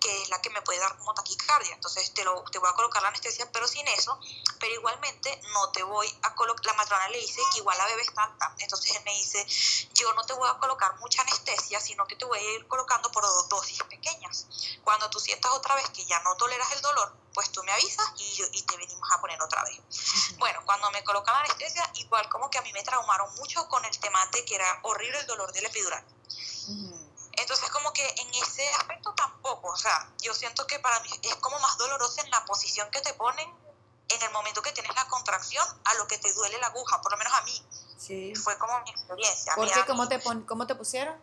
que 0.01 0.23
es 0.23 0.29
la 0.31 0.41
que 0.41 0.51
me 0.51 0.63
puede 0.63 0.81
dar 0.81 0.97
como 0.97 1.15
taquicardia. 1.15 1.75
Entonces 1.75 2.13
te, 2.15 2.25
lo, 2.25 2.43
te 2.45 2.59
voy 2.59 2.69
a 2.69 2.73
colocar 2.73 3.03
la 3.03 3.09
anestesia, 3.09 3.51
pero 3.53 3.69
sin 3.69 3.87
eso, 3.89 4.19
pero 4.59 4.73
igualmente 4.75 5.41
no 5.53 5.71
te 5.71 5.83
voy 5.83 6.09
a 6.23 6.35
colocar, 6.35 6.65
la 6.67 6.73
matrona 6.75 7.09
le 7.11 7.19
dice 7.19 7.41
que 7.53 7.59
igual 7.59 7.77
la 7.79 7.87
bebé 7.87 8.03
está 8.03 8.25
alta. 8.25 8.55
Entonces 8.59 8.97
él 8.97 9.03
me 9.05 9.13
dice, 9.13 9.47
yo 9.95 10.13
no 10.15 10.25
te 10.25 10.33
voy 10.33 10.49
a 10.49 10.59
colocar 10.59 10.99
mucha 10.99 11.23
anestesia, 11.23 11.79
sino 11.81 12.07
que 12.07 12.17
te 12.17 12.25
voy 12.25 12.39
a 12.39 12.53
ir 12.55 12.67
colocando 12.67 13.11
por 13.13 13.25
dosis 13.49 13.83
pequeñas. 13.85 14.47
Cuando 14.83 15.11
tú 15.11 15.21
sientas 15.21 15.53
otra 15.53 15.75
vez 15.75 15.89
que 15.91 16.05
ya 16.07 16.19
no 16.21 16.35
toleras 16.37 16.73
el 16.73 16.81
dolor, 16.81 17.15
pues 17.35 17.53
tú 17.53 17.63
me 17.65 17.73
avisas 17.73 18.13
y, 18.17 18.43
y 18.53 18.63
te 18.63 18.77
venimos 18.79 19.09
a 19.13 19.21
poner 19.21 19.41
otra 19.43 19.63
vez. 19.65 19.79
Bueno, 20.39 20.63
cuando 20.65 20.91
me 20.91 21.05
colocan 21.05 21.35
la 21.35 21.41
anestesia, 21.41 21.89
igual 21.97 22.27
como 22.31 22.49
que 22.49 22.59
a 22.59 22.63
mí 22.63 22.73
me 22.73 22.83
traumaron 22.83 23.35
mucho 23.35 23.69
con 23.69 23.85
el 23.85 23.99
tema 23.99 24.25
de 24.33 24.45
que 24.45 24.55
era 24.55 24.81
horrible 24.85 25.19
el 25.19 25.27
dolor 25.27 25.53
del 25.53 25.67
epidural. 25.67 26.05
Entonces 27.37 27.71
como 27.71 27.93
que 27.93 28.07
en 28.19 28.35
ese 28.35 28.67
aspecto 28.75 29.13
tampoco, 29.15 29.69
o 29.69 29.77
sea, 29.77 30.11
yo 30.23 30.35
siento 30.35 30.67
que 30.67 30.79
para 30.79 31.01
mí 31.01 31.11
es 31.23 31.35
como 31.37 31.59
más 31.61 31.77
doloroso 31.77 32.23
en 32.23 32.31
la 32.31 32.45
posición 32.45 32.91
que 32.91 33.01
te 33.01 33.13
ponen 33.15 33.49
en 34.09 34.23
el 34.23 34.31
momento 34.33 34.63
que 34.63 34.73
tienes 34.73 34.95
la 34.95 35.07
contracción 35.09 35.67
a 35.85 35.95
lo 35.95 36.07
que 36.07 36.19
te 36.19 36.33
duele 36.33 36.59
la 36.59 36.69
aguja, 36.69 37.01
por 37.03 37.13
lo 37.13 37.19
menos 37.19 37.33
a 37.35 37.43
mí. 37.43 37.67
Sí. 37.99 38.35
Fue 38.37 38.57
como 38.59 38.81
mi 38.81 38.91
experiencia. 38.91 39.55
¿Por 39.55 39.71
qué? 39.71 39.85
¿Cómo 39.87 40.09
te, 40.09 40.21
¿Cómo 40.47 40.67
te 40.67 40.75
pusieron? 40.75 41.21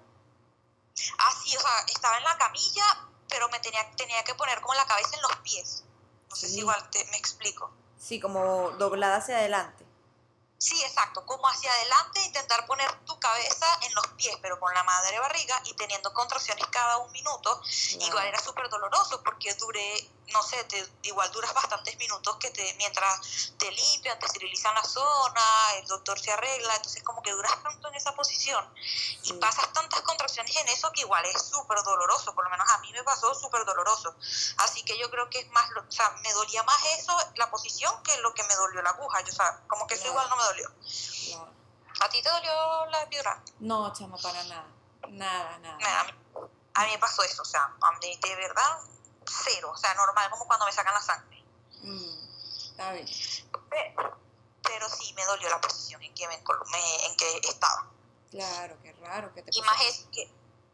Ah, 1.17 1.34
sí, 1.43 1.56
o 1.56 1.60
sea, 1.60 1.71
estaba 1.88 2.17
en 2.17 2.23
la 2.23 2.38
camilla, 2.38 2.84
pero 3.30 3.49
me 3.49 3.60
tenía, 3.60 3.89
tenía 3.95 4.23
que 4.23 4.36
poner 4.36 4.62
como 4.62 4.73
la 4.76 4.86
cabeza 4.86 5.15
en 5.15 5.21
los 5.21 5.36
pies. 5.38 5.84
No 6.30 6.36
sé 6.36 6.47
si 6.47 6.60
igual 6.60 6.89
te, 6.89 7.04
me 7.06 7.17
explico. 7.17 7.71
Sí, 7.97 8.19
como 8.19 8.71
doblada 8.71 9.17
hacia 9.17 9.38
adelante. 9.38 9.83
Sí, 10.63 10.82
exacto, 10.82 11.26
como 11.26 11.45
hacia 11.45 11.69
adelante, 11.73 12.23
intentar 12.23 12.65
poner 12.65 12.89
tu 13.04 13.19
cabeza 13.19 13.65
en 13.82 13.93
los 13.95 14.08
pies, 14.15 14.34
pero 14.41 14.58
con 14.62 14.73
la 14.73 14.82
madre 14.86 15.19
barriga 15.19 15.62
y 15.65 15.73
teniendo 15.73 16.13
contracciones 16.13 16.65
cada 16.67 16.99
un 16.99 17.12
minuto. 17.12 17.62
Igual 17.99 18.28
era 18.28 18.39
súper 18.39 18.69
doloroso 18.69 19.21
porque 19.23 19.54
duré 19.56 20.10
no 20.32 20.42
sé, 20.42 20.64
te, 20.66 20.88
igual 21.04 21.32
duras 21.32 21.54
bastantes 21.54 21.98
minutos 21.98 22.38
que 22.38 22.50
te, 22.52 22.74
mientras 22.76 23.54
te 23.58 23.70
limpian, 23.72 24.18
te 24.20 24.26
esterilizan 24.26 24.74
la 24.74 24.84
zona, 24.84 25.42
el 25.78 25.88
doctor 25.88 26.20
se 26.20 26.32
arregla, 26.32 26.76
entonces 26.76 27.04
como 27.04 27.22
que 27.22 27.32
duras 27.32 27.52
tanto 27.62 27.90
en 27.90 27.96
esa 27.96 28.16
posición 28.16 28.66
y 29.24 29.34
pasas 29.34 29.72
tantas 29.74 30.02
contracciones 30.02 30.56
en 30.56 30.68
eso 30.70 30.92
que 30.92 31.02
igual 31.02 31.26
es 31.26 31.42
súper 31.50 31.82
doloroso, 31.84 32.34
por 32.34 32.46
lo 32.46 32.50
menos 32.50 32.68
a 32.70 32.78
mí 32.80 32.92
me 32.94 33.04
pasó 33.04 33.34
súper 33.36 33.66
doloroso. 33.66 34.16
Así 34.58 34.84
que 34.84 34.98
yo 34.98 35.10
creo 35.10 35.30
que 35.30 35.40
es 35.40 35.50
más, 35.50 35.70
o 35.72 35.92
sea, 35.92 36.10
me 36.24 36.32
dolía 36.34 36.64
más 36.64 36.84
eso, 36.98 37.16
la 37.36 37.50
posición, 37.50 38.02
que 38.04 38.18
lo 38.22 38.34
que 38.34 38.44
me 38.44 38.56
dolió 38.56 38.82
la 38.82 38.92
aguja, 38.92 39.22
yo, 39.22 39.32
o 39.32 39.36
sea, 39.36 39.62
como 39.68 39.86
que 39.88 39.96
eso 39.96 40.08
igual 40.08 40.30
no 40.30 40.36
me 40.38 40.44
dolió. 40.44 40.72
¿A 42.00 42.10
ti 42.10 42.22
te 42.22 42.30
dolió 42.30 42.86
la 42.88 43.02
epidural? 43.04 43.42
No, 43.60 43.94
chama, 43.94 44.18
para 44.18 44.44
nada, 44.46 44.68
nada, 45.10 45.58
nada. 45.60 46.00
A 46.00 46.04
mí, 46.06 46.14
a 46.74 46.86
mí 46.86 46.92
me 46.92 46.98
pasó 46.98 47.24
eso, 47.24 47.42
o 47.42 47.46
sea, 47.46 47.72
a 47.82 47.92
mí 48.00 48.20
de 48.22 48.36
verdad 48.36 48.80
cero, 49.28 49.72
o 49.74 49.78
sea, 49.78 49.94
normal, 49.96 50.30
como 50.30 50.46
cuando 50.46 50.66
me 50.66 50.72
sacan 50.72 50.94
la 50.94 51.02
sangre. 51.02 51.44
Mm, 51.82 52.28
está 52.72 52.92
bien. 52.94 53.08
Pero, 54.62 54.90
sí 54.90 55.14
me 55.14 55.26
dolió 55.26 55.50
la 55.50 55.62
posición 55.62 56.02
en 56.02 56.14
que, 56.14 56.28
me, 56.28 56.36
en 56.36 57.16
que 57.18 57.42
estaba. 57.50 57.90
Claro, 58.32 58.78
qué 58.82 58.94
raro 58.94 59.34
que 59.34 59.44
te 59.44 59.52
Y 59.54 59.62
más 59.62 59.80
es 59.82 60.06
que 60.12 60.30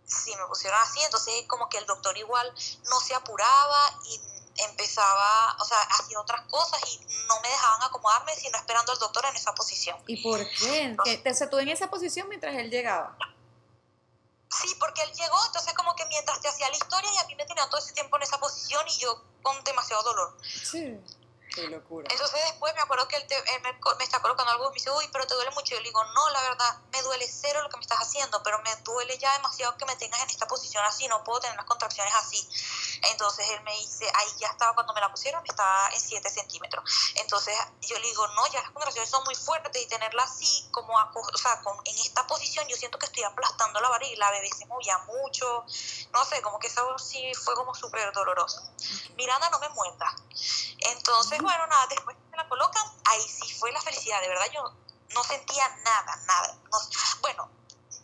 sí 0.06 0.36
me 0.36 0.46
pusieron 0.48 0.80
así, 0.82 1.02
entonces 1.04 1.46
como 1.48 1.70
que 1.70 1.78
el 1.78 1.86
doctor 1.86 2.18
igual 2.18 2.52
no 2.90 3.00
se 3.00 3.14
apuraba 3.14 4.00
y 4.06 4.20
empezaba, 4.64 5.56
o 5.60 5.66
sea, 5.66 5.78
hacía 6.00 6.20
otras 6.20 6.42
cosas 6.48 6.82
y 6.90 7.00
no 7.28 7.40
me 7.42 7.50
dejaban 7.50 7.84
acomodarme 7.84 8.36
sino 8.36 8.58
esperando 8.58 8.92
al 8.92 9.00
doctor 9.00 9.26
en 9.26 9.36
esa 9.36 9.54
posición. 9.54 9.98
¿Y 10.08 10.22
por 10.22 10.40
qué? 10.40 10.96
¿Que 11.04 11.18
te 11.18 11.34
se 11.34 11.46
en 11.46 11.70
esa 11.70 11.90
posición 11.90 12.28
mientras 12.28 12.56
él 12.56 12.70
llegaba? 12.70 13.16
Sí, 14.50 14.76
porque 14.80 15.04
él 15.04 15.12
llegó, 15.14 15.38
entonces 15.46 15.74
como 15.74 15.96
que 15.96 16.06
mientras 16.08 16.42
te 16.42 16.48
hacía 16.48 16.70
la 16.70 16.76
historia 16.76 17.10
y 17.14 17.18
a 17.18 17.28
mí 17.28 17.36
me 17.36 17.46
tenía 17.46 17.68
todo 17.70 17.80
ese 17.80 17.94
tiempo 17.94 18.18
en 18.18 18.24
esa 18.24 18.40
posición 18.40 18.84
y 18.88 19.00
yo 19.00 19.24
con 19.42 19.64
demasiado 19.64 20.02
dolor. 20.04 20.38
Sí. 20.44 21.00
Qué 21.54 21.68
locura. 21.68 22.08
Entonces 22.12 22.40
después 22.46 22.74
me 22.76 22.82
acuerdo 22.82 23.08
que 23.08 23.18
él, 23.18 23.26
te- 23.28 23.36
él 23.38 23.62
me, 23.64 23.74
me 23.98 24.04
está 24.04 24.22
colocando 24.22 24.52
algo 24.52 24.66
y 24.66 24.70
me 24.70 24.74
dice, 24.76 24.92
uy, 24.92 25.10
pero 25.12 25.26
te 25.26 25.34
duele 25.34 25.52
mucho. 25.52 25.74
Yo 25.76 25.78
le 25.82 25.88
digo, 25.90 26.04
no, 26.14 26.30
la 26.30 26.42
verdad, 26.42 26.82
me 26.92 27.02
duele 27.02 27.28
cero 27.28 27.62
lo 27.64 27.70
que 27.70 27.78
me 27.78 27.82
estás 27.82 28.00
haciendo, 28.00 28.42
pero 28.44 28.60
me 28.62 28.76
duele 28.84 29.18
ya 29.18 29.34
demasiado 29.34 29.76
que 29.78 29.86
me 29.86 29.96
tengas 29.96 30.22
en 30.22 30.30
esta 30.30 30.48
posición 30.48 30.84
así, 30.86 31.08
no 31.08 31.24
puedo 31.24 31.40
tener 31.40 31.56
las 31.56 31.66
contracciones 31.66 32.14
así. 32.16 32.48
Entonces 33.12 33.50
él 33.50 33.62
me 33.64 33.72
dice, 33.74 34.06
ahí 34.16 34.28
ya 34.40 34.48
estaba, 34.48 34.74
cuando 34.76 34.94
me 34.94 35.02
la 35.02 35.10
pusieron, 35.12 35.42
estaba 35.46 35.90
en 35.94 36.00
7 36.00 36.30
centímetros. 36.30 36.84
Entonces 37.16 37.56
yo 37.82 37.98
le 37.98 38.08
digo, 38.08 38.28
no, 38.28 38.48
ya 38.52 38.62
las 38.62 38.72
contracciones 38.72 39.10
son 39.10 39.24
muy 39.24 39.36
fuertes 39.36 39.82
y 39.82 39.88
tenerla 39.88 40.24
así, 40.24 40.68
como, 40.72 40.94
o 40.94 41.38
sea, 41.38 41.60
con- 41.62 41.78
en 41.86 41.98
esta 41.98 42.28
posición, 42.28 42.68
yo 42.68 42.76
siento 42.78 43.00
que 43.00 43.08
estoy 43.08 43.24
aplastando 43.24 43.80
la 43.82 43.90
barriga 43.90 44.14
y 44.14 44.18
la 44.18 44.32
bebé 44.32 44.50
se 44.56 44.66
movía 44.68 44.98
mucho. 45.08 45.66
No 46.14 46.26
sé, 46.26 46.42
como 46.42 46.60
que 46.60 46.68
eso 46.68 46.98
sí 47.00 47.32
fue 47.34 47.56
como 47.56 47.74
súper 47.74 48.12
doloroso. 48.14 48.62
Miranda, 49.16 49.50
no 49.50 49.60
me 49.60 49.70
muerda. 49.70 50.16
Entonces, 50.80 51.39
bueno, 51.42 51.68
nada, 51.68 51.88
después 51.88 52.16
que 52.18 52.30
me 52.32 52.38
la 52.38 52.48
colocan, 52.48 52.84
ahí 53.06 53.22
sí 53.22 53.54
fue 53.54 53.72
la 53.72 53.82
felicidad, 53.82 54.22
de 54.22 54.28
verdad 54.30 54.48
yo 54.54 54.64
no 55.16 55.24
sentía 55.24 55.68
nada, 55.84 56.16
nada. 56.28 56.58
No- 56.72 56.80
bueno, 57.22 57.50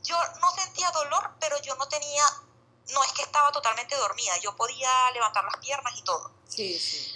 yo 0.04 0.18
no 0.42 0.52
sentía 0.52 0.90
dolor, 0.92 1.32
pero 1.40 1.62
yo 1.62 1.76
no 1.76 1.88
tenía, 1.88 2.24
no 2.94 3.04
es 3.04 3.12
que 3.14 3.22
estaba 3.24 3.52
totalmente 3.52 3.96
dormida, 3.96 4.38
yo 4.38 4.56
podía 4.56 5.12
levantar 5.12 5.44
las 5.46 5.58
piernas 5.58 5.94
y 5.98 6.02
todo. 6.04 6.32
Sí, 6.48 6.80
sí. 6.80 7.15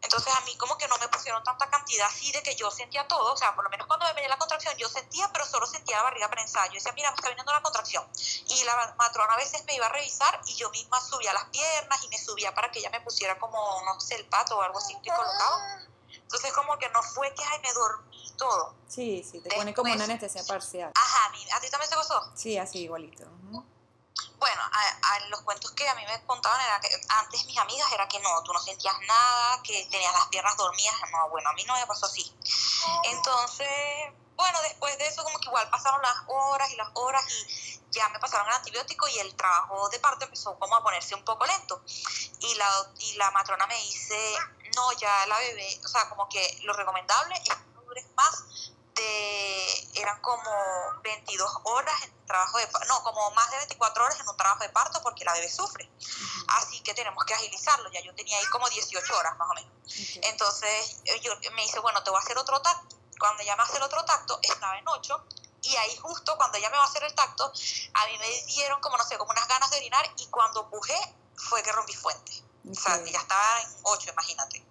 Entonces 0.00 0.32
a 0.34 0.40
mí 0.42 0.56
como 0.56 0.76
que 0.78 0.86
no 0.88 0.96
me 0.98 1.08
pusieron 1.08 1.42
tanta 1.42 1.68
cantidad 1.68 2.06
así 2.06 2.30
de 2.32 2.42
que 2.42 2.54
yo 2.54 2.70
sentía 2.70 3.06
todo, 3.08 3.32
o 3.32 3.36
sea, 3.36 3.54
por 3.54 3.64
lo 3.64 3.70
menos 3.70 3.86
cuando 3.86 4.06
me 4.06 4.12
venía 4.14 4.28
la 4.28 4.38
contracción 4.38 4.76
yo 4.76 4.88
sentía, 4.88 5.28
pero 5.32 5.44
solo 5.44 5.66
sentía 5.66 5.96
la 5.96 6.04
barriga 6.04 6.28
prensada. 6.30 6.66
Yo 6.68 6.74
decía, 6.74 6.92
mira, 6.92 7.10
me 7.10 7.16
está 7.16 7.28
viniendo 7.28 7.50
una 7.52 7.62
contracción. 7.62 8.06
Y 8.46 8.64
la 8.64 8.94
matrona 8.98 9.34
a 9.34 9.36
veces 9.36 9.64
me 9.66 9.74
iba 9.74 9.86
a 9.86 9.90
revisar 9.90 10.40
y 10.46 10.54
yo 10.54 10.70
misma 10.70 11.00
subía 11.00 11.32
las 11.32 11.44
piernas 11.46 12.02
y 12.04 12.08
me 12.08 12.18
subía 12.18 12.54
para 12.54 12.70
que 12.70 12.78
ella 12.78 12.90
me 12.90 13.00
pusiera 13.00 13.38
como, 13.38 13.58
no 13.84 13.98
sé, 14.00 14.14
el 14.16 14.26
pato 14.26 14.56
o 14.56 14.62
algo 14.62 14.78
así 14.78 14.94
que 15.02 15.10
colocaba. 15.10 15.80
Entonces 16.12 16.52
como 16.52 16.78
que 16.78 16.88
no 16.90 17.02
fue 17.02 17.34
que, 17.34 17.42
ay, 17.44 17.58
me 17.60 17.72
dormí 17.72 18.32
todo. 18.36 18.74
Sí, 18.86 19.26
sí, 19.28 19.40
te 19.40 19.54
pone 19.56 19.74
como 19.74 19.92
una 19.92 20.04
anestesia 20.04 20.44
parcial. 20.44 20.92
Ajá, 20.94 21.24
a, 21.26 21.30
mí- 21.30 21.46
¿a 21.52 21.60
ti 21.60 21.70
también 21.70 21.90
te 21.90 21.96
gozó? 21.96 22.32
Sí, 22.36 22.56
así 22.58 22.80
igualito. 22.84 23.24
Bueno, 24.38 24.62
a, 24.62 25.14
a 25.14 25.20
los 25.28 25.40
cuentos 25.42 25.72
que 25.72 25.88
a 25.88 25.94
mí 25.94 26.02
me 26.06 26.24
contaban 26.24 26.60
era 26.60 26.80
que 26.80 26.88
antes 27.08 27.44
mis 27.46 27.58
amigas 27.58 27.90
era 27.92 28.06
que 28.06 28.20
no, 28.20 28.42
tú 28.44 28.52
no 28.52 28.60
sentías 28.60 28.94
nada, 29.06 29.60
que 29.62 29.86
tenías 29.90 30.12
las 30.12 30.26
piernas 30.28 30.56
dormidas. 30.56 30.94
No, 31.10 31.28
bueno, 31.30 31.50
a 31.50 31.52
mí 31.54 31.64
no 31.64 31.74
me 31.74 31.86
pasó 31.86 32.06
así. 32.06 32.32
Entonces, 33.04 33.68
bueno, 34.36 34.62
después 34.62 34.96
de 34.98 35.08
eso 35.08 35.24
como 35.24 35.38
que 35.38 35.48
igual 35.48 35.68
pasaron 35.68 36.00
las 36.00 36.16
horas 36.28 36.70
y 36.70 36.76
las 36.76 36.88
horas 36.94 37.24
y 37.28 37.80
ya 37.90 38.08
me 38.10 38.20
pasaron 38.20 38.46
el 38.46 38.54
antibiótico 38.54 39.08
y 39.08 39.18
el 39.18 39.34
trabajo 39.34 39.88
de 39.88 39.98
parto 39.98 40.24
empezó 40.24 40.56
como 40.58 40.76
a 40.76 40.82
ponerse 40.82 41.16
un 41.16 41.24
poco 41.24 41.44
lento. 41.44 41.82
Y 42.40 42.54
la, 42.54 42.70
y 43.00 43.14
la 43.14 43.32
matrona 43.32 43.66
me 43.66 43.74
dice, 43.74 44.36
no, 44.76 44.92
ya 44.92 45.26
la 45.26 45.38
bebé, 45.38 45.80
o 45.84 45.88
sea, 45.88 46.08
como 46.08 46.28
que 46.28 46.60
lo 46.62 46.72
recomendable 46.72 47.34
es 47.34 47.40
que 47.40 47.56
no 47.74 47.82
dures 47.82 48.06
más 48.14 48.44
de, 48.94 50.00
eran 50.00 50.20
como 50.20 50.50
22 51.02 51.50
horas 51.64 52.08
trabajo 52.28 52.58
de 52.58 52.68
no, 52.86 53.02
como 53.02 53.30
más 53.32 53.50
de 53.50 53.56
24 53.56 54.04
horas 54.04 54.20
en 54.20 54.28
un 54.28 54.36
trabajo 54.36 54.62
de 54.62 54.68
parto 54.68 55.02
porque 55.02 55.24
la 55.24 55.32
bebé 55.32 55.50
sufre. 55.50 55.90
Así 56.48 56.80
que 56.82 56.94
tenemos 56.94 57.24
que 57.24 57.34
agilizarlo. 57.34 57.90
Ya 57.90 58.00
yo 58.02 58.14
tenía 58.14 58.38
ahí 58.38 58.46
como 58.46 58.68
18 58.68 59.16
horas 59.16 59.36
más 59.36 59.50
o 59.50 59.54
menos. 59.54 59.72
Entonces 60.22 61.00
eh, 61.06 61.20
yo 61.20 61.32
me 61.52 61.62
dice, 61.62 61.80
bueno, 61.80 62.02
te 62.04 62.10
voy 62.10 62.18
a 62.18 62.22
hacer 62.22 62.38
otro 62.38 62.60
tacto. 62.60 62.96
Cuando 63.18 63.42
ella 63.42 63.56
me 63.56 63.64
hace 63.64 63.78
el 63.78 63.82
otro 63.82 64.04
tacto, 64.04 64.38
estaba 64.42 64.78
en 64.78 64.86
8. 64.86 65.24
Y 65.62 65.74
ahí 65.76 65.96
justo 65.96 66.36
cuando 66.36 66.56
ella 66.58 66.70
me 66.70 66.76
va 66.76 66.84
a 66.84 66.86
hacer 66.86 67.02
el 67.02 67.14
tacto, 67.14 67.52
a 67.94 68.06
mí 68.06 68.18
me 68.18 68.42
dieron 68.46 68.80
como, 68.80 68.96
no 68.96 69.04
sé, 69.04 69.18
como 69.18 69.32
unas 69.32 69.48
ganas 69.48 69.70
de 69.70 69.78
orinar. 69.78 70.08
Y 70.18 70.26
cuando 70.26 70.70
pujé, 70.70 70.96
fue 71.34 71.62
que 71.62 71.72
rompí 71.72 71.94
fuente. 71.94 72.44
O 72.70 72.74
sea, 72.74 73.02
ya 73.04 73.18
estaba 73.18 73.60
en 73.62 73.76
8, 73.82 74.10
imagínate. 74.10 74.67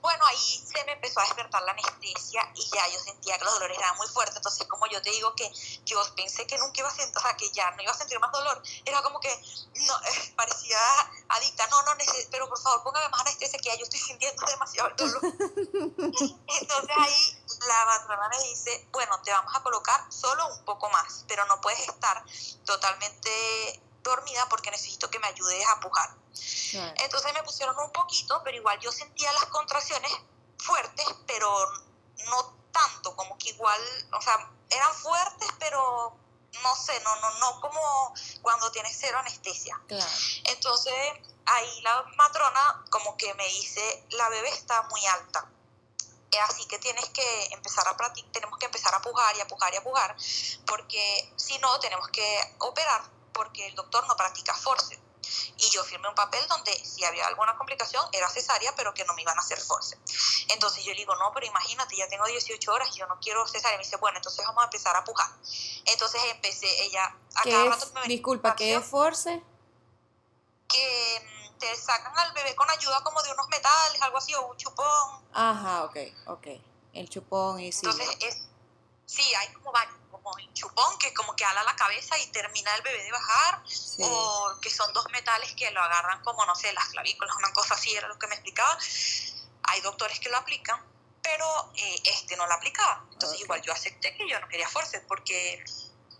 Bueno, 0.00 0.24
ahí 0.26 0.64
se 0.66 0.84
me 0.84 0.92
empezó 0.92 1.20
a 1.20 1.24
despertar 1.24 1.62
la 1.62 1.72
anestesia 1.72 2.50
y 2.54 2.68
ya 2.70 2.88
yo 2.88 2.98
sentía 3.00 3.38
que 3.38 3.44
los 3.44 3.54
dolores 3.54 3.78
eran 3.78 3.96
muy 3.96 4.06
fuertes. 4.08 4.36
Entonces, 4.36 4.66
como 4.66 4.86
yo 4.86 5.00
te 5.02 5.10
digo 5.10 5.34
que 5.34 5.50
yo 5.84 6.00
pensé 6.14 6.46
que 6.46 6.58
nunca 6.58 6.80
iba 6.80 6.88
a 6.88 6.94
sentir, 6.94 7.16
o 7.16 7.36
que 7.36 7.50
ya 7.52 7.70
no 7.72 7.82
iba 7.82 7.92
a 7.92 7.96
sentir 7.96 8.18
más 8.20 8.32
dolor, 8.32 8.62
era 8.84 9.02
como 9.02 9.20
que 9.20 9.30
no, 9.86 9.94
eh, 10.02 10.32
parecía 10.36 10.78
adicta. 11.28 11.66
No, 11.68 11.82
no, 11.82 11.94
neces- 11.96 12.28
pero 12.30 12.48
por 12.48 12.60
favor, 12.60 12.82
póngame 12.82 13.08
más 13.08 13.20
anestesia 13.22 13.58
que 13.58 13.68
ya 13.68 13.76
yo 13.76 13.84
estoy 13.84 14.00
sintiendo 14.00 14.44
demasiado 14.46 14.88
el 14.90 14.96
dolor. 14.96 15.22
Entonces 15.24 16.96
ahí 16.96 17.38
la 17.66 17.84
matrona 17.86 18.28
me 18.28 18.42
dice, 18.48 18.88
bueno, 18.92 19.20
te 19.22 19.30
vamos 19.32 19.54
a 19.54 19.62
colocar 19.62 20.12
solo 20.12 20.46
un 20.54 20.64
poco 20.64 20.88
más, 20.90 21.24
pero 21.28 21.44
no 21.46 21.60
puedes 21.60 21.80
estar 21.80 22.24
totalmente 22.64 23.82
dormida 24.02 24.46
porque 24.48 24.70
necesito 24.70 25.10
que 25.10 25.18
me 25.18 25.26
ayudes 25.28 25.66
a 25.68 25.80
pujar. 25.80 26.10
Entonces 26.96 27.32
me 27.32 27.42
pusieron 27.42 27.78
un 27.78 27.90
poquito, 27.90 28.40
pero 28.44 28.56
igual 28.56 28.78
yo 28.80 28.92
sentía 28.92 29.32
las 29.32 29.46
contracciones 29.46 30.12
fuertes, 30.58 31.06
pero 31.26 31.48
no 32.28 32.54
tanto, 32.72 33.14
como 33.16 33.38
que 33.38 33.50
igual, 33.50 33.80
o 34.12 34.20
sea, 34.20 34.50
eran 34.70 34.94
fuertes, 34.94 35.48
pero 35.58 36.16
no 36.62 36.76
sé, 36.76 36.98
no, 37.00 37.16
no, 37.16 37.38
no 37.38 37.60
como 37.60 38.14
cuando 38.42 38.70
tienes 38.72 38.96
cero 38.98 39.18
anestesia. 39.18 39.80
Claro. 39.86 40.10
Entonces 40.44 40.94
ahí 41.46 41.80
la 41.82 42.02
matrona 42.16 42.84
como 42.90 43.16
que 43.16 43.32
me 43.34 43.46
dice, 43.46 44.04
la 44.10 44.28
bebé 44.28 44.48
está 44.50 44.82
muy 44.84 45.04
alta. 45.06 45.50
Así 46.48 46.66
que 46.66 46.78
tienes 46.78 47.08
que 47.10 47.44
empezar 47.52 47.88
a 47.88 47.96
practicar, 47.96 48.30
tenemos 48.30 48.58
que 48.58 48.66
empezar 48.66 48.94
a 48.94 49.00
pujar 49.00 49.34
y 49.36 49.40
a 49.40 49.46
pujar 49.46 49.72
y 49.72 49.76
a 49.78 49.82
pujar, 49.82 50.14
porque 50.66 51.32
si 51.36 51.58
no 51.58 51.80
tenemos 51.80 52.08
que 52.08 52.54
operar, 52.58 53.02
porque 53.32 53.66
el 53.66 53.74
doctor 53.74 54.06
no 54.06 54.16
practica 54.16 54.54
force. 54.54 55.00
Y 55.58 55.70
yo 55.70 55.82
firmé 55.84 56.08
un 56.08 56.14
papel 56.14 56.46
donde 56.48 56.72
si 56.84 57.04
había 57.04 57.26
alguna 57.26 57.56
complicación 57.56 58.04
era 58.12 58.28
cesárea, 58.28 58.74
pero 58.76 58.92
que 58.94 59.04
no 59.04 59.14
me 59.14 59.22
iban 59.22 59.36
a 59.38 59.40
hacer 59.40 59.60
force. 59.60 59.98
Entonces 60.48 60.84
yo 60.84 60.92
le 60.92 60.98
digo, 60.98 61.14
no, 61.16 61.30
pero 61.32 61.46
imagínate, 61.46 61.96
ya 61.96 62.08
tengo 62.08 62.26
18 62.26 62.72
horas 62.72 62.88
y 62.94 62.98
yo 62.98 63.06
no 63.06 63.18
quiero 63.20 63.46
cesárea. 63.46 63.78
Me 63.78 63.84
dice, 63.84 63.96
bueno, 63.96 64.18
entonces 64.18 64.44
vamos 64.44 64.62
a 64.62 64.64
empezar 64.66 64.94
a 64.96 65.04
pujar. 65.04 65.30
Entonces 65.86 66.20
empecé, 66.30 66.66
ella 66.84 67.04
a 67.36 67.42
¿Qué 67.42 67.50
cada 67.50 67.64
es- 67.64 67.70
rato 67.70 67.86
me 67.94 68.00
venía 68.02 68.16
disculpa, 68.16 68.54
¿qué 68.56 68.74
es 68.76 68.84
force? 68.84 69.42
que 70.68 71.20
mm, 71.54 71.58
te 71.58 71.76
sacan 71.76 72.16
al 72.18 72.32
bebé 72.32 72.54
con 72.54 72.68
ayuda 72.70 73.02
como 73.02 73.22
de 73.22 73.32
unos 73.32 73.48
metales, 73.48 74.02
algo 74.02 74.18
así, 74.18 74.34
o 74.34 74.46
un 74.48 74.56
chupón. 74.56 75.24
Ajá, 75.32 75.84
ok, 75.84 75.96
ok. 76.26 76.46
El 76.92 77.08
chupón 77.08 77.60
y 77.60 77.72
sí. 77.72 77.86
Entonces, 77.86 78.08
es, 78.20 78.42
sí, 79.06 79.34
hay 79.34 79.52
como 79.54 79.70
varios, 79.72 79.96
como 80.26 80.38
el 80.38 80.52
chupón 80.54 80.98
que 80.98 81.14
como 81.14 81.36
que 81.36 81.44
ala 81.44 81.62
la 81.62 81.76
cabeza 81.76 82.18
y 82.18 82.26
termina 82.28 82.74
el 82.74 82.82
bebé 82.82 83.04
de 83.04 83.12
bajar, 83.12 83.62
sí. 83.68 84.02
o 84.02 84.58
que 84.60 84.70
son 84.70 84.92
dos 84.92 85.06
metales 85.12 85.52
que 85.52 85.70
lo 85.70 85.80
agarran 85.80 86.20
como, 86.24 86.44
no 86.44 86.54
sé, 86.56 86.72
las 86.72 86.88
clavículas, 86.88 87.36
una 87.36 87.52
cosa 87.52 87.74
así, 87.74 87.94
era 87.94 88.08
lo 88.08 88.18
que 88.18 88.26
me 88.26 88.34
explicaba. 88.34 88.76
Hay 89.62 89.80
doctores 89.82 90.18
que 90.18 90.28
lo 90.28 90.36
aplican, 90.36 90.80
pero 91.22 91.72
eh, 91.76 92.02
este 92.04 92.36
no 92.36 92.46
lo 92.46 92.54
aplicaba. 92.54 93.04
Entonces, 93.12 93.40
igual 93.40 93.62
yo 93.62 93.72
acepté 93.72 94.16
que 94.16 94.28
yo 94.28 94.40
no 94.40 94.48
quería 94.48 94.68
fuerza, 94.68 95.00
porque 95.06 95.64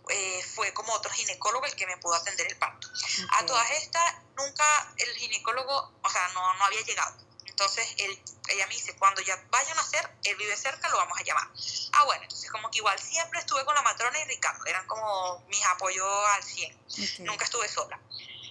eh, 0.09 0.43
fue 0.55 0.73
como 0.73 0.93
otro 0.93 1.11
ginecólogo 1.11 1.65
el 1.65 1.75
que 1.75 1.85
me 1.85 1.97
pudo 1.97 2.15
atender 2.15 2.47
el 2.47 2.57
parto. 2.57 2.87
A 3.31 3.45
todas 3.45 3.69
estas, 3.71 4.15
nunca 4.37 4.93
el 4.97 5.13
ginecólogo, 5.17 5.91
o 6.01 6.09
sea, 6.09 6.29
no, 6.29 6.53
no 6.53 6.63
había 6.63 6.81
llegado. 6.81 7.26
Entonces, 7.59 7.87
él, 7.97 8.23
ella 8.49 8.67
me 8.67 8.75
dice, 8.75 8.95
cuando 8.97 9.19
ya 9.21 9.35
vayan 9.49 9.75
a 9.79 9.81
hacer, 9.81 10.07
él 10.25 10.35
vive 10.35 10.55
cerca, 10.55 10.89
lo 10.89 10.97
vamos 10.97 11.19
a 11.19 11.23
llamar. 11.23 11.47
Ah, 11.93 12.03
bueno, 12.05 12.21
entonces 12.21 12.51
como 12.51 12.69
que 12.69 12.77
igual 12.77 12.99
siempre 12.99 13.39
estuve 13.39 13.65
con 13.65 13.73
la 13.73 13.81
matrona 13.81 14.19
y 14.19 14.25
Ricardo, 14.25 14.63
eran 14.67 14.85
como 14.85 15.43
mis 15.47 15.65
apoyos 15.65 16.07
al 16.35 16.43
100, 16.43 16.79
Ok. 16.87 17.19
nunca 17.21 17.45
estuve 17.45 17.67
sola. 17.67 17.99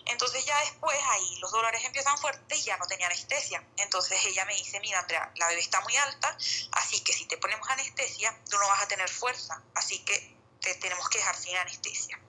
Entonces 0.06 0.44
ya 0.44 0.58
después 0.58 0.98
ahí 1.10 1.38
los 1.38 1.52
dolores 1.52 1.84
empiezan 1.84 2.18
fuertes 2.18 2.58
y 2.58 2.64
ya 2.64 2.76
no 2.78 2.86
tenía 2.86 3.06
anestesia. 3.06 3.64
Entonces 3.76 4.18
ella 4.24 4.44
me 4.44 4.56
dice, 4.56 4.80
mira 4.80 4.98
Andrea, 4.98 5.32
la 5.36 5.46
bebé 5.48 5.60
está 5.60 5.80
muy 5.82 5.96
alta, 5.96 6.36
así 6.72 7.00
que 7.04 7.12
si 7.12 7.26
te 7.26 7.38
ponemos 7.38 7.68
anestesia, 7.70 8.36
tú 8.50 8.58
no 8.58 8.66
vas 8.66 8.82
a 8.82 8.88
tener 8.88 9.08
fuerza, 9.08 9.62
así 9.76 10.04
que 10.04 10.36
te 10.60 10.74
tenemos 10.74 11.08
que 11.08 11.18
dejar 11.18 11.36
sin 11.36 11.56
anestesia. 11.56 12.20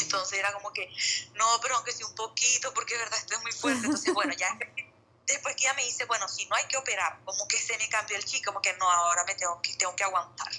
Entonces 0.00 0.38
era 0.38 0.52
como 0.52 0.72
que, 0.72 0.88
no, 1.34 1.60
pero 1.60 1.76
aunque 1.76 1.92
sea 1.92 2.06
un 2.06 2.14
poquito, 2.14 2.72
porque 2.72 2.94
de 2.94 3.00
verdad 3.00 3.18
esto 3.18 3.34
es 3.34 3.42
muy 3.42 3.52
fuerte. 3.52 3.84
Entonces, 3.84 4.14
bueno, 4.14 4.32
ya 4.34 4.56
después 5.26 5.56
que 5.56 5.64
ella 5.64 5.74
me 5.74 5.84
dice, 5.84 6.04
bueno, 6.04 6.28
si 6.28 6.46
no 6.46 6.56
hay 6.56 6.66
que 6.66 6.76
operar, 6.76 7.20
como 7.24 7.46
que 7.48 7.58
se 7.58 7.76
me 7.78 7.88
cambió 7.88 8.16
el 8.16 8.24
chico, 8.24 8.50
como 8.52 8.60
que 8.62 8.72
no, 8.74 8.90
ahora 8.90 9.24
me 9.24 9.34
tengo 9.34 9.60
que, 9.62 9.74
tengo 9.76 9.94
que 9.96 10.04
aguantar. 10.04 10.52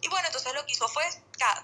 Y 0.00 0.08
bueno, 0.08 0.26
entonces 0.26 0.52
lo 0.54 0.64
que 0.66 0.72
hizo 0.72 0.88
fue, 0.88 1.04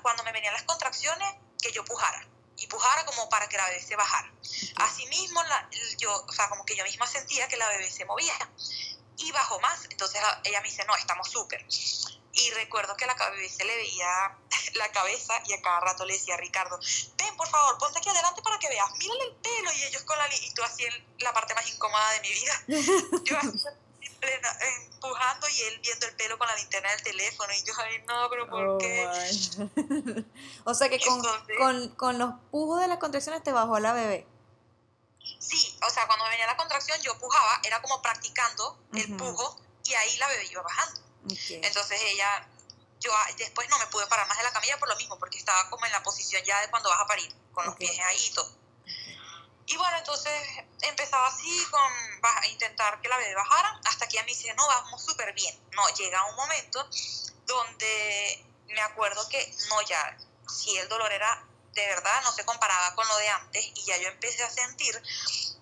cuando 0.02 0.22
me 0.24 0.32
venían 0.32 0.52
las 0.52 0.62
contracciones, 0.64 1.34
que 1.60 1.72
yo 1.72 1.84
pujara. 1.84 2.26
Y 2.56 2.66
pujara 2.66 3.06
como 3.06 3.28
para 3.30 3.48
que 3.48 3.56
la 3.56 3.66
bebé 3.66 3.82
se 3.82 3.96
bajara. 3.96 4.30
Asimismo, 4.76 5.42
la, 5.44 5.68
yo, 5.98 6.24
o 6.26 6.32
sea, 6.32 6.48
como 6.50 6.64
que 6.66 6.76
yo 6.76 6.84
misma 6.84 7.06
sentía 7.06 7.48
que 7.48 7.56
la 7.56 7.68
bebé 7.68 7.90
se 7.90 8.04
movía. 8.04 8.34
Y 9.16 9.32
bajó 9.32 9.58
más. 9.60 9.86
Entonces 9.90 10.20
la- 10.20 10.40
ella 10.44 10.60
me 10.60 10.68
dice, 10.68 10.84
no, 10.84 10.94
estamos 10.96 11.28
súper. 11.30 11.64
Y 12.32 12.50
recuerdo 12.52 12.96
que 12.96 13.04
a 13.04 13.08
la 13.08 13.30
bebé 13.30 13.48
se 13.48 13.64
le 13.64 13.76
veía 13.76 14.36
la 14.74 14.90
cabeza 14.92 15.34
y 15.46 15.52
a 15.52 15.62
cada 15.62 15.80
rato 15.80 16.04
le 16.04 16.14
decía 16.14 16.34
a 16.34 16.38
Ricardo, 16.38 16.78
ven 17.16 17.36
por 17.36 17.48
favor, 17.48 17.78
ponte 17.78 17.98
aquí 17.98 18.08
adelante 18.08 18.42
para 18.42 18.58
que 18.58 18.68
veas, 18.68 18.90
mírale 18.98 19.24
el 19.24 19.34
pelo. 19.36 19.72
Y 19.72 19.82
ellos 19.84 20.02
con 20.04 20.16
la, 20.18 20.28
y 20.34 20.50
tú 20.54 20.62
así 20.62 20.84
en 20.84 21.04
la 21.18 21.32
parte 21.32 21.54
más 21.54 21.68
incómoda 21.68 22.12
de 22.12 22.20
mi 22.20 22.32
vida. 22.32 22.64
Yo 23.24 23.38
así 23.38 23.58
empujando 24.22 25.48
y 25.48 25.62
él 25.62 25.80
viendo 25.82 26.06
el 26.06 26.16
pelo 26.16 26.38
con 26.38 26.46
la 26.46 26.56
linterna 26.56 26.90
del 26.90 27.02
teléfono. 27.02 27.52
Y 27.52 27.62
yo, 27.62 27.72
ay, 27.78 28.04
no, 28.06 28.28
pero 28.28 28.48
¿por 28.48 28.68
Oh, 28.68 28.78
qué? 28.78 29.06
o 30.64 30.74
sea 30.74 30.88
que 30.88 31.00
con, 31.00 31.22
con, 31.58 31.88
con 31.96 32.18
los 32.18 32.34
pujos 32.50 32.80
de 32.80 32.88
las 32.88 32.98
contracciones 32.98 33.42
te 33.42 33.52
bajó 33.52 33.78
la 33.78 33.92
bebé. 33.92 34.26
Sí, 35.38 35.76
o 35.86 35.90
sea, 35.90 36.06
cuando 36.06 36.24
me 36.24 36.30
venía 36.30 36.46
la 36.46 36.56
contracción 36.56 37.00
yo 37.02 37.18
pujaba, 37.18 37.60
era 37.64 37.80
como 37.82 38.02
practicando 38.02 38.78
el 38.94 39.16
pujo 39.16 39.58
y 39.84 39.94
ahí 39.94 40.16
la 40.18 40.28
bebé 40.28 40.46
iba 40.50 40.62
bajando. 40.62 41.00
Entonces 41.28 42.00
ella, 42.02 42.48
yo 43.00 43.12
después 43.36 43.68
no 43.68 43.78
me 43.78 43.86
pude 43.86 44.06
parar 44.06 44.26
más 44.26 44.38
de 44.38 44.44
la 44.44 44.52
camilla 44.52 44.78
por 44.78 44.88
lo 44.88 44.96
mismo, 44.96 45.18
porque 45.18 45.38
estaba 45.38 45.68
como 45.70 45.86
en 45.86 45.92
la 45.92 46.02
posición 46.02 46.42
ya 46.44 46.60
de 46.60 46.70
cuando 46.70 46.88
vas 46.88 47.00
a 47.00 47.06
parir, 47.06 47.32
con 47.52 47.66
los 47.66 47.76
pies 47.76 47.98
ahí 48.00 48.26
y 48.26 48.32
todo. 48.32 48.60
Y 49.66 49.76
bueno, 49.76 49.98
entonces 49.98 50.32
empezaba 50.82 51.28
así 51.28 51.64
con 51.70 51.80
a 52.22 52.46
intentar 52.48 53.00
que 53.00 53.08
la 53.08 53.16
bebé 53.18 53.34
bajara, 53.34 53.80
hasta 53.84 54.08
que 54.08 54.16
ella 54.16 54.24
me 54.24 54.32
dice, 54.32 54.52
no, 54.54 54.66
vamos 54.66 55.04
súper 55.04 55.32
bien. 55.32 55.56
No, 55.72 55.88
llega 55.90 56.24
un 56.26 56.36
momento 56.36 56.88
donde 57.46 58.44
me 58.66 58.80
acuerdo 58.80 59.28
que 59.28 59.54
no, 59.68 59.80
ya, 59.82 60.16
si 60.48 60.76
el 60.76 60.88
dolor 60.88 61.12
era 61.12 61.44
de 61.72 61.86
verdad, 61.86 62.22
no 62.24 62.32
se 62.32 62.44
comparaba 62.44 62.94
con 62.94 63.06
lo 63.06 63.16
de 63.18 63.28
antes, 63.28 63.64
y 63.74 63.84
ya 63.84 63.96
yo 63.98 64.08
empecé 64.08 64.42
a 64.42 64.50
sentir 64.50 65.00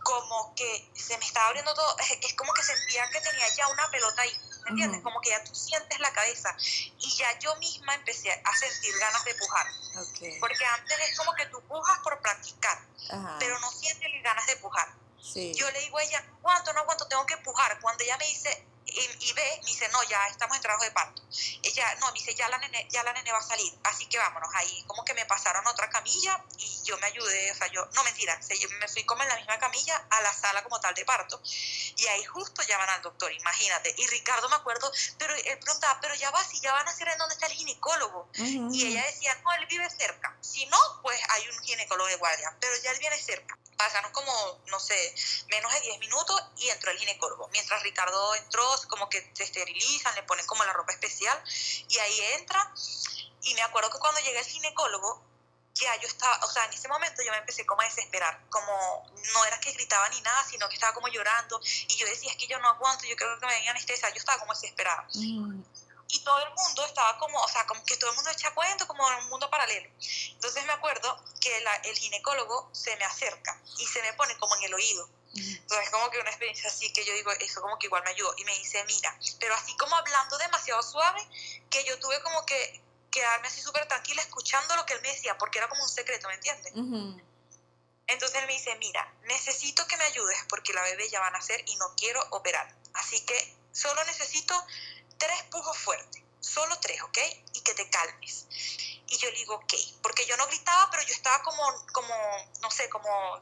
como 0.03 0.55
que 0.55 0.91
se 0.95 1.19
me 1.19 1.25
estaba 1.25 1.49
abriendo 1.49 1.75
todo, 1.75 1.97
es, 2.23 2.35
como 2.35 2.53
que 2.55 2.63
sentía 2.63 3.09
que 3.11 3.21
tenía 3.21 3.49
ya 3.55 3.69
una 3.69 3.91
pelota 3.91 4.23
ahí, 4.23 4.41
¿me 4.69 4.83
entiendes? 4.83 5.03
Como 5.03 5.21
que 5.21 5.31
ya 5.31 5.43
tú 5.45 5.55
sientes 5.55 5.99
la 6.01 6.13
cabeza 6.13 6.55
y 6.99 7.17
ya 7.17 7.39
yo 7.39 7.57
misma 7.57 7.95
empecé 7.95 8.31
a 8.31 8.57
sentir 8.57 8.95
ganas 8.99 9.25
de 9.25 9.35
pujar. 9.35 9.67
Porque 10.41 10.65
antes 10.65 10.99
es 11.11 11.19
como 11.19 11.33
que 11.35 11.47
tú 11.47 11.61
pujas 11.63 11.99
por 12.01 12.21
practicar, 12.21 12.79
pero 13.39 13.59
no 13.61 13.71
sientes 13.71 14.09
ganas 14.23 14.47
de 14.47 14.57
pujar. 14.57 14.89
Yo 15.35 15.71
le 15.71 15.81
digo 15.81 15.99
a 15.99 16.03
ella, 16.03 16.25
¿cuánto? 16.43 16.73
No 16.73 16.81
aguanto, 16.81 17.07
tengo 17.07 17.27
que 17.27 17.37
pujar. 17.39 17.81
Cuando 17.81 18.05
ella 18.05 18.17
me 18.19 18.27
dice, 18.27 18.68
y, 18.91 19.33
ve, 19.33 19.61
me 19.63 19.67
dice, 19.67 19.89
no, 19.91 20.03
ya 20.05 20.27
estamos 20.29 20.57
en 20.57 20.63
trabajo 20.63 20.85
de 20.85 20.91
parto. 20.91 21.23
Ella, 21.63 21.95
no, 22.01 22.07
me 22.07 22.13
dice, 22.13 22.35
ya 22.35 22.49
la, 22.49 22.59
nene, 22.59 22.87
ya 22.91 23.03
la 23.03 23.13
nene 23.13 23.33
va 23.33 23.39
a 23.39 23.43
salir, 23.43 23.73
así 23.85 24.07
que 24.07 24.19
vámonos. 24.19 24.49
Ahí 24.55 24.83
como 24.87 25.05
que 25.05 25.15
me 25.15 25.27
pasaron 25.27 25.67
otra 25.67 25.89
camilla 25.91 26.43
y 26.59 26.83
yo 26.85 26.97
me 26.99 27.07
ayudé, 27.07 27.53
o 27.53 27.55
sea, 27.55 27.67
yo, 27.69 27.87
no 27.95 28.05
mentira, 28.05 28.39
me 28.81 28.89
fui 28.89 29.05
como 29.05 29.23
en 29.23 29.29
la 29.29 29.37
misma 29.37 29.59
camilla 29.59 29.97
a 30.11 30.23
la 30.23 30.33
sala 30.33 30.63
como 30.63 30.81
tal 30.81 30.95
de 30.95 31.05
parto. 31.05 31.41
Y 31.45 32.07
ahí 32.07 32.25
justo 32.25 32.63
llaman 32.63 32.89
al 32.91 33.03
doctor, 33.03 33.33
imagínate. 33.33 33.95
Y 33.99 34.07
Ricardo 34.07 34.49
me 34.49 34.57
acuerdo, 34.57 34.91
pero 35.19 35.35
él 35.35 35.59
preguntaba, 35.59 36.01
pero 36.01 36.15
ya 36.15 36.31
va, 36.31 36.43
si 36.45 36.61
ya 36.61 36.73
van 36.73 36.87
a 36.87 36.91
hacer 36.91 37.09
en 37.09 37.19
dónde 37.19 37.35
está 37.35 37.47
el 37.47 37.53
ginecólogo. 37.53 38.29
Y 38.35 38.87
ella 38.87 39.05
decía, 39.05 39.35
no, 39.45 39.53
él 39.55 39.67
vive 39.67 39.89
cerca. 39.91 40.37
Si 40.41 40.67
no, 40.67 40.79
pues 41.03 41.21
hay 41.31 41.49
un 41.49 41.59
ginecólogo 41.63 42.09
de 42.09 42.17
guardia, 42.17 42.57
pero 42.61 42.75
ya 42.83 42.91
él 42.93 42.99
viene 42.99 43.19
cerca. 43.21 43.59
Pasaron 43.77 44.11
como, 44.13 44.61
no 44.67 44.81
sé, 44.81 45.15
menos 45.49 45.73
de 45.73 45.81
10 45.81 46.01
minutos 46.01 46.43
y 46.57 46.69
entró 46.69 46.91
el 46.91 46.99
ginecólogo. 46.99 47.49
Mientras 47.49 47.83
Ricardo 47.83 48.35
entró, 48.35 48.78
como 48.87 49.09
que 49.09 49.31
se 49.35 49.45
esterilizan, 49.45 50.15
le 50.15 50.23
ponen 50.23 50.47
como 50.47 50.65
la 50.65 50.73
ropa 50.73 50.93
especial 50.93 51.43
y 51.89 51.99
ahí 51.99 52.21
entra. 52.39 52.73
Y 53.43 53.55
me 53.55 53.63
acuerdo 53.63 53.91
que 53.91 53.99
cuando 53.99 54.21
llegué 54.21 54.39
el 54.39 54.45
ginecólogo, 54.45 55.23
ya 55.75 55.97
yo 56.01 56.09
estaba, 56.09 56.45
o 56.45 56.51
sea, 56.51 56.65
en 56.65 56.73
ese 56.73 56.89
momento 56.89 57.23
yo 57.23 57.31
me 57.31 57.39
empecé 57.39 57.65
como 57.65 57.83
a 57.83 57.85
desesperar, 57.85 58.41
como 58.51 59.07
no 59.33 59.45
era 59.45 59.61
que 59.61 59.73
gritaba 59.73 60.09
ni 60.09 60.21
nada, 60.23 60.45
sino 60.45 60.69
que 60.69 60.75
estaba 60.75 60.93
como 60.93 61.09
llorando 61.09 61.61
y 61.63 61.97
yo 61.97 62.07
decía, 62.07 62.33
es 62.33 62.37
que 62.37 62.47
yo 62.47 62.59
no 62.59 62.69
aguanto, 62.69 63.07
yo 63.07 63.17
creo 63.17 63.39
que 63.39 63.47
me 63.47 63.55
venía 63.55 63.71
anestesia, 63.71 64.09
yo 64.11 64.17
estaba 64.17 64.39
como 64.39 64.53
desesperada. 64.55 65.07
Mm. 65.15 65.63
Y 66.11 66.21
todo 66.21 66.39
el 66.39 66.51
mundo 66.55 66.87
estaba 66.87 67.19
como, 67.19 67.39
o 67.39 67.49
sea, 67.49 67.67
como 67.67 67.85
que 67.85 67.97
todo 67.99 68.11
el 68.11 68.17
mundo 68.17 68.31
echa 68.31 68.55
cuento, 68.55 68.87
como 68.87 69.07
en 69.13 69.19
un 69.19 69.29
mundo 69.29 69.51
paralelo. 69.51 69.91
Entonces 70.31 70.65
me 70.65 70.73
acuerdo 70.73 71.23
que 71.39 71.63
el 71.85 71.97
ginecólogo 71.97 72.71
se 72.73 72.97
me 72.97 73.05
acerca 73.05 73.61
y 73.77 73.87
se 73.87 74.01
me 74.03 74.15
pone 74.15 74.37
como 74.39 74.57
en 74.57 74.65
el 74.65 74.75
oído 74.75 75.09
entonces, 75.39 75.91
como 75.91 76.11
que 76.11 76.19
una 76.19 76.31
experiencia 76.31 76.69
así 76.69 76.93
que 76.93 77.05
yo 77.05 77.13
digo, 77.13 77.31
eso 77.33 77.61
como 77.61 77.79
que 77.79 77.87
igual 77.87 78.03
me 78.05 78.11
ayudó. 78.11 78.35
Y 78.39 78.45
me 78.45 78.57
dice, 78.59 78.83
mira, 78.85 79.17
pero 79.41 79.55
así 79.55 79.77
como 79.77 79.95
hablando 79.97 80.39
demasiado 80.39 80.83
suave, 80.83 81.27
que 81.71 81.85
yo 81.85 81.99
tuve 81.99 82.21
como 82.23 82.45
que 82.47 82.81
quedarme 83.11 83.49
así 83.49 83.61
súper 83.61 83.87
tranquila 83.89 84.23
escuchando 84.23 84.77
lo 84.77 84.85
que 84.87 84.95
él 84.95 85.03
me 85.03 85.13
decía, 85.13 85.37
porque 85.39 85.59
era 85.59 85.69
como 85.69 85.83
un 85.83 85.89
secreto, 85.89 86.29
¿me 86.29 86.35
entiendes? 86.35 86.73
Entonces 88.07 88.41
él 88.41 88.47
me 88.47 88.55
dice, 88.55 88.75
mira, 88.77 89.13
necesito 89.25 89.87
que 89.87 89.97
me 89.97 90.05
ayudes 90.05 90.39
porque 90.49 90.73
la 90.73 90.83
bebé 90.83 91.09
ya 91.11 91.21
va 91.21 91.27
a 91.27 91.31
nacer 91.31 91.63
y 91.67 91.77
no 91.77 91.95
quiero 91.95 92.25
operar. 92.31 92.75
Así 92.95 93.21
que 93.27 93.57
solo 93.73 94.03
necesito 94.05 94.55
tres 95.19 95.43
pujos 95.51 95.77
fuertes, 95.77 96.23
solo 96.41 96.79
tres, 96.81 97.03
¿ok? 97.03 97.19
Y 97.53 97.61
que 97.61 97.75
te 97.75 97.89
calmes. 97.91 98.47
Y 99.09 99.19
yo 99.19 99.31
le 99.31 99.37
digo, 99.37 99.55
ok, 99.55 99.75
porque 100.03 100.27
yo 100.27 100.37
no 100.37 100.47
gritaba, 100.47 100.91
pero 100.91 101.03
yo 101.03 101.13
estaba 101.15 101.43
como, 101.43 101.87
como 101.93 102.15
no 102.61 102.71
sé, 102.71 102.89
como 102.89 103.41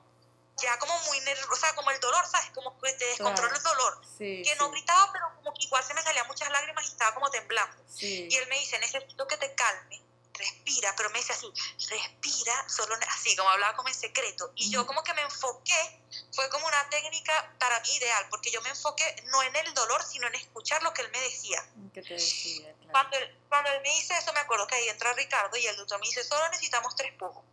ya 0.63 0.79
como 0.79 0.99
muy 1.01 1.21
nerviosa, 1.21 1.75
como 1.75 1.91
el 1.91 2.01
dolor, 2.01 2.27
¿sabes? 2.27 2.51
Como 2.55 2.79
que 2.81 2.93
te 2.95 3.05
descontrola 3.07 3.55
el 3.55 3.63
dolor. 3.63 4.01
que 4.43 4.57
no 4.59 4.71
gritaba, 4.71 5.13
pero 5.13 5.35
como 5.37 5.55
que 5.55 5.65
igual 5.65 5.85
se 5.85 5.95
me 5.95 6.03
salían 6.03 6.27
muchas 6.27 6.51
lágrimas 6.51 6.85
y 6.85 6.89
estaba 6.89 7.15
como 7.15 7.31
temblando. 7.31 7.77
Y 8.01 8.35
él 8.35 8.49
me 8.49 8.59
dice, 8.59 8.79
necesito 8.79 9.27
que 9.27 9.37
te 9.37 9.55
calme, 9.55 10.03
respira, 10.33 10.95
pero 10.97 11.11
me 11.11 11.19
dice 11.19 11.33
así, 11.33 11.53
respira, 11.91 12.69
solo 12.69 12.95
así, 13.09 13.37
como 13.37 13.51
hablaba 13.51 13.77
como 13.77 13.89
en 13.89 13.95
secreto. 13.95 14.51
Y 14.55 14.71
yo 14.71 14.87
como 14.87 15.03
que 15.03 15.13
me 15.13 15.23
enfoqué, 15.23 16.01
fue 16.33 16.49
como 16.49 16.67
una 16.67 16.89
técnica 16.89 17.55
para 17.59 17.79
mí 17.81 17.95
ideal, 17.95 18.27
porque 18.31 18.51
yo 18.51 18.63
me 18.63 18.71
enfoqué 18.71 19.25
no 19.27 19.43
en 19.43 19.57
el 19.57 19.75
dolor, 19.75 20.03
sino 20.05 20.27
en 20.27 20.37
escuchar 20.37 20.83
lo 20.83 20.93
que 20.95 21.03
él 21.03 21.11
me 21.11 21.21
decía. 21.21 21.69
¿Qué 21.93 22.03
te 22.03 22.15
decía? 22.15 22.75
Cuando, 22.91 23.19
él, 23.19 23.39
cuando 23.49 23.71
él 23.73 23.83
me 23.83 23.91
dice 23.91 24.17
eso, 24.17 24.33
me 24.33 24.41
acuerdo 24.41 24.67
que 24.67 24.77
ahí 24.77 24.89
entra 24.89 25.13
Ricardo 25.13 25.57
y 25.59 25.67
el 25.67 25.77
doctor 25.77 26.01
me 26.01 26.07
dice, 26.07 26.25
solo 26.25 26.49
necesitamos 26.49 26.97
tres 26.97 27.13
pujos 27.15 27.45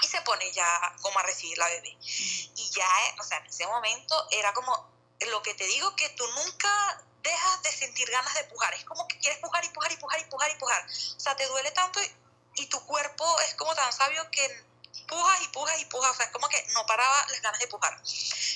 y 0.00 0.06
se 0.06 0.20
pone 0.22 0.50
ya 0.52 0.94
como 1.02 1.18
a 1.18 1.22
recibir 1.22 1.56
la 1.58 1.66
bebé. 1.66 1.96
Y 2.00 2.70
ya, 2.74 2.88
o 3.18 3.22
sea, 3.22 3.38
en 3.38 3.46
ese 3.46 3.66
momento 3.66 4.26
era 4.30 4.52
como 4.52 4.88
lo 5.20 5.42
que 5.42 5.54
te 5.54 5.66
digo, 5.66 5.94
que 5.96 6.08
tú 6.10 6.24
nunca 6.28 7.02
dejas 7.22 7.62
de 7.62 7.72
sentir 7.72 8.10
ganas 8.10 8.34
de 8.34 8.44
pujar. 8.44 8.74
Es 8.74 8.84
como 8.84 9.06
que 9.08 9.18
quieres 9.18 9.38
pujar 9.40 9.64
y 9.64 9.68
pujar 9.70 9.92
y 9.92 9.96
pujar 9.96 10.20
y 10.20 10.24
pujar 10.24 10.50
y 10.50 10.54
pujar. 10.56 10.86
O 11.16 11.20
sea, 11.20 11.36
te 11.36 11.46
duele 11.46 11.70
tanto 11.72 12.00
y, 12.02 12.62
y 12.62 12.66
tu 12.66 12.84
cuerpo 12.86 13.40
es 13.40 13.54
como 13.54 13.74
tan 13.74 13.92
sabio 13.92 14.30
que 14.30 14.64
pujas 15.02 15.42
y 15.42 15.48
pujas 15.48 15.80
y 15.80 15.84
pujas, 15.86 16.10
o 16.10 16.14
sea, 16.14 16.26
es 16.26 16.32
como 16.32 16.48
que 16.48 16.64
no 16.72 16.84
paraba 16.86 17.26
las 17.28 17.40
ganas 17.42 17.60
de 17.60 17.66
pujar. 17.68 18.00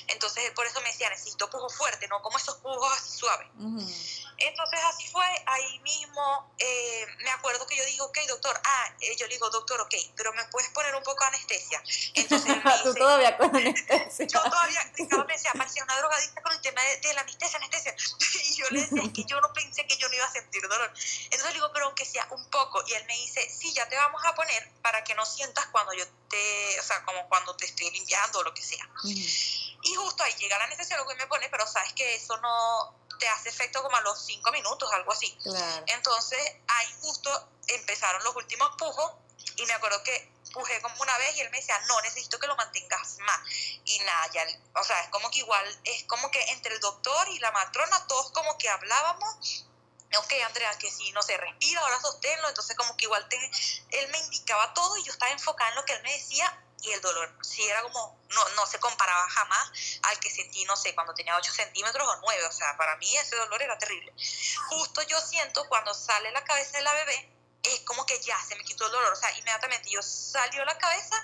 Entonces 0.08 0.44
él 0.44 0.54
por 0.54 0.66
eso 0.66 0.80
me 0.80 0.88
decía, 0.88 1.08
necesito 1.10 1.48
pujo 1.50 1.68
fuerte, 1.68 2.08
no 2.08 2.20
como 2.22 2.38
esos 2.38 2.56
pujos 2.56 2.92
así 2.96 3.18
suaves. 3.18 3.48
Entonces 4.40 4.80
así 4.88 5.06
fue, 5.08 5.26
ahí 5.46 5.78
mismo 5.80 6.54
eh, 6.58 7.06
me 7.18 7.30
acuerdo 7.30 7.66
que 7.66 7.76
yo 7.76 7.84
dije, 7.84 8.00
ok, 8.00 8.18
doctor, 8.28 8.58
ah, 8.64 8.94
eh, 9.00 9.14
yo 9.16 9.26
le 9.26 9.34
digo, 9.34 9.50
doctor, 9.50 9.80
ok, 9.82 9.94
pero 10.16 10.32
me 10.32 10.44
puedes 10.46 10.70
poner 10.70 10.94
un 10.94 11.02
poco 11.02 11.22
de 11.24 11.28
anestesia. 11.28 11.82
Entonces 12.14 12.48
me 12.48 12.54
dice, 12.72 12.82
Tú 12.84 12.94
todavía 12.94 13.36
con 13.36 13.54
anestesia. 13.54 14.26
Yo 14.30 14.42
todavía, 14.42 14.80
Ricardo 14.94 15.24
me 15.26 15.34
decía, 15.34 15.52
parecía 15.56 15.84
una 15.84 15.96
drogadicta 15.98 16.42
con 16.42 16.52
el 16.52 16.60
tema 16.60 16.80
de, 16.82 17.14
la 17.14 17.20
anestesia, 17.20 17.58
anestesia. 17.58 17.94
Y 18.50 18.56
yo 18.56 18.66
le 18.70 18.80
decía, 18.80 19.12
que 19.12 19.24
yo 19.24 19.40
no 19.40 19.52
pensé 19.52 19.86
que 19.86 19.96
yo 19.96 20.08
no 20.08 20.14
iba 20.14 20.24
a 20.24 20.32
sentir 20.32 20.62
dolor. 20.62 20.92
Entonces 21.24 21.46
le 21.46 21.52
digo, 21.54 21.70
pero 21.72 21.86
aunque 21.86 22.04
sea 22.04 22.26
un 22.30 22.44
poco. 22.50 22.82
Y 22.86 22.94
él 22.94 23.04
me 23.06 23.14
dice, 23.14 23.48
sí, 23.48 23.72
ya 23.72 23.88
te 23.88 23.96
vamos 23.96 24.22
a 24.24 24.34
poner 24.34 24.70
para 24.82 25.04
que 25.04 25.14
no 25.14 25.24
sientas 25.24 25.66
cuando 25.66 25.92
yo 25.94 26.04
o 26.78 26.82
sea, 26.82 27.04
como 27.04 27.28
cuando 27.28 27.56
te 27.56 27.66
estoy 27.66 27.90
limpiando 27.90 28.38
o 28.38 28.42
lo 28.42 28.54
que 28.54 28.62
sea. 28.62 28.88
Y 29.82 29.94
justo 29.94 30.22
ahí 30.22 30.34
llega 30.34 30.58
la 30.58 30.66
necesidad 30.68 30.98
lo 30.98 31.06
que 31.06 31.14
me 31.14 31.26
pone, 31.26 31.48
pero 31.48 31.66
sabes 31.66 31.92
que 31.94 32.14
eso 32.14 32.36
no 32.38 32.94
te 33.18 33.28
hace 33.28 33.50
efecto 33.50 33.82
como 33.82 33.96
a 33.96 34.00
los 34.02 34.24
cinco 34.24 34.50
minutos, 34.52 34.90
algo 34.92 35.12
así. 35.12 35.36
Entonces 35.86 36.40
ahí 36.68 36.94
justo 37.00 37.48
empezaron 37.68 38.22
los 38.24 38.34
últimos 38.36 38.70
pujos 38.76 39.12
y 39.56 39.66
me 39.66 39.72
acuerdo 39.72 40.02
que 40.02 40.32
pujé 40.52 40.80
como 40.80 40.94
una 41.00 41.16
vez 41.18 41.36
y 41.36 41.40
él 41.40 41.50
me 41.50 41.58
decía, 41.58 41.78
no, 41.86 42.00
necesito 42.02 42.38
que 42.38 42.46
lo 42.46 42.56
mantengas 42.56 43.18
más. 43.20 43.40
Y 43.84 43.98
nada, 44.00 44.30
ya, 44.32 44.44
o 44.74 44.84
sea, 44.84 45.00
es 45.00 45.08
como 45.10 45.30
que 45.30 45.38
igual, 45.38 45.80
es 45.84 46.04
como 46.04 46.30
que 46.30 46.42
entre 46.50 46.74
el 46.74 46.80
doctor 46.80 47.28
y 47.28 47.38
la 47.38 47.52
matrona 47.52 48.06
todos 48.06 48.32
como 48.32 48.56
que 48.58 48.68
hablábamos 48.68 49.66
ok, 50.18 50.32
Andrea, 50.46 50.76
que 50.78 50.90
si 50.90 51.12
no 51.12 51.22
se 51.22 51.36
respira, 51.36 51.80
ahora 51.80 52.00
sosténlo, 52.00 52.48
entonces 52.48 52.76
como 52.76 52.96
que 52.96 53.04
igual 53.04 53.26
te, 53.28 53.36
él 53.90 54.08
me 54.10 54.18
indicaba 54.18 54.74
todo 54.74 54.96
y 54.96 55.04
yo 55.04 55.12
estaba 55.12 55.30
enfocada 55.30 55.70
en 55.70 55.76
lo 55.76 55.84
que 55.84 55.92
él 55.92 56.02
me 56.02 56.12
decía 56.12 56.64
y 56.82 56.92
el 56.92 57.00
dolor 57.00 57.30
sí 57.42 57.62
era 57.66 57.82
como, 57.82 58.18
no, 58.30 58.48
no 58.50 58.66
se 58.66 58.78
comparaba 58.80 59.28
jamás 59.28 59.70
al 60.02 60.18
que 60.18 60.30
sentí, 60.30 60.64
no 60.64 60.76
sé, 60.76 60.94
cuando 60.94 61.14
tenía 61.14 61.36
8 61.36 61.52
centímetros 61.52 62.08
o 62.08 62.16
9, 62.22 62.44
o 62.46 62.52
sea, 62.52 62.76
para 62.76 62.96
mí 62.96 63.16
ese 63.16 63.36
dolor 63.36 63.62
era 63.62 63.78
terrible. 63.78 64.12
Justo 64.68 65.02
yo 65.02 65.20
siento 65.20 65.68
cuando 65.68 65.92
sale 65.94 66.30
la 66.32 66.42
cabeza 66.42 66.78
de 66.78 66.84
la 66.84 66.94
bebé, 66.94 67.30
es 67.62 67.80
como 67.80 68.06
que 68.06 68.18
ya 68.20 68.40
se 68.42 68.56
me 68.56 68.64
quitó 68.64 68.86
el 68.86 68.92
dolor, 68.92 69.12
o 69.12 69.16
sea, 69.16 69.30
inmediatamente 69.32 69.90
yo 69.90 70.02
salió 70.02 70.64
la 70.64 70.78
cabeza 70.78 71.22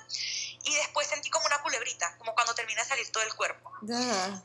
y 0.65 0.75
después 0.75 1.07
sentí 1.07 1.31
como 1.31 1.47
una 1.47 1.63
culebrita, 1.63 2.17
como 2.19 2.35
cuando 2.35 2.55
termina 2.55 2.83
de 2.83 2.89
salir 2.89 3.11
todo 3.11 3.23
el 3.23 3.35
cuerpo. 3.35 3.66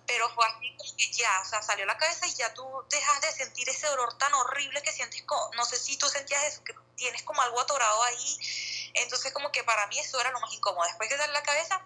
Pero 0.08 0.30
fue 0.34 0.46
así 0.46 0.76
como 0.78 0.98
que 0.98 1.12
ya, 1.14 1.42
o 1.42 1.46
sea, 1.46 1.62
salió 1.62 1.86
la 1.86 1.98
cabeza 1.98 2.28
y 2.28 2.34
ya 2.34 2.54
tú 2.54 2.66
dejas 2.90 3.22
de 3.22 3.32
sentir 3.32 3.70
ese 3.70 3.88
dolor 3.88 4.18
tan 4.18 4.34
horrible 4.34 4.82
que 4.82 4.92
sientes, 4.92 5.22
como, 5.24 5.50
no 5.56 5.66
sé 5.66 5.78
si 5.78 5.98
tú 5.98 6.08
sentías 6.10 6.44
eso, 6.44 6.64
que 6.64 6.76
tienes 6.96 7.24
como 7.24 7.42
algo 7.42 7.60
atorado 7.62 8.04
ahí. 8.04 8.92
Entonces 8.96 9.32
como 9.32 9.52
que 9.52 9.64
para 9.64 9.88
mí 9.88 10.00
eso 10.00 10.20
era 10.20 10.32
lo 10.32 10.40
más 10.40 10.54
incómodo. 10.54 10.86
Después 10.86 11.10
de 11.10 11.18
sale 11.18 11.30
la 11.34 11.44
cabeza, 11.44 11.82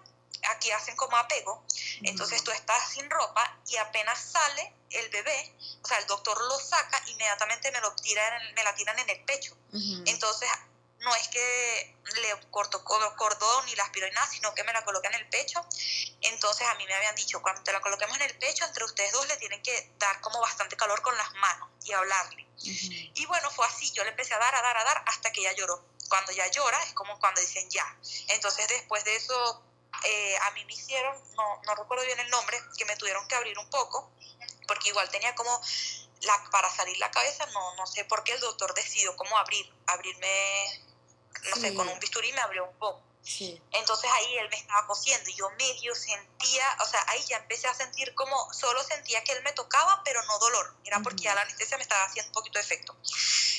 aquí 0.50 0.70
hacen 0.70 0.96
como 0.96 1.16
apego, 1.16 1.64
entonces 2.02 2.42
tú 2.44 2.50
estás 2.50 2.90
sin 2.90 3.08
ropa 3.10 3.58
y 3.68 3.76
apenas 3.76 4.18
sale 4.20 4.72
el 4.90 5.08
bebé, 5.10 5.54
o 5.82 5.86
sea, 5.86 5.98
el 5.98 6.06
doctor 6.06 6.40
lo 6.40 6.58
saca, 6.58 7.02
inmediatamente 7.06 7.70
me 7.72 7.80
lo 7.80 7.94
tira 7.96 8.22
me 8.54 8.62
la 8.62 8.74
tiran 8.74 8.98
en 8.98 9.10
el 9.10 9.24
pecho. 9.24 9.56
Entonces 10.06 10.48
no 11.06 11.14
es 11.14 11.28
que 11.28 11.96
le 12.20 12.50
corto 12.50 12.84
cordón 12.84 13.66
ni 13.66 13.76
la 13.76 13.84
aspiro 13.84 14.08
y 14.08 14.10
nada, 14.10 14.26
sino 14.26 14.52
que 14.54 14.64
me 14.64 14.72
la 14.72 14.84
coloca 14.84 15.08
en 15.08 15.14
el 15.14 15.28
pecho. 15.28 15.64
Entonces 16.20 16.66
a 16.66 16.74
mí 16.74 16.84
me 16.84 16.94
habían 16.94 17.14
dicho, 17.14 17.40
cuando 17.40 17.62
te 17.62 17.72
la 17.72 17.80
coloquemos 17.80 18.16
en 18.16 18.22
el 18.22 18.36
pecho, 18.38 18.64
entre 18.64 18.84
ustedes 18.84 19.12
dos 19.12 19.26
le 19.28 19.36
tienen 19.36 19.62
que 19.62 19.92
dar 19.98 20.20
como 20.20 20.40
bastante 20.40 20.76
calor 20.76 21.00
con 21.02 21.16
las 21.16 21.32
manos 21.34 21.68
y 21.84 21.92
hablarle. 21.92 22.44
Y 22.60 23.24
bueno, 23.26 23.48
fue 23.50 23.64
así, 23.66 23.92
yo 23.92 24.02
le 24.02 24.10
empecé 24.10 24.34
a 24.34 24.38
dar, 24.38 24.52
a 24.52 24.62
dar, 24.62 24.76
a 24.76 24.84
dar, 24.84 25.04
hasta 25.06 25.30
que 25.30 25.42
ella 25.42 25.52
lloró. 25.52 25.84
Cuando 26.08 26.32
ya 26.32 26.48
llora 26.48 26.82
es 26.82 26.92
como 26.94 27.18
cuando 27.20 27.40
dicen 27.40 27.70
ya. 27.70 27.86
Entonces 28.28 28.66
después 28.66 29.04
de 29.04 29.14
eso 29.14 29.62
eh, 30.02 30.36
a 30.42 30.50
mí 30.52 30.64
me 30.64 30.72
hicieron, 30.72 31.16
no, 31.36 31.62
no 31.64 31.74
recuerdo 31.76 32.04
bien 32.04 32.18
el 32.18 32.30
nombre, 32.30 32.60
que 32.76 32.84
me 32.84 32.96
tuvieron 32.96 33.28
que 33.28 33.36
abrir 33.36 33.56
un 33.58 33.70
poco, 33.70 34.10
porque 34.66 34.88
igual 34.88 35.08
tenía 35.10 35.36
como, 35.36 35.60
la, 36.22 36.50
para 36.50 36.70
salir 36.70 36.96
la 36.98 37.10
cabeza, 37.10 37.46
no, 37.46 37.76
no 37.76 37.86
sé 37.86 38.04
por 38.04 38.24
qué 38.24 38.32
el 38.32 38.40
doctor 38.40 38.74
decidió 38.74 39.14
cómo 39.16 39.36
abrir, 39.36 39.70
abrirme, 39.86 40.85
no 41.50 41.56
sé, 41.56 41.74
con 41.74 41.88
un 41.88 41.98
bisturí 41.98 42.32
me 42.32 42.40
abrió 42.40 42.64
un 42.64 42.76
poco. 42.78 43.02
Entonces 43.72 44.10
ahí 44.12 44.38
él 44.38 44.48
me 44.50 44.56
estaba 44.56 44.86
cosiendo 44.86 45.28
y 45.28 45.34
yo 45.34 45.50
medio 45.58 45.94
sentía, 45.94 46.76
o 46.80 46.86
sea, 46.86 47.04
ahí 47.08 47.24
ya 47.26 47.38
empecé 47.38 47.66
a 47.66 47.74
sentir 47.74 48.14
como, 48.14 48.52
solo 48.52 48.82
sentía 48.84 49.22
que 49.24 49.32
él 49.32 49.42
me 49.42 49.52
tocaba, 49.52 50.00
pero 50.04 50.22
no 50.22 50.38
dolor. 50.38 50.74
Era 50.84 51.00
porque 51.00 51.24
ya 51.24 51.34
la 51.34 51.42
anestesia 51.42 51.76
me 51.76 51.82
estaba 51.82 52.04
haciendo 52.04 52.30
un 52.30 52.34
poquito 52.34 52.58
de 52.58 52.64
efecto. 52.64 52.96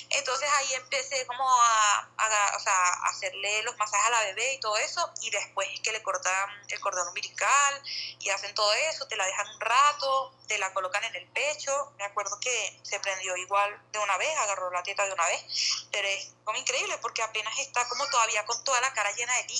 Entonces 0.09 0.49
ahí 0.57 0.73
empecé 0.73 1.25
como 1.27 1.43
a, 1.49 2.09
o 2.55 2.59
sea, 2.59 2.73
a 2.73 3.09
hacerle 3.09 3.61
los 3.63 3.77
masajes 3.77 4.07
a 4.07 4.09
la 4.11 4.21
bebé 4.21 4.53
y 4.53 4.59
todo 4.59 4.77
eso, 4.77 5.11
y 5.21 5.29
después 5.29 5.67
es 5.73 5.81
que 5.81 5.91
le 5.91 6.01
cortan 6.01 6.49
el 6.69 6.79
cordón 6.79 7.09
umbilical 7.09 7.83
y 8.19 8.29
hacen 8.29 8.55
todo 8.55 8.73
eso, 8.73 9.07
te 9.07 9.17
la 9.17 9.25
dejan 9.25 9.47
un 9.47 9.59
rato, 9.59 10.33
te 10.47 10.57
la 10.57 10.73
colocan 10.73 11.03
en 11.03 11.15
el 11.15 11.27
pecho. 11.27 11.91
Me 11.97 12.05
acuerdo 12.05 12.39
que 12.39 12.79
se 12.83 12.99
prendió 12.99 13.35
igual 13.35 13.81
de 13.91 13.99
una 13.99 14.17
vez, 14.17 14.35
agarró 14.37 14.71
la 14.71 14.83
teta 14.83 15.05
de 15.05 15.13
una 15.13 15.27
vez, 15.27 15.43
pero 15.91 16.07
es 16.07 16.33
como 16.45 16.57
increíble 16.57 16.97
porque 16.99 17.21
apenas 17.21 17.57
está 17.59 17.87
como 17.89 18.07
todavía 18.07 18.45
con 18.45 18.63
toda 18.63 18.79
la 18.79 18.93
cara 18.93 19.11
llena 19.11 19.35
de 19.35 19.43
líquido. 19.43 19.56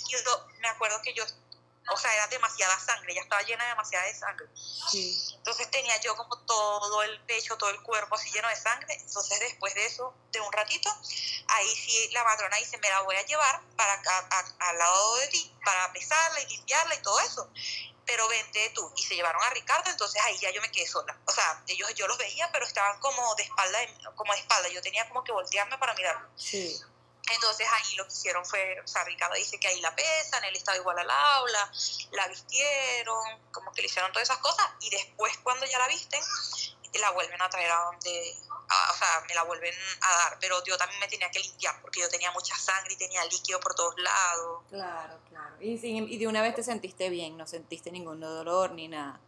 Me 0.60 0.68
acuerdo 0.68 1.02
que 1.02 1.14
yo, 1.14 1.24
o 1.90 1.98
sea, 1.98 2.14
era 2.14 2.28
demasiada 2.28 2.78
sangre, 2.80 3.14
ya 3.14 3.22
estaba 3.22 3.42
llena 3.44 3.64
de 3.64 3.70
demasiada 3.70 4.06
de 4.06 4.16
sangre. 4.16 4.48
Entonces 4.94 5.72
tenía 5.72 6.00
yo 6.02 6.16
como 6.16 6.38
todo 6.46 7.04
el 7.04 7.20
pecho, 7.22 7.58
todo 7.58 7.70
el 7.70 7.82
cuerpo 7.82 8.16
así 8.16 8.32
lleno 8.32 8.50
de 8.50 8.56
sangre. 8.56 8.94
Entonces 8.96 9.40
después 9.40 9.74
de 9.76 9.86
eso, 9.86 10.14
de 10.32 10.42
un 10.42 10.52
ratito, 10.52 10.90
ahí 11.48 11.76
sí 11.76 12.10
la 12.12 12.24
matrona 12.24 12.58
dice, 12.58 12.78
me 12.78 12.90
la 12.90 13.02
voy 13.02 13.16
a 13.16 13.26
llevar 13.26 13.62
para 13.76 13.94
acá, 13.94 14.28
al 14.60 14.78
lado 14.78 15.18
de 15.18 15.28
ti, 15.28 15.56
para 15.64 15.92
pesarla 15.94 16.42
y 16.42 16.48
limpiarla 16.48 16.96
y 16.96 17.02
todo 17.02 17.20
eso 17.20 17.50
pero 18.08 18.28
vente 18.30 18.72
tú. 18.74 18.90
Y 18.96 19.04
se 19.04 19.16
llevaron 19.16 19.44
a 19.44 19.50
Ricardo, 19.52 19.92
entonces 19.92 20.20
ahí 20.24 20.38
ya 20.40 20.50
yo 20.50 20.62
me 20.62 20.72
quedé 20.72 20.88
sola. 20.88 21.16
O 21.26 21.32
sea, 21.32 21.62
ellos 21.68 21.94
yo 21.94 22.08
los 22.08 22.18
veía, 22.18 22.50
pero 22.52 22.66
estaban 22.66 23.00
como 23.02 23.36
de 23.36 23.44
espalda, 23.44 23.80
como 24.16 24.34
de 24.34 24.40
espalda. 24.40 24.70
Yo 24.70 24.82
tenía 24.82 25.08
como 25.10 25.24
que 25.24 25.34
voltearme 25.34 25.78
para 25.78 25.94
mirarlo. 25.94 26.28
Sí. 26.38 26.80
Entonces 27.30 27.68
ahí 27.72 27.96
lo 27.96 28.06
que 28.08 28.14
hicieron 28.14 28.46
fue, 28.46 28.80
o 28.84 28.88
sea, 28.88 29.04
Ricardo 29.04 29.36
dice 29.36 29.60
que 29.60 29.68
ahí 29.68 29.82
la 29.82 29.96
pesan, 29.96 30.44
él 30.46 30.56
estaba 30.56 30.78
igual 30.78 30.98
al 30.98 31.10
aula, 31.10 31.72
la 32.12 32.28
vistieron, 32.28 33.24
como 33.52 33.72
que 33.74 33.82
le 33.82 33.88
hicieron 33.88 34.12
todas 34.12 34.30
esas 34.30 34.40
cosas, 34.40 34.66
y 34.80 34.90
después 34.90 35.38
cuando 35.44 35.66
ya 35.66 35.78
la 35.78 35.88
visten, 35.88 36.22
la 37.00 37.12
vuelven 37.12 37.42
a 37.42 37.50
traer 37.50 37.72
a 37.72 37.84
donde, 37.84 38.36
o 38.50 38.98
sea, 38.98 39.24
me 39.28 39.36
la 39.36 39.44
vuelven 39.44 39.74
a 40.02 40.18
dar, 40.18 40.38
pero 40.40 40.64
yo 40.64 40.78
también 40.78 41.00
me 41.00 41.08
tenía 41.08 41.30
que 41.30 41.40
limpiar 41.40 41.82
porque 41.82 42.00
yo 42.00 42.10
tenía 42.10 42.32
mucha 42.32 42.56
sangre 42.56 42.94
y 42.94 42.98
tenía 42.98 43.24
líquido 43.26 43.60
por 43.60 43.76
todos 43.76 43.96
lados. 43.98 44.64
Claro, 44.70 45.20
claro. 45.30 45.56
Y, 45.60 45.80
y 45.84 46.18
de 46.18 46.28
una 46.28 46.42
vez 46.42 46.56
te 46.56 46.64
sentiste 46.64 47.10
bien, 47.10 47.38
no 47.38 47.48
sentiste 47.48 47.92
ningún 47.92 48.20
dolor 48.20 48.72
ni 48.72 48.88
nada. 48.88 49.20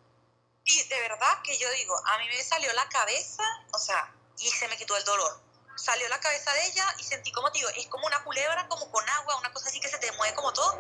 Y 0.65 0.83
de 0.83 0.99
verdad 1.01 1.41
que 1.43 1.57
yo 1.57 1.69
digo, 1.71 1.95
a 2.05 2.17
mí 2.19 2.27
me 2.27 2.43
salió 2.43 2.71
la 2.73 2.87
cabeza, 2.89 3.43
o 3.73 3.79
sea, 3.79 4.13
y 4.37 4.49
se 4.49 4.67
me 4.67 4.77
quitó 4.77 4.95
el 4.97 5.03
dolor. 5.03 5.41
Salió 5.81 6.07
la 6.09 6.19
cabeza 6.19 6.53
de 6.53 6.65
ella 6.67 6.85
y 6.99 7.03
sentí 7.03 7.31
como, 7.31 7.49
digo, 7.51 7.69
es 7.75 7.87
como 7.87 8.05
una 8.05 8.21
culebra, 8.23 8.67
como 8.67 8.89
con 8.91 9.07
agua, 9.09 9.37
una 9.39 9.51
cosa 9.51 9.69
así 9.69 9.79
que 9.79 9.89
se 9.89 9.97
te 9.97 10.11
mueve 10.13 10.35
como 10.35 10.51
todo 10.53 10.79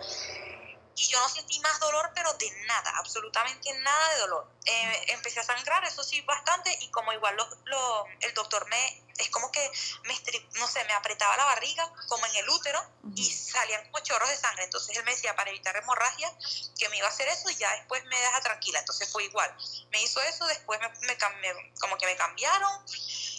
y 0.99 1.07
yo 1.07 1.19
no 1.19 1.29
sentí 1.29 1.57
más 1.61 1.79
dolor, 1.79 2.11
pero 2.13 2.33
de 2.33 2.51
nada, 2.65 2.91
absolutamente 2.97 3.71
nada 3.79 4.13
de 4.13 4.19
dolor. 4.19 4.51
Eh, 4.65 5.05
empecé 5.07 5.39
a 5.39 5.43
sangrar, 5.43 5.81
eso 5.85 6.03
sí, 6.03 6.19
bastante, 6.21 6.77
y 6.81 6.91
como 6.91 7.13
igual 7.13 7.37
lo, 7.65 8.05
el 8.19 8.33
doctor 8.33 8.67
me, 8.67 9.03
es 9.17 9.29
como 9.29 9.49
que 9.49 9.71
me, 10.03 10.13
no 10.59 10.67
sé, 10.67 10.83
me 10.83 10.93
apretaba 10.93 11.37
la 11.37 11.45
barriga, 11.45 11.89
como 12.09 12.25
en 12.25 12.35
el 12.35 12.49
útero, 12.49 12.85
y 13.15 13.31
salían 13.31 13.85
como 13.85 14.03
chorros 14.03 14.29
de 14.29 14.35
sangre. 14.35 14.65
Entonces 14.65 14.97
él 14.97 15.05
me 15.05 15.11
decía, 15.11 15.33
para 15.37 15.49
evitar 15.51 15.75
hemorragia, 15.77 16.29
que 16.77 16.89
me 16.89 16.97
iba 16.97 17.07
a 17.07 17.11
hacer 17.11 17.29
eso 17.29 17.49
y 17.49 17.55
ya 17.55 17.71
después 17.75 18.03
me 18.05 18.19
deja 18.19 18.41
tranquila. 18.41 18.79
Entonces 18.79 19.09
fue 19.09 19.23
igual. 19.23 19.55
Me 19.91 20.01
hizo 20.01 20.21
eso, 20.21 20.45
después 20.47 20.81
me, 20.81 20.89
me, 21.07 21.73
como 21.79 21.97
que 21.97 22.07
me 22.07 22.17
cambiaron, 22.17 22.85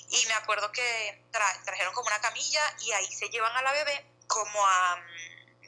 y 0.08 0.26
me 0.26 0.34
acuerdo 0.34 0.72
que 0.72 1.24
trajeron 1.64 1.92
como 1.92 2.06
una 2.06 2.20
camilla, 2.22 2.62
y 2.80 2.92
ahí 2.92 3.12
se 3.14 3.28
llevan 3.28 3.54
a 3.54 3.61
la 3.61 3.72
bebé 3.72 4.06
como 4.26 4.66
a 4.66 4.96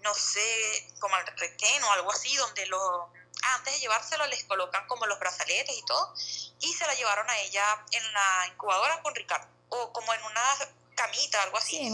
no 0.02 0.14
sé, 0.14 0.94
como 1.00 1.14
al 1.14 1.26
retén 1.26 1.82
o 1.84 1.92
algo 1.92 2.12
así, 2.12 2.34
donde 2.36 2.66
lo, 2.66 3.10
antes 3.54 3.74
de 3.74 3.80
llevárselo 3.80 4.26
les 4.26 4.44
colocan 4.44 4.86
como 4.86 5.06
los 5.06 5.18
brazaletes 5.18 5.76
y 5.76 5.84
todo, 5.84 6.14
y 6.60 6.72
se 6.72 6.86
la 6.86 6.94
llevaron 6.94 7.28
a 7.28 7.38
ella 7.40 7.84
en 7.90 8.12
la 8.12 8.46
incubadora 8.48 9.02
con 9.02 9.14
Ricardo, 9.14 9.48
o 9.68 9.92
como 9.92 10.12
en 10.14 10.22
una 10.24 10.58
camita, 10.94 11.42
algo 11.42 11.58
así. 11.58 11.76
Sí, 11.76 11.90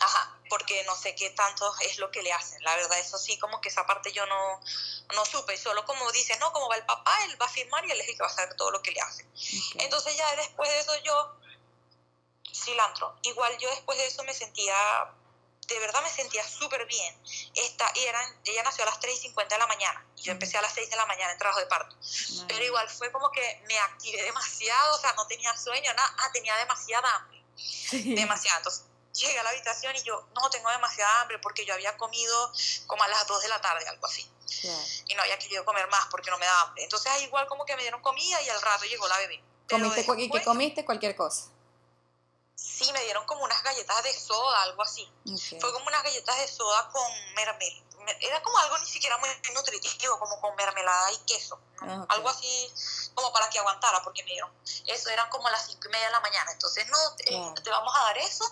Ajá, 0.00 0.36
porque 0.48 0.82
no 0.84 0.96
sé 0.96 1.14
qué 1.14 1.30
tanto 1.30 1.72
es 1.80 1.98
lo 1.98 2.10
que 2.10 2.22
le 2.22 2.32
hacen. 2.32 2.62
La 2.64 2.74
verdad, 2.74 2.98
eso 2.98 3.18
sí, 3.18 3.38
como 3.38 3.60
que 3.60 3.68
esa 3.68 3.86
parte 3.86 4.12
yo 4.12 4.26
no, 4.26 4.60
no 5.14 5.24
supe. 5.24 5.56
Solo 5.56 5.84
como 5.84 6.10
dice, 6.10 6.36
no, 6.38 6.52
como 6.52 6.68
va 6.68 6.76
el 6.76 6.84
papá, 6.84 7.24
él 7.24 7.40
va 7.40 7.46
a 7.46 7.48
firmar 7.48 7.84
y 7.86 7.92
él 7.92 8.00
es 8.00 8.08
el 8.08 8.16
que 8.16 8.22
va 8.22 8.28
a 8.28 8.34
saber 8.34 8.56
todo 8.56 8.70
lo 8.70 8.82
que 8.82 8.90
le 8.90 9.00
hacen. 9.00 9.30
Entonces 9.76 10.16
ya 10.16 10.34
después 10.36 10.68
de 10.68 10.80
eso 10.80 10.96
yo, 11.04 11.36
cilantro, 12.52 13.16
igual 13.22 13.56
yo 13.58 13.70
después 13.70 13.96
de 13.96 14.06
eso 14.06 14.24
me 14.24 14.34
sentía 14.34 14.74
de 15.72 15.80
verdad 15.80 16.02
me 16.02 16.10
sentía 16.10 16.46
súper 16.46 16.86
bien. 16.86 17.14
Esta, 17.54 17.90
y 17.94 18.00
eran, 18.04 18.24
ella 18.44 18.62
nació 18.62 18.84
a 18.84 18.86
las 18.86 19.00
3 19.00 19.14
y 19.16 19.20
50 19.28 19.54
de 19.54 19.58
la 19.58 19.66
mañana. 19.66 20.06
Y 20.16 20.22
yo 20.22 20.32
empecé 20.32 20.58
a 20.58 20.62
las 20.62 20.72
6 20.72 20.90
de 20.90 20.96
la 20.96 21.06
mañana 21.06 21.32
en 21.32 21.38
trabajo 21.38 21.60
de 21.60 21.66
parto. 21.66 21.96
Pero 22.48 22.64
igual 22.64 22.88
fue 22.88 23.10
como 23.12 23.30
que 23.30 23.62
me 23.66 23.78
activé 23.78 24.22
demasiado, 24.22 24.94
o 24.94 24.98
sea, 24.98 25.12
no 25.14 25.26
tenía 25.26 25.56
sueño, 25.56 25.92
nada, 25.94 26.14
ah, 26.18 26.30
tenía 26.32 26.56
demasiada 26.56 27.14
hambre. 27.16 27.42
Demasiado. 27.92 28.58
Entonces 28.58 28.84
llegué 29.14 29.38
a 29.38 29.42
la 29.42 29.50
habitación 29.50 29.94
y 29.96 30.02
yo, 30.02 30.26
no, 30.34 30.50
tengo 30.50 30.70
demasiada 30.70 31.20
hambre 31.20 31.38
porque 31.38 31.64
yo 31.64 31.74
había 31.74 31.96
comido 31.96 32.52
como 32.86 33.02
a 33.02 33.08
las 33.08 33.26
2 33.26 33.42
de 33.42 33.48
la 33.48 33.60
tarde, 33.60 33.86
algo 33.88 34.06
así. 34.06 34.28
Y 35.06 35.14
no 35.14 35.22
había 35.22 35.38
querido 35.38 35.64
comer 35.64 35.88
más 35.88 36.06
porque 36.10 36.30
no 36.30 36.38
me 36.38 36.46
daba 36.46 36.62
hambre. 36.62 36.84
Entonces 36.84 37.10
igual 37.22 37.46
como 37.46 37.64
que 37.64 37.74
me 37.76 37.82
dieron 37.82 38.00
comida 38.02 38.40
y 38.42 38.48
al 38.48 38.60
rato 38.60 38.84
llegó 38.84 39.08
la 39.08 39.18
bebé. 39.18 39.42
¿Comiste, 39.68 40.04
¿Y 40.18 40.30
qué 40.30 40.42
comiste? 40.42 40.84
Cualquier 40.84 41.16
cosa. 41.16 41.50
Sí, 42.62 42.92
me 42.92 43.02
dieron 43.04 43.24
como 43.26 43.42
unas 43.42 43.62
galletas 43.62 44.02
de 44.04 44.18
soda, 44.18 44.62
algo 44.62 44.82
así. 44.82 45.10
Fue 45.60 45.72
como 45.72 45.86
unas 45.86 46.02
galletas 46.02 46.38
de 46.38 46.48
soda 46.48 46.88
con 46.90 47.34
mermelada. 47.34 47.82
Era 48.20 48.42
como 48.42 48.58
algo 48.58 48.78
ni 48.78 48.86
siquiera 48.86 49.16
muy 49.18 49.28
nutritivo, 49.54 50.18
como 50.18 50.40
con 50.40 50.54
mermelada 50.56 51.12
y 51.12 51.18
queso. 51.18 51.60
Ah, 51.80 52.04
algo 52.08 52.28
así 52.28 52.72
como 53.14 53.32
para 53.32 53.48
que 53.48 53.58
aguantara, 53.58 54.02
porque 54.02 54.22
me 54.24 54.30
dieron. 54.30 54.50
Eso 54.86 55.10
eran 55.10 55.28
como 55.30 55.48
las 55.50 55.66
cinco 55.66 55.88
y 55.88 55.90
media 55.90 56.06
de 56.06 56.12
la 56.12 56.20
mañana. 56.20 56.50
Entonces, 56.52 56.86
no, 56.88 56.98
eh, 57.18 57.54
te 57.62 57.70
vamos 57.70 57.94
a 57.96 58.02
dar 58.04 58.18
eso. 58.18 58.44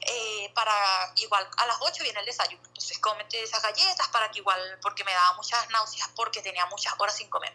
Eh, 0.00 0.52
para 0.54 1.12
igual 1.16 1.48
a 1.56 1.66
las 1.66 1.76
8 1.80 2.02
viene 2.02 2.20
el 2.20 2.26
desayuno. 2.26 2.62
Entonces, 2.66 2.98
cómete 2.98 3.42
esas 3.42 3.62
galletas 3.62 4.08
para 4.08 4.30
que 4.30 4.38
igual, 4.40 4.78
porque 4.82 5.04
me 5.04 5.12
daba 5.12 5.34
muchas 5.34 5.68
náuseas, 5.70 6.08
porque 6.14 6.42
tenía 6.42 6.66
muchas 6.66 6.94
horas 6.98 7.16
sin 7.16 7.28
comer. 7.30 7.54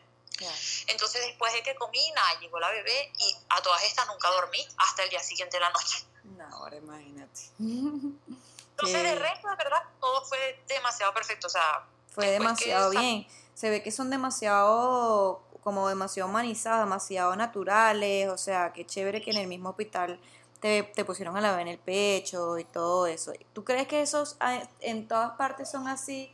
Entonces 0.87 1.21
después 1.25 1.53
de 1.53 1.63
que 1.63 1.75
comí, 1.75 2.11
nada, 2.11 2.39
llegó 2.39 2.59
la 2.59 2.69
bebé 2.69 3.11
y 3.17 3.35
a 3.49 3.61
todas 3.61 3.83
estas 3.83 4.07
nunca 4.07 4.29
dormí 4.29 4.65
hasta 4.77 5.03
el 5.03 5.09
día 5.09 5.21
siguiente 5.21 5.57
de 5.57 5.61
la 5.61 5.69
noche. 5.69 6.05
No, 6.23 6.45
ahora 6.45 6.77
imagínate. 6.77 7.41
Entonces 7.59 9.03
de 9.03 9.15
resto, 9.15 9.49
de 9.49 9.55
verdad, 9.55 9.83
todo 9.99 10.23
fue 10.25 10.63
demasiado 10.67 11.13
perfecto, 11.13 11.47
o 11.47 11.49
sea... 11.49 11.85
Fue 12.11 12.31
demasiado 12.31 12.89
bien. 12.89 13.27
Se 13.53 13.69
ve 13.69 13.83
que 13.83 13.91
son 13.91 14.09
demasiado, 14.09 15.43
como 15.63 15.87
demasiado 15.89 16.29
humanizados, 16.29 16.85
demasiado 16.85 17.35
naturales, 17.35 18.29
o 18.29 18.37
sea, 18.37 18.71
qué 18.73 18.85
chévere 18.85 19.21
que 19.21 19.31
en 19.31 19.37
el 19.37 19.47
mismo 19.47 19.69
hospital 19.69 20.19
te, 20.59 20.83
te, 20.83 21.05
pusieron 21.05 21.37
a 21.37 21.41
la 21.41 21.51
bebé 21.51 21.61
en 21.63 21.67
el 21.69 21.79
pecho 21.79 22.57
y 22.57 22.63
todo 22.63 23.07
eso. 23.07 23.33
¿Tú 23.53 23.63
crees 23.63 23.87
que 23.87 24.01
esos 24.01 24.37
ah, 24.39 24.61
en 24.79 25.07
todas 25.07 25.31
partes 25.31 25.69
son 25.69 25.87
así? 25.87 26.33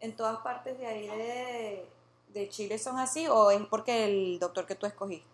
En 0.00 0.16
todas 0.16 0.38
partes 0.38 0.78
de 0.78 0.86
ahí 0.86 1.06
de, 1.06 1.88
de 2.32 2.48
Chile 2.48 2.78
son 2.78 2.98
así 2.98 3.26
o 3.28 3.50
es 3.50 3.60
porque 3.68 4.04
el 4.04 4.38
doctor 4.38 4.66
que 4.66 4.74
tú 4.74 4.86
escogiste? 4.86 5.28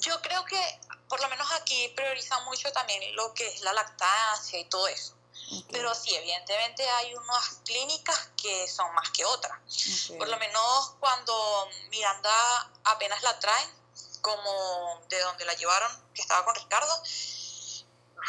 Yo 0.00 0.20
creo 0.20 0.44
que 0.44 0.80
por 1.08 1.20
lo 1.20 1.28
menos 1.28 1.50
aquí 1.52 1.92
priorizan 1.96 2.44
mucho 2.44 2.70
también 2.72 3.14
lo 3.14 3.32
que 3.34 3.46
es 3.46 3.60
la 3.62 3.72
lactancia 3.72 4.58
y 4.58 4.64
todo 4.64 4.88
eso. 4.88 5.14
Pero 5.70 5.94
sí, 5.94 6.14
evidentemente 6.14 6.88
hay 6.88 7.14
unas 7.14 7.60
clínicas 7.64 8.30
que 8.40 8.66
son 8.68 8.92
más 8.94 9.10
que 9.10 9.24
otras. 9.24 9.58
Por 10.16 10.28
lo 10.28 10.38
menos 10.38 10.94
cuando 11.00 11.68
Miranda 11.90 12.70
apenas 12.84 13.22
la 13.22 13.38
traen, 13.38 13.68
como 14.20 15.00
de 15.08 15.20
donde 15.20 15.44
la 15.44 15.54
llevaron, 15.54 15.90
que 16.14 16.22
estaba 16.22 16.44
con 16.44 16.54
Ricardo, 16.54 17.02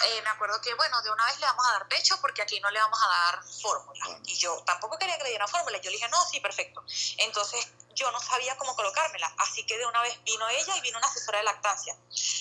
eh, 0.04 0.22
me 0.22 0.30
acuerdo 0.30 0.60
que, 0.62 0.74
bueno, 0.74 1.02
de 1.02 1.10
una 1.10 1.26
vez 1.26 1.39
le 1.39 1.46
vamos 1.46 1.66
a 1.68 1.72
dar 1.74 1.88
pecho 1.88 2.20
porque 2.22 2.41
aquí 2.41 2.60
no 2.60 2.70
le 2.70 2.80
vamos 2.80 3.00
a 3.02 3.08
dar 3.08 3.43
fórmula. 3.62 4.20
Y 4.26 4.36
yo 4.38 4.62
tampoco 4.66 4.98
quería 4.98 5.18
que 5.18 5.24
le 5.24 5.30
dieran 5.30 5.48
fórmula. 5.48 5.78
Yo 5.78 5.89
le 5.89 5.98
dije, 5.98 6.10
no, 6.10 6.24
sí, 6.26 6.39
perfecto. 6.39 6.84
Entonces 7.18 7.68
yo 7.93 8.12
no 8.12 8.20
sabía 8.20 8.58
cómo 8.58 8.76
colocármela. 8.76 9.34
Así 9.38 9.66
que 9.66 9.78
de 9.78 9.86
una 9.86 10.02
vez 10.02 10.22
vino 10.24 10.48
ella 10.50 10.76
y 10.76 10.82
vino 10.82 10.98
una 10.98 11.08
asesora 11.08 11.38
de 11.39 11.46
lactancia. 11.46 11.96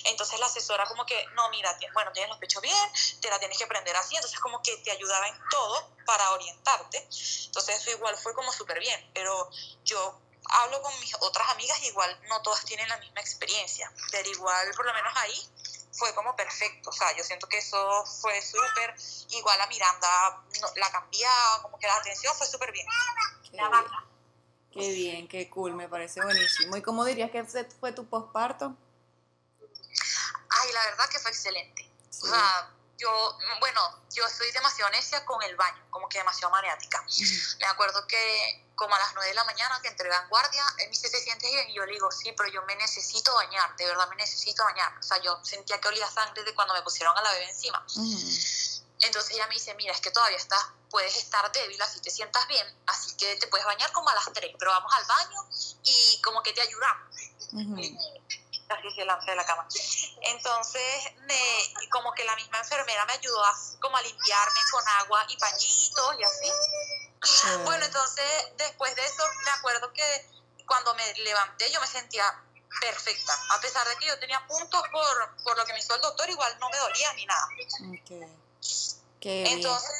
Entonces 0.05 0.39
la 0.41 0.47
asesora 0.47 0.85
como 0.87 1.07
que, 1.07 1.27
no, 1.35 1.49
mira, 1.51 1.77
bueno, 1.93 2.13
tienes 2.13 2.31
los 2.31 2.39
pechos 2.39 2.61
bien, 2.61 2.93
te 3.21 3.31
la 3.31 3.39
tienes 3.39 3.57
que 3.57 3.67
prender 3.67 3.97
así. 3.97 4.17
Entonces 4.17 4.41
como 4.41 4.61
que 4.63 4.77
te 4.79 4.91
ayudaba 4.91 5.29
en 5.29 5.39
todo 5.51 5.91
para 6.05 6.31
orientarte. 6.33 6.99
Entonces 6.99 7.81
eso 7.81 7.91
igual 7.91 8.17
fue 8.19 8.35
como 8.35 8.53
súper 8.53 8.81
bien. 8.81 9.11
Pero 9.15 9.49
yo 9.85 10.21
hablo 10.51 10.83
con 10.83 10.99
mis 11.01 11.15
otras 11.21 11.49
amigas 11.51 11.81
igual 11.83 12.21
no 12.29 12.43
todas 12.43 12.65
tienen 12.65 12.89
la 12.89 12.99
misma 12.99 13.21
experiencia. 13.21 13.93
Pero 14.11 14.29
igual, 14.29 14.71
por 14.75 14.87
lo 14.87 14.93
menos 14.93 15.13
ahí, 15.17 15.49
fue 15.97 16.15
como 16.15 16.35
perfecto. 16.37 16.91
O 16.91 16.93
sea, 16.93 17.17
yo 17.17 17.25
siento 17.25 17.49
que 17.49 17.59
eso 17.59 18.05
fue 18.21 18.41
súper. 18.43 18.95
Igual 19.31 19.61
a 19.61 19.67
Miranda 19.67 20.43
la 20.77 20.91
cambiaba, 20.91 21.63
como 21.63 21.79
que 21.79 21.87
la 21.87 21.97
atención 21.97 22.35
fue 22.35 22.47
súper 22.47 22.73
bien. 22.73 22.87
Qué 24.73 24.93
bien. 24.93 25.29
qué 25.29 25.49
cool, 25.51 25.75
me 25.75 25.89
parece 25.89 26.21
buenísimo. 26.21 26.77
¿Y 26.77 26.83
cómo 26.83 27.05
dirías 27.05 27.31
que 27.31 27.45
fue 27.45 27.93
tu 27.93 28.07
posparto? 28.07 28.77
Ay, 29.61 30.73
la 30.73 30.85
verdad 30.87 31.09
que 31.11 31.19
fue 31.21 31.31
excelente. 31.31 31.91
O 32.11 32.27
sea, 32.27 32.71
yo, 32.99 33.39
bueno, 33.61 34.05
yo 34.11 34.29
soy 34.29 34.51
demasiado 34.53 34.91
necia 34.91 35.25
con 35.25 35.43
el 35.43 35.57
baño, 35.57 35.85
como 35.91 36.09
que 36.09 36.19
demasiado 36.19 36.51
maniática. 36.51 37.05
Me 37.59 37.67
acuerdo 37.67 38.07
que 38.07 38.65
como 38.75 38.95
a 38.95 38.99
las 38.99 39.15
9 39.15 39.29
de 39.29 39.35
la 39.35 39.45
mañana 39.45 39.81
que 39.81 39.89
entré 39.89 40.09
en 40.09 40.29
guardia, 40.29 40.65
él 40.79 40.87
me 40.87 40.91
dice, 40.91 41.09
¿te 41.11 41.21
sientes 41.21 41.51
bien? 41.51 41.71
Y 41.71 41.75
yo 41.75 41.87
le 41.87 41.93
digo, 41.93 42.11
sí, 42.11 42.33
pero 42.37 42.49
yo 42.51 42.63
me 42.63 42.75
necesito 42.77 43.35
bañar, 43.35 43.75
de 43.77 43.87
verdad 43.87 44.09
me 44.09 44.17
necesito 44.17 44.65
bañar. 44.65 44.97
O 44.99 45.03
sea, 45.03 45.21
yo 45.23 45.39
sentía 45.45 45.81
que 45.81 45.89
olía 45.89 46.11
sangre 46.11 46.43
de 46.43 46.55
cuando 46.55 46.75
me 46.75 46.83
pusieron 46.83 47.17
a 47.17 47.23
la 47.23 47.33
bebé 47.33 47.49
encima. 47.51 47.85
Entonces 49.01 49.33
ella 49.33 49.47
me 49.47 49.55
dice, 49.55 49.75
mira, 49.75 49.93
es 49.93 50.01
que 50.01 50.11
todavía 50.11 50.39
estás, 50.39 50.67
puedes 50.91 51.17
estar 51.17 51.51
débil, 51.53 51.81
así 51.83 52.01
te 52.01 52.11
sientas 52.11 52.47
bien, 52.49 52.67
así 52.87 53.17
que 53.17 53.37
te 53.37 53.47
puedes 53.49 53.67
bañar 53.67 53.93
como 53.93 54.09
a 54.09 54.15
las 54.15 54.33
3, 54.33 54.55
pero 54.59 54.71
vamos 54.71 54.93
al 54.95 55.05
baño 55.05 55.49
y 55.83 56.21
como 56.23 56.43
que 56.43 56.53
te 56.53 56.63
ayudamos. 56.63 57.15
Así 58.69 58.91
se 58.95 59.05
lancé 59.05 59.31
de 59.31 59.37
la 59.37 59.45
cama. 59.45 59.67
Entonces, 60.23 61.13
me, 61.27 61.89
como 61.91 62.13
que 62.13 62.25
la 62.25 62.35
misma 62.37 62.59
enfermera 62.59 63.05
me 63.05 63.13
ayudó 63.15 63.45
a, 63.45 63.55
como 63.81 63.97
a 63.97 64.03
limpiarme 64.03 64.61
con 64.71 64.89
agua 65.01 65.27
y 65.29 65.37
pañitos 65.37 66.17
y 66.19 66.25
así. 66.25 66.53
Bueno, 67.65 67.85
entonces 67.85 68.25
después 68.57 68.95
de 68.95 69.05
eso 69.05 69.23
me 69.45 69.51
acuerdo 69.51 69.93
que 69.93 70.31
cuando 70.67 70.95
me 70.95 71.15
levanté 71.15 71.71
yo 71.71 71.81
me 71.81 71.87
sentía 71.87 72.25
perfecta. 72.81 73.39
A 73.51 73.61
pesar 73.61 73.87
de 73.89 73.97
que 73.97 74.07
yo 74.07 74.19
tenía 74.19 74.45
puntos 74.47 74.83
por, 74.91 75.37
por 75.43 75.57
lo 75.57 75.65
que 75.65 75.73
me 75.73 75.79
hizo 75.79 75.95
el 75.95 76.01
doctor, 76.01 76.29
igual 76.29 76.57
no 76.59 76.69
me 76.71 76.79
dolía 76.79 77.13
ni 77.15 77.27
nada. 77.27 77.49
entonces, 79.21 79.97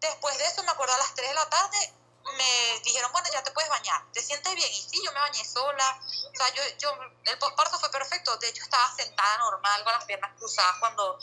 después 0.00 0.38
de 0.38 0.46
eso 0.46 0.62
me 0.62 0.70
acuerdo 0.70 0.94
a 0.94 0.98
las 0.98 1.14
3 1.14 1.28
de 1.28 1.34
la 1.34 1.48
tarde 1.48 1.99
me 2.40 2.80
dijeron, 2.80 3.12
bueno, 3.12 3.28
ya 3.32 3.42
te 3.42 3.50
puedes 3.50 3.68
bañar, 3.68 4.02
¿te 4.12 4.22
sientes 4.22 4.54
bien? 4.54 4.72
Y 4.72 4.82
sí, 4.82 5.00
yo 5.04 5.12
me 5.12 5.20
bañé 5.20 5.44
sola, 5.44 6.00
o 6.00 6.36
sea, 6.36 6.54
yo, 6.54 6.62
yo, 6.78 6.96
el 7.24 7.38
posparto 7.38 7.78
fue 7.78 7.90
perfecto, 7.90 8.36
de 8.38 8.48
hecho 8.48 8.62
estaba 8.62 8.90
sentada 8.96 9.38
normal 9.38 9.84
con 9.84 9.92
las 9.92 10.04
piernas 10.04 10.32
cruzadas 10.38 10.76
cuando, 10.80 11.18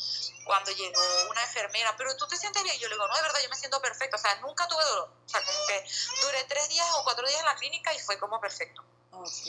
cuando 0.46 0.72
llegó 0.72 1.02
una 1.30 1.42
enfermera, 1.44 1.96
pero 1.98 2.16
tú 2.18 2.28
te 2.28 2.38
sientes 2.38 2.62
bien, 2.64 2.78
yo 2.78 2.88
le 2.88 2.96
digo, 2.96 3.08
no, 3.08 3.16
de 3.16 3.22
verdad, 3.24 3.40
yo 3.42 3.50
me 3.50 3.56
siento 3.56 3.82
perfecto, 3.82 4.18
o 4.18 4.20
sea, 4.20 4.36
nunca 4.36 4.68
tuve 4.68 4.84
dolor, 4.84 5.10
o 5.26 5.30
sea, 5.30 5.44
como 5.44 5.66
que 5.68 5.86
duré 6.22 6.44
tres 6.44 6.70
días 6.70 6.88
o 6.98 7.04
cuatro 7.04 7.28
días 7.28 7.40
en 7.40 7.46
la 7.46 7.56
clínica 7.56 7.94
y 7.94 8.00
fue 8.00 8.20
como 8.20 8.40
perfecto. 8.40 8.84
Ok, 9.12 9.48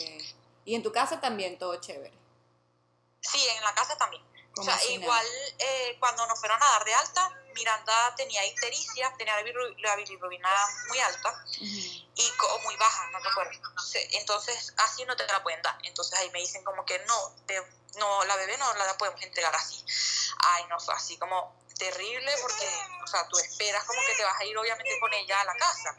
y 0.65 0.75
en 0.75 0.81
tu 0.81 0.91
casa 0.91 1.19
también 1.19 1.59
todo 1.59 1.75
chévere. 1.79 2.17
Sí, 3.21 3.47
en 3.47 3.63
la 3.63 3.75
casa 3.75 3.97
también. 3.97 4.23
O 4.57 4.63
sea, 4.63 4.83
igual 4.85 5.25
eh, 5.57 5.97
cuando 5.99 6.25
nos 6.27 6.39
fueron 6.39 6.61
a 6.61 6.65
dar 6.65 6.83
de 6.83 6.93
alta, 6.93 7.38
Miranda 7.53 8.15
tenía 8.15 8.45
ictericia, 8.45 9.13
tenía 9.17 9.35
la 9.79 9.95
bilirrubina 9.95 10.49
muy 10.87 10.99
alta 10.99 11.45
y 12.15 12.31
o 12.49 12.59
muy 12.59 12.75
baja, 12.77 13.09
no 13.11 13.21
te 13.21 13.29
acuerdo. 13.29 13.51
Entonces, 14.11 14.73
así 14.77 15.05
no 15.05 15.15
te 15.15 15.25
la 15.27 15.41
pueden 15.43 15.61
dar. 15.61 15.77
Entonces 15.83 16.17
ahí 16.19 16.29
me 16.31 16.39
dicen 16.39 16.63
como 16.63 16.85
que 16.85 16.99
no, 16.99 17.35
no 17.97 18.25
la 18.25 18.35
bebé 18.35 18.57
no 18.57 18.73
la 18.73 18.97
podemos 18.97 19.21
entregar 19.21 19.55
así. 19.55 19.83
Ay, 20.39 20.65
no, 20.69 20.79
fue 20.79 20.93
así 20.93 21.17
como 21.17 21.59
terrible 21.79 22.31
porque, 22.41 22.69
o 23.03 23.07
sea, 23.07 23.27
tú 23.27 23.39
esperas 23.39 23.83
como 23.85 23.99
que 24.05 24.13
te 24.13 24.23
vas 24.23 24.39
a 24.39 24.45
ir 24.45 24.55
obviamente 24.57 24.99
con 24.99 25.11
ella 25.13 25.41
a 25.41 25.45
la 25.45 25.55
casa. 25.55 25.95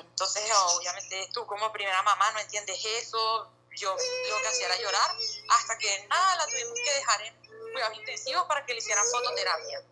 Entonces, 0.00 0.50
obviamente 0.76 1.28
tú 1.32 1.46
como 1.46 1.72
primera 1.72 2.02
mamá 2.02 2.30
no 2.32 2.40
entiendes 2.40 2.78
eso. 2.84 3.50
Yo 3.74 3.96
lo 4.28 4.42
que 4.42 4.48
hacía 4.48 4.66
era 4.66 4.76
llorar 4.76 5.16
hasta 5.48 5.78
que 5.78 6.06
nada, 6.06 6.36
la 6.36 6.46
tuvimos 6.46 6.78
que 6.84 6.92
dejar 6.92 7.22
en 7.22 7.34
cuidados 7.72 7.96
intensivos 7.96 8.44
para 8.46 8.66
que 8.66 8.74
le 8.74 8.80
hicieran 8.80 9.04
fototerapia. 9.10 9.82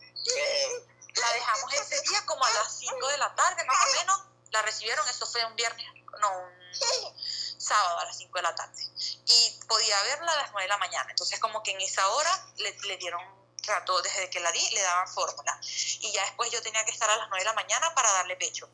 La 1.14 1.32
dejamos 1.32 1.72
ese 1.74 2.00
día 2.02 2.24
como 2.26 2.44
a 2.44 2.50
las 2.50 2.78
5 2.78 3.08
de 3.08 3.18
la 3.18 3.34
tarde, 3.34 3.64
más 3.64 3.76
o 3.86 3.98
menos. 3.98 4.22
La 4.50 4.62
recibieron, 4.62 5.06
eso 5.08 5.26
fue 5.26 5.44
un 5.44 5.54
viernes, 5.54 5.86
no, 6.20 6.38
un 6.38 7.60
sábado 7.60 8.00
a 8.00 8.04
las 8.04 8.18
5 8.18 8.36
de 8.36 8.42
la 8.42 8.54
tarde. 8.54 8.82
Y 9.26 9.60
podía 9.68 10.02
verla 10.02 10.32
a 10.32 10.36
las 10.36 10.52
9 10.52 10.62
de 10.62 10.68
la 10.68 10.78
mañana. 10.78 11.10
Entonces, 11.10 11.38
como 11.38 11.62
que 11.62 11.70
en 11.70 11.80
esa 11.80 12.06
hora 12.08 12.46
le, 12.56 12.76
le 12.80 12.96
dieron 12.96 13.20
trato, 13.62 14.00
desde 14.02 14.30
que 14.30 14.40
la 14.40 14.50
di, 14.50 14.70
le 14.70 14.82
daban 14.82 15.08
fórmula. 15.08 15.58
Y 15.62 16.12
ya 16.12 16.22
después 16.24 16.50
yo 16.50 16.60
tenía 16.62 16.84
que 16.84 16.90
estar 16.90 17.08
a 17.08 17.16
las 17.16 17.28
9 17.28 17.40
de 17.40 17.44
la 17.44 17.54
mañana 17.54 17.94
para 17.94 18.10
darle 18.12 18.36
pecho. 18.36 18.68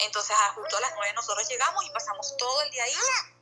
Entonces, 0.00 0.36
justo 0.54 0.76
a 0.76 0.80
las 0.80 0.92
9 0.94 1.12
nosotros 1.14 1.48
llegamos 1.48 1.84
y 1.84 1.90
pasamos 1.90 2.36
todo 2.36 2.62
el 2.62 2.70
día 2.70 2.84
ahí 2.84 2.94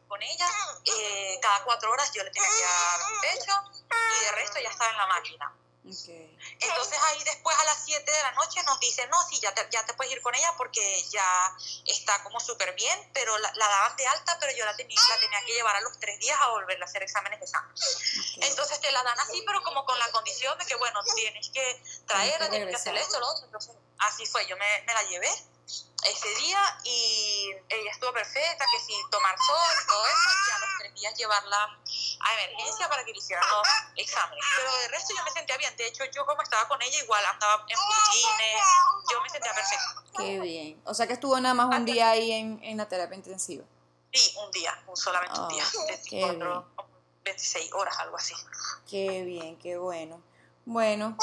con 0.09 0.23
ella. 0.23 0.49
Eh, 0.85 1.39
cada 1.41 1.63
cuatro 1.65 1.91
horas 1.91 2.11
yo 2.13 2.23
le 2.23 2.31
tenía 2.31 2.49
que 2.49 2.63
dar 2.63 3.01
pecho 3.21 3.53
y 4.21 4.25
de 4.25 4.33
resto 4.33 4.61
ya 4.61 4.71
estaba 4.71 4.91
en 4.91 4.97
la 4.99 5.07
máquina. 5.07 5.57
Entonces 5.87 6.99
ahí 7.05 7.23
después 7.25 7.57
a 7.57 7.65
las 7.65 7.85
7 7.85 8.11
de 8.11 8.23
la 8.23 8.33
noche 8.33 8.63
nos 8.65 8.81
dicen, 8.81 9.09
no, 9.09 9.23
sí, 9.29 9.39
ya 9.41 9.55
te, 9.55 9.67
ya 9.71 9.85
te 9.85 9.95
puedes 9.95 10.13
ir 10.13 10.21
con 10.21 10.35
ella 10.35 10.53
porque 10.57 11.05
ya 11.11 11.57
está 11.87 12.23
como 12.25 12.41
súper 12.41 12.75
bien, 12.75 13.11
pero 13.13 13.37
la, 13.39 13.53
daban 13.55 13.97
de 13.97 14.07
alta, 14.07 14.37
pero 14.41 14.53
yo 14.57 14.65
la 14.65 14.75
tenía, 14.77 14.99
la 15.09 15.21
tenía 15.21 15.41
que 15.45 15.53
llevar 15.53 15.77
a 15.77 15.81
los 15.81 15.99
tres 16.01 16.19
días 16.19 16.39
a 16.41 16.49
volverle 16.49 16.85
a 16.85 16.89
hacer 16.89 17.03
exámenes 17.03 17.41
de 17.41 17.47
sangre. 17.47 17.75
Entonces 18.37 18.81
te 18.81 18.91
la 18.91 19.03
dan 19.03 19.19
así, 19.21 19.43
pero 19.47 19.63
como 19.63 19.85
con 19.85 19.99
la 19.99 20.11
condición 20.11 20.59
de 20.59 20.67
que, 20.67 20.75
bueno, 20.75 21.01
tienes 21.15 21.51
que 21.51 21.83
traerla, 22.07 22.51
tienes 22.51 22.69
que 22.71 22.77
hacer 22.77 22.97
esto, 22.97 23.21
lo 23.21 23.29
otro. 23.29 23.45
Entonces 23.45 23.77
así 23.99 24.27
fue, 24.27 24.47
yo 24.47 24.57
me, 24.57 24.83
me 24.87 24.93
la 24.93 25.03
llevé 25.05 25.31
ese 26.05 26.29
día 26.37 26.79
y 26.85 27.51
ella 27.69 27.91
estuvo 27.91 28.13
perfecta, 28.13 28.65
que 28.71 28.81
si 28.81 28.95
tomar 29.11 29.37
sol 29.39 29.83
y 29.83 29.87
todo 29.87 30.07
eso, 30.07 30.29
y 30.49 30.51
a 30.51 30.59
los 30.59 30.69
tres 30.79 30.95
días 30.95 31.15
llevarla 31.15 31.79
a 32.27 32.45
emergencia 32.45 32.89
para 32.89 33.05
que 33.05 33.13
le 33.13 33.19
hicieran 33.19 33.45
los 33.49 33.69
exámenes. 33.97 34.45
Pero 34.57 34.77
de 34.77 34.89
resto 34.89 35.15
yo 35.17 35.23
me 35.25 35.31
sentía 35.31 35.57
bien, 35.57 35.77
de 35.77 35.87
hecho 35.87 36.05
yo 36.13 36.27
como 36.27 36.43
estaba 36.43 36.67
con 36.69 36.83
ella 36.83 36.99
igual 36.99 37.25
andaba 37.25 37.65
en 37.69 37.79
pulgines, 37.79 38.63
yo 39.11 39.23
me 39.23 39.31
sentía 39.31 39.55
perfecta. 39.55 40.03
Qué 40.17 40.41
bien, 40.41 40.83
o 40.85 40.95
sea 40.95 41.07
que 41.07 41.13
estuvo 41.13 41.39
nada 41.41 41.55
más 41.55 41.77
un 41.77 41.85
día 41.85 42.11
ahí 42.11 42.33
en, 42.33 42.59
en 42.63 42.77
la 42.77 42.89
terapia 42.89 43.17
intensiva. 43.17 43.65
Sí, 44.13 44.35
un 44.43 44.51
día, 44.51 44.77
solamente 44.95 45.39
un 45.39 45.49
día, 45.49 45.65
24, 45.89 46.67
26 47.25 47.73
horas, 47.75 47.99
algo 47.99 48.17
así. 48.17 48.35
Qué 48.89 49.23
bien, 49.25 49.59
qué 49.59 49.77
bueno. 49.77 50.23
Bueno, 50.65 51.17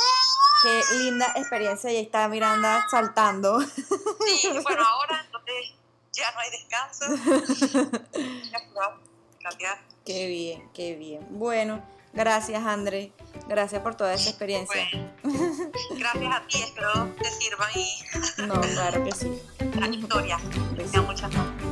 qué 0.62 0.84
linda 0.98 1.34
experiencia 1.36 1.92
y 1.92 1.98
está 1.98 2.28
Miranda 2.30 2.88
saltando. 2.90 3.60
Sí, 3.62 4.48
bueno, 4.64 4.86
ahora 4.86 5.22
entonces 5.26 5.74
ya 6.14 6.32
no 6.32 6.40
hay 6.40 6.52
descanso. 6.52 7.06
Qué 10.06 10.28
bien, 10.28 10.70
qué 10.74 10.96
bien. 10.96 11.26
Bueno, 11.30 11.82
gracias 12.14 12.64
André, 12.64 13.12
gracias 13.48 13.82
por 13.82 13.96
toda 13.96 14.14
esa 14.14 14.30
experiencia. 14.30 14.84
gracias 15.98 16.36
a 16.36 16.48
ti, 16.48 16.62
espero 16.62 17.10
te 17.22 17.30
sirva 17.32 17.68
y... 17.74 18.42
No, 18.46 18.60
claro 18.60 19.04
que 19.04 19.12
sí. 19.14 19.42
La 19.80 19.88
historia. 19.88 20.38
Muchas 20.38 21.32
gracias. 21.32 21.63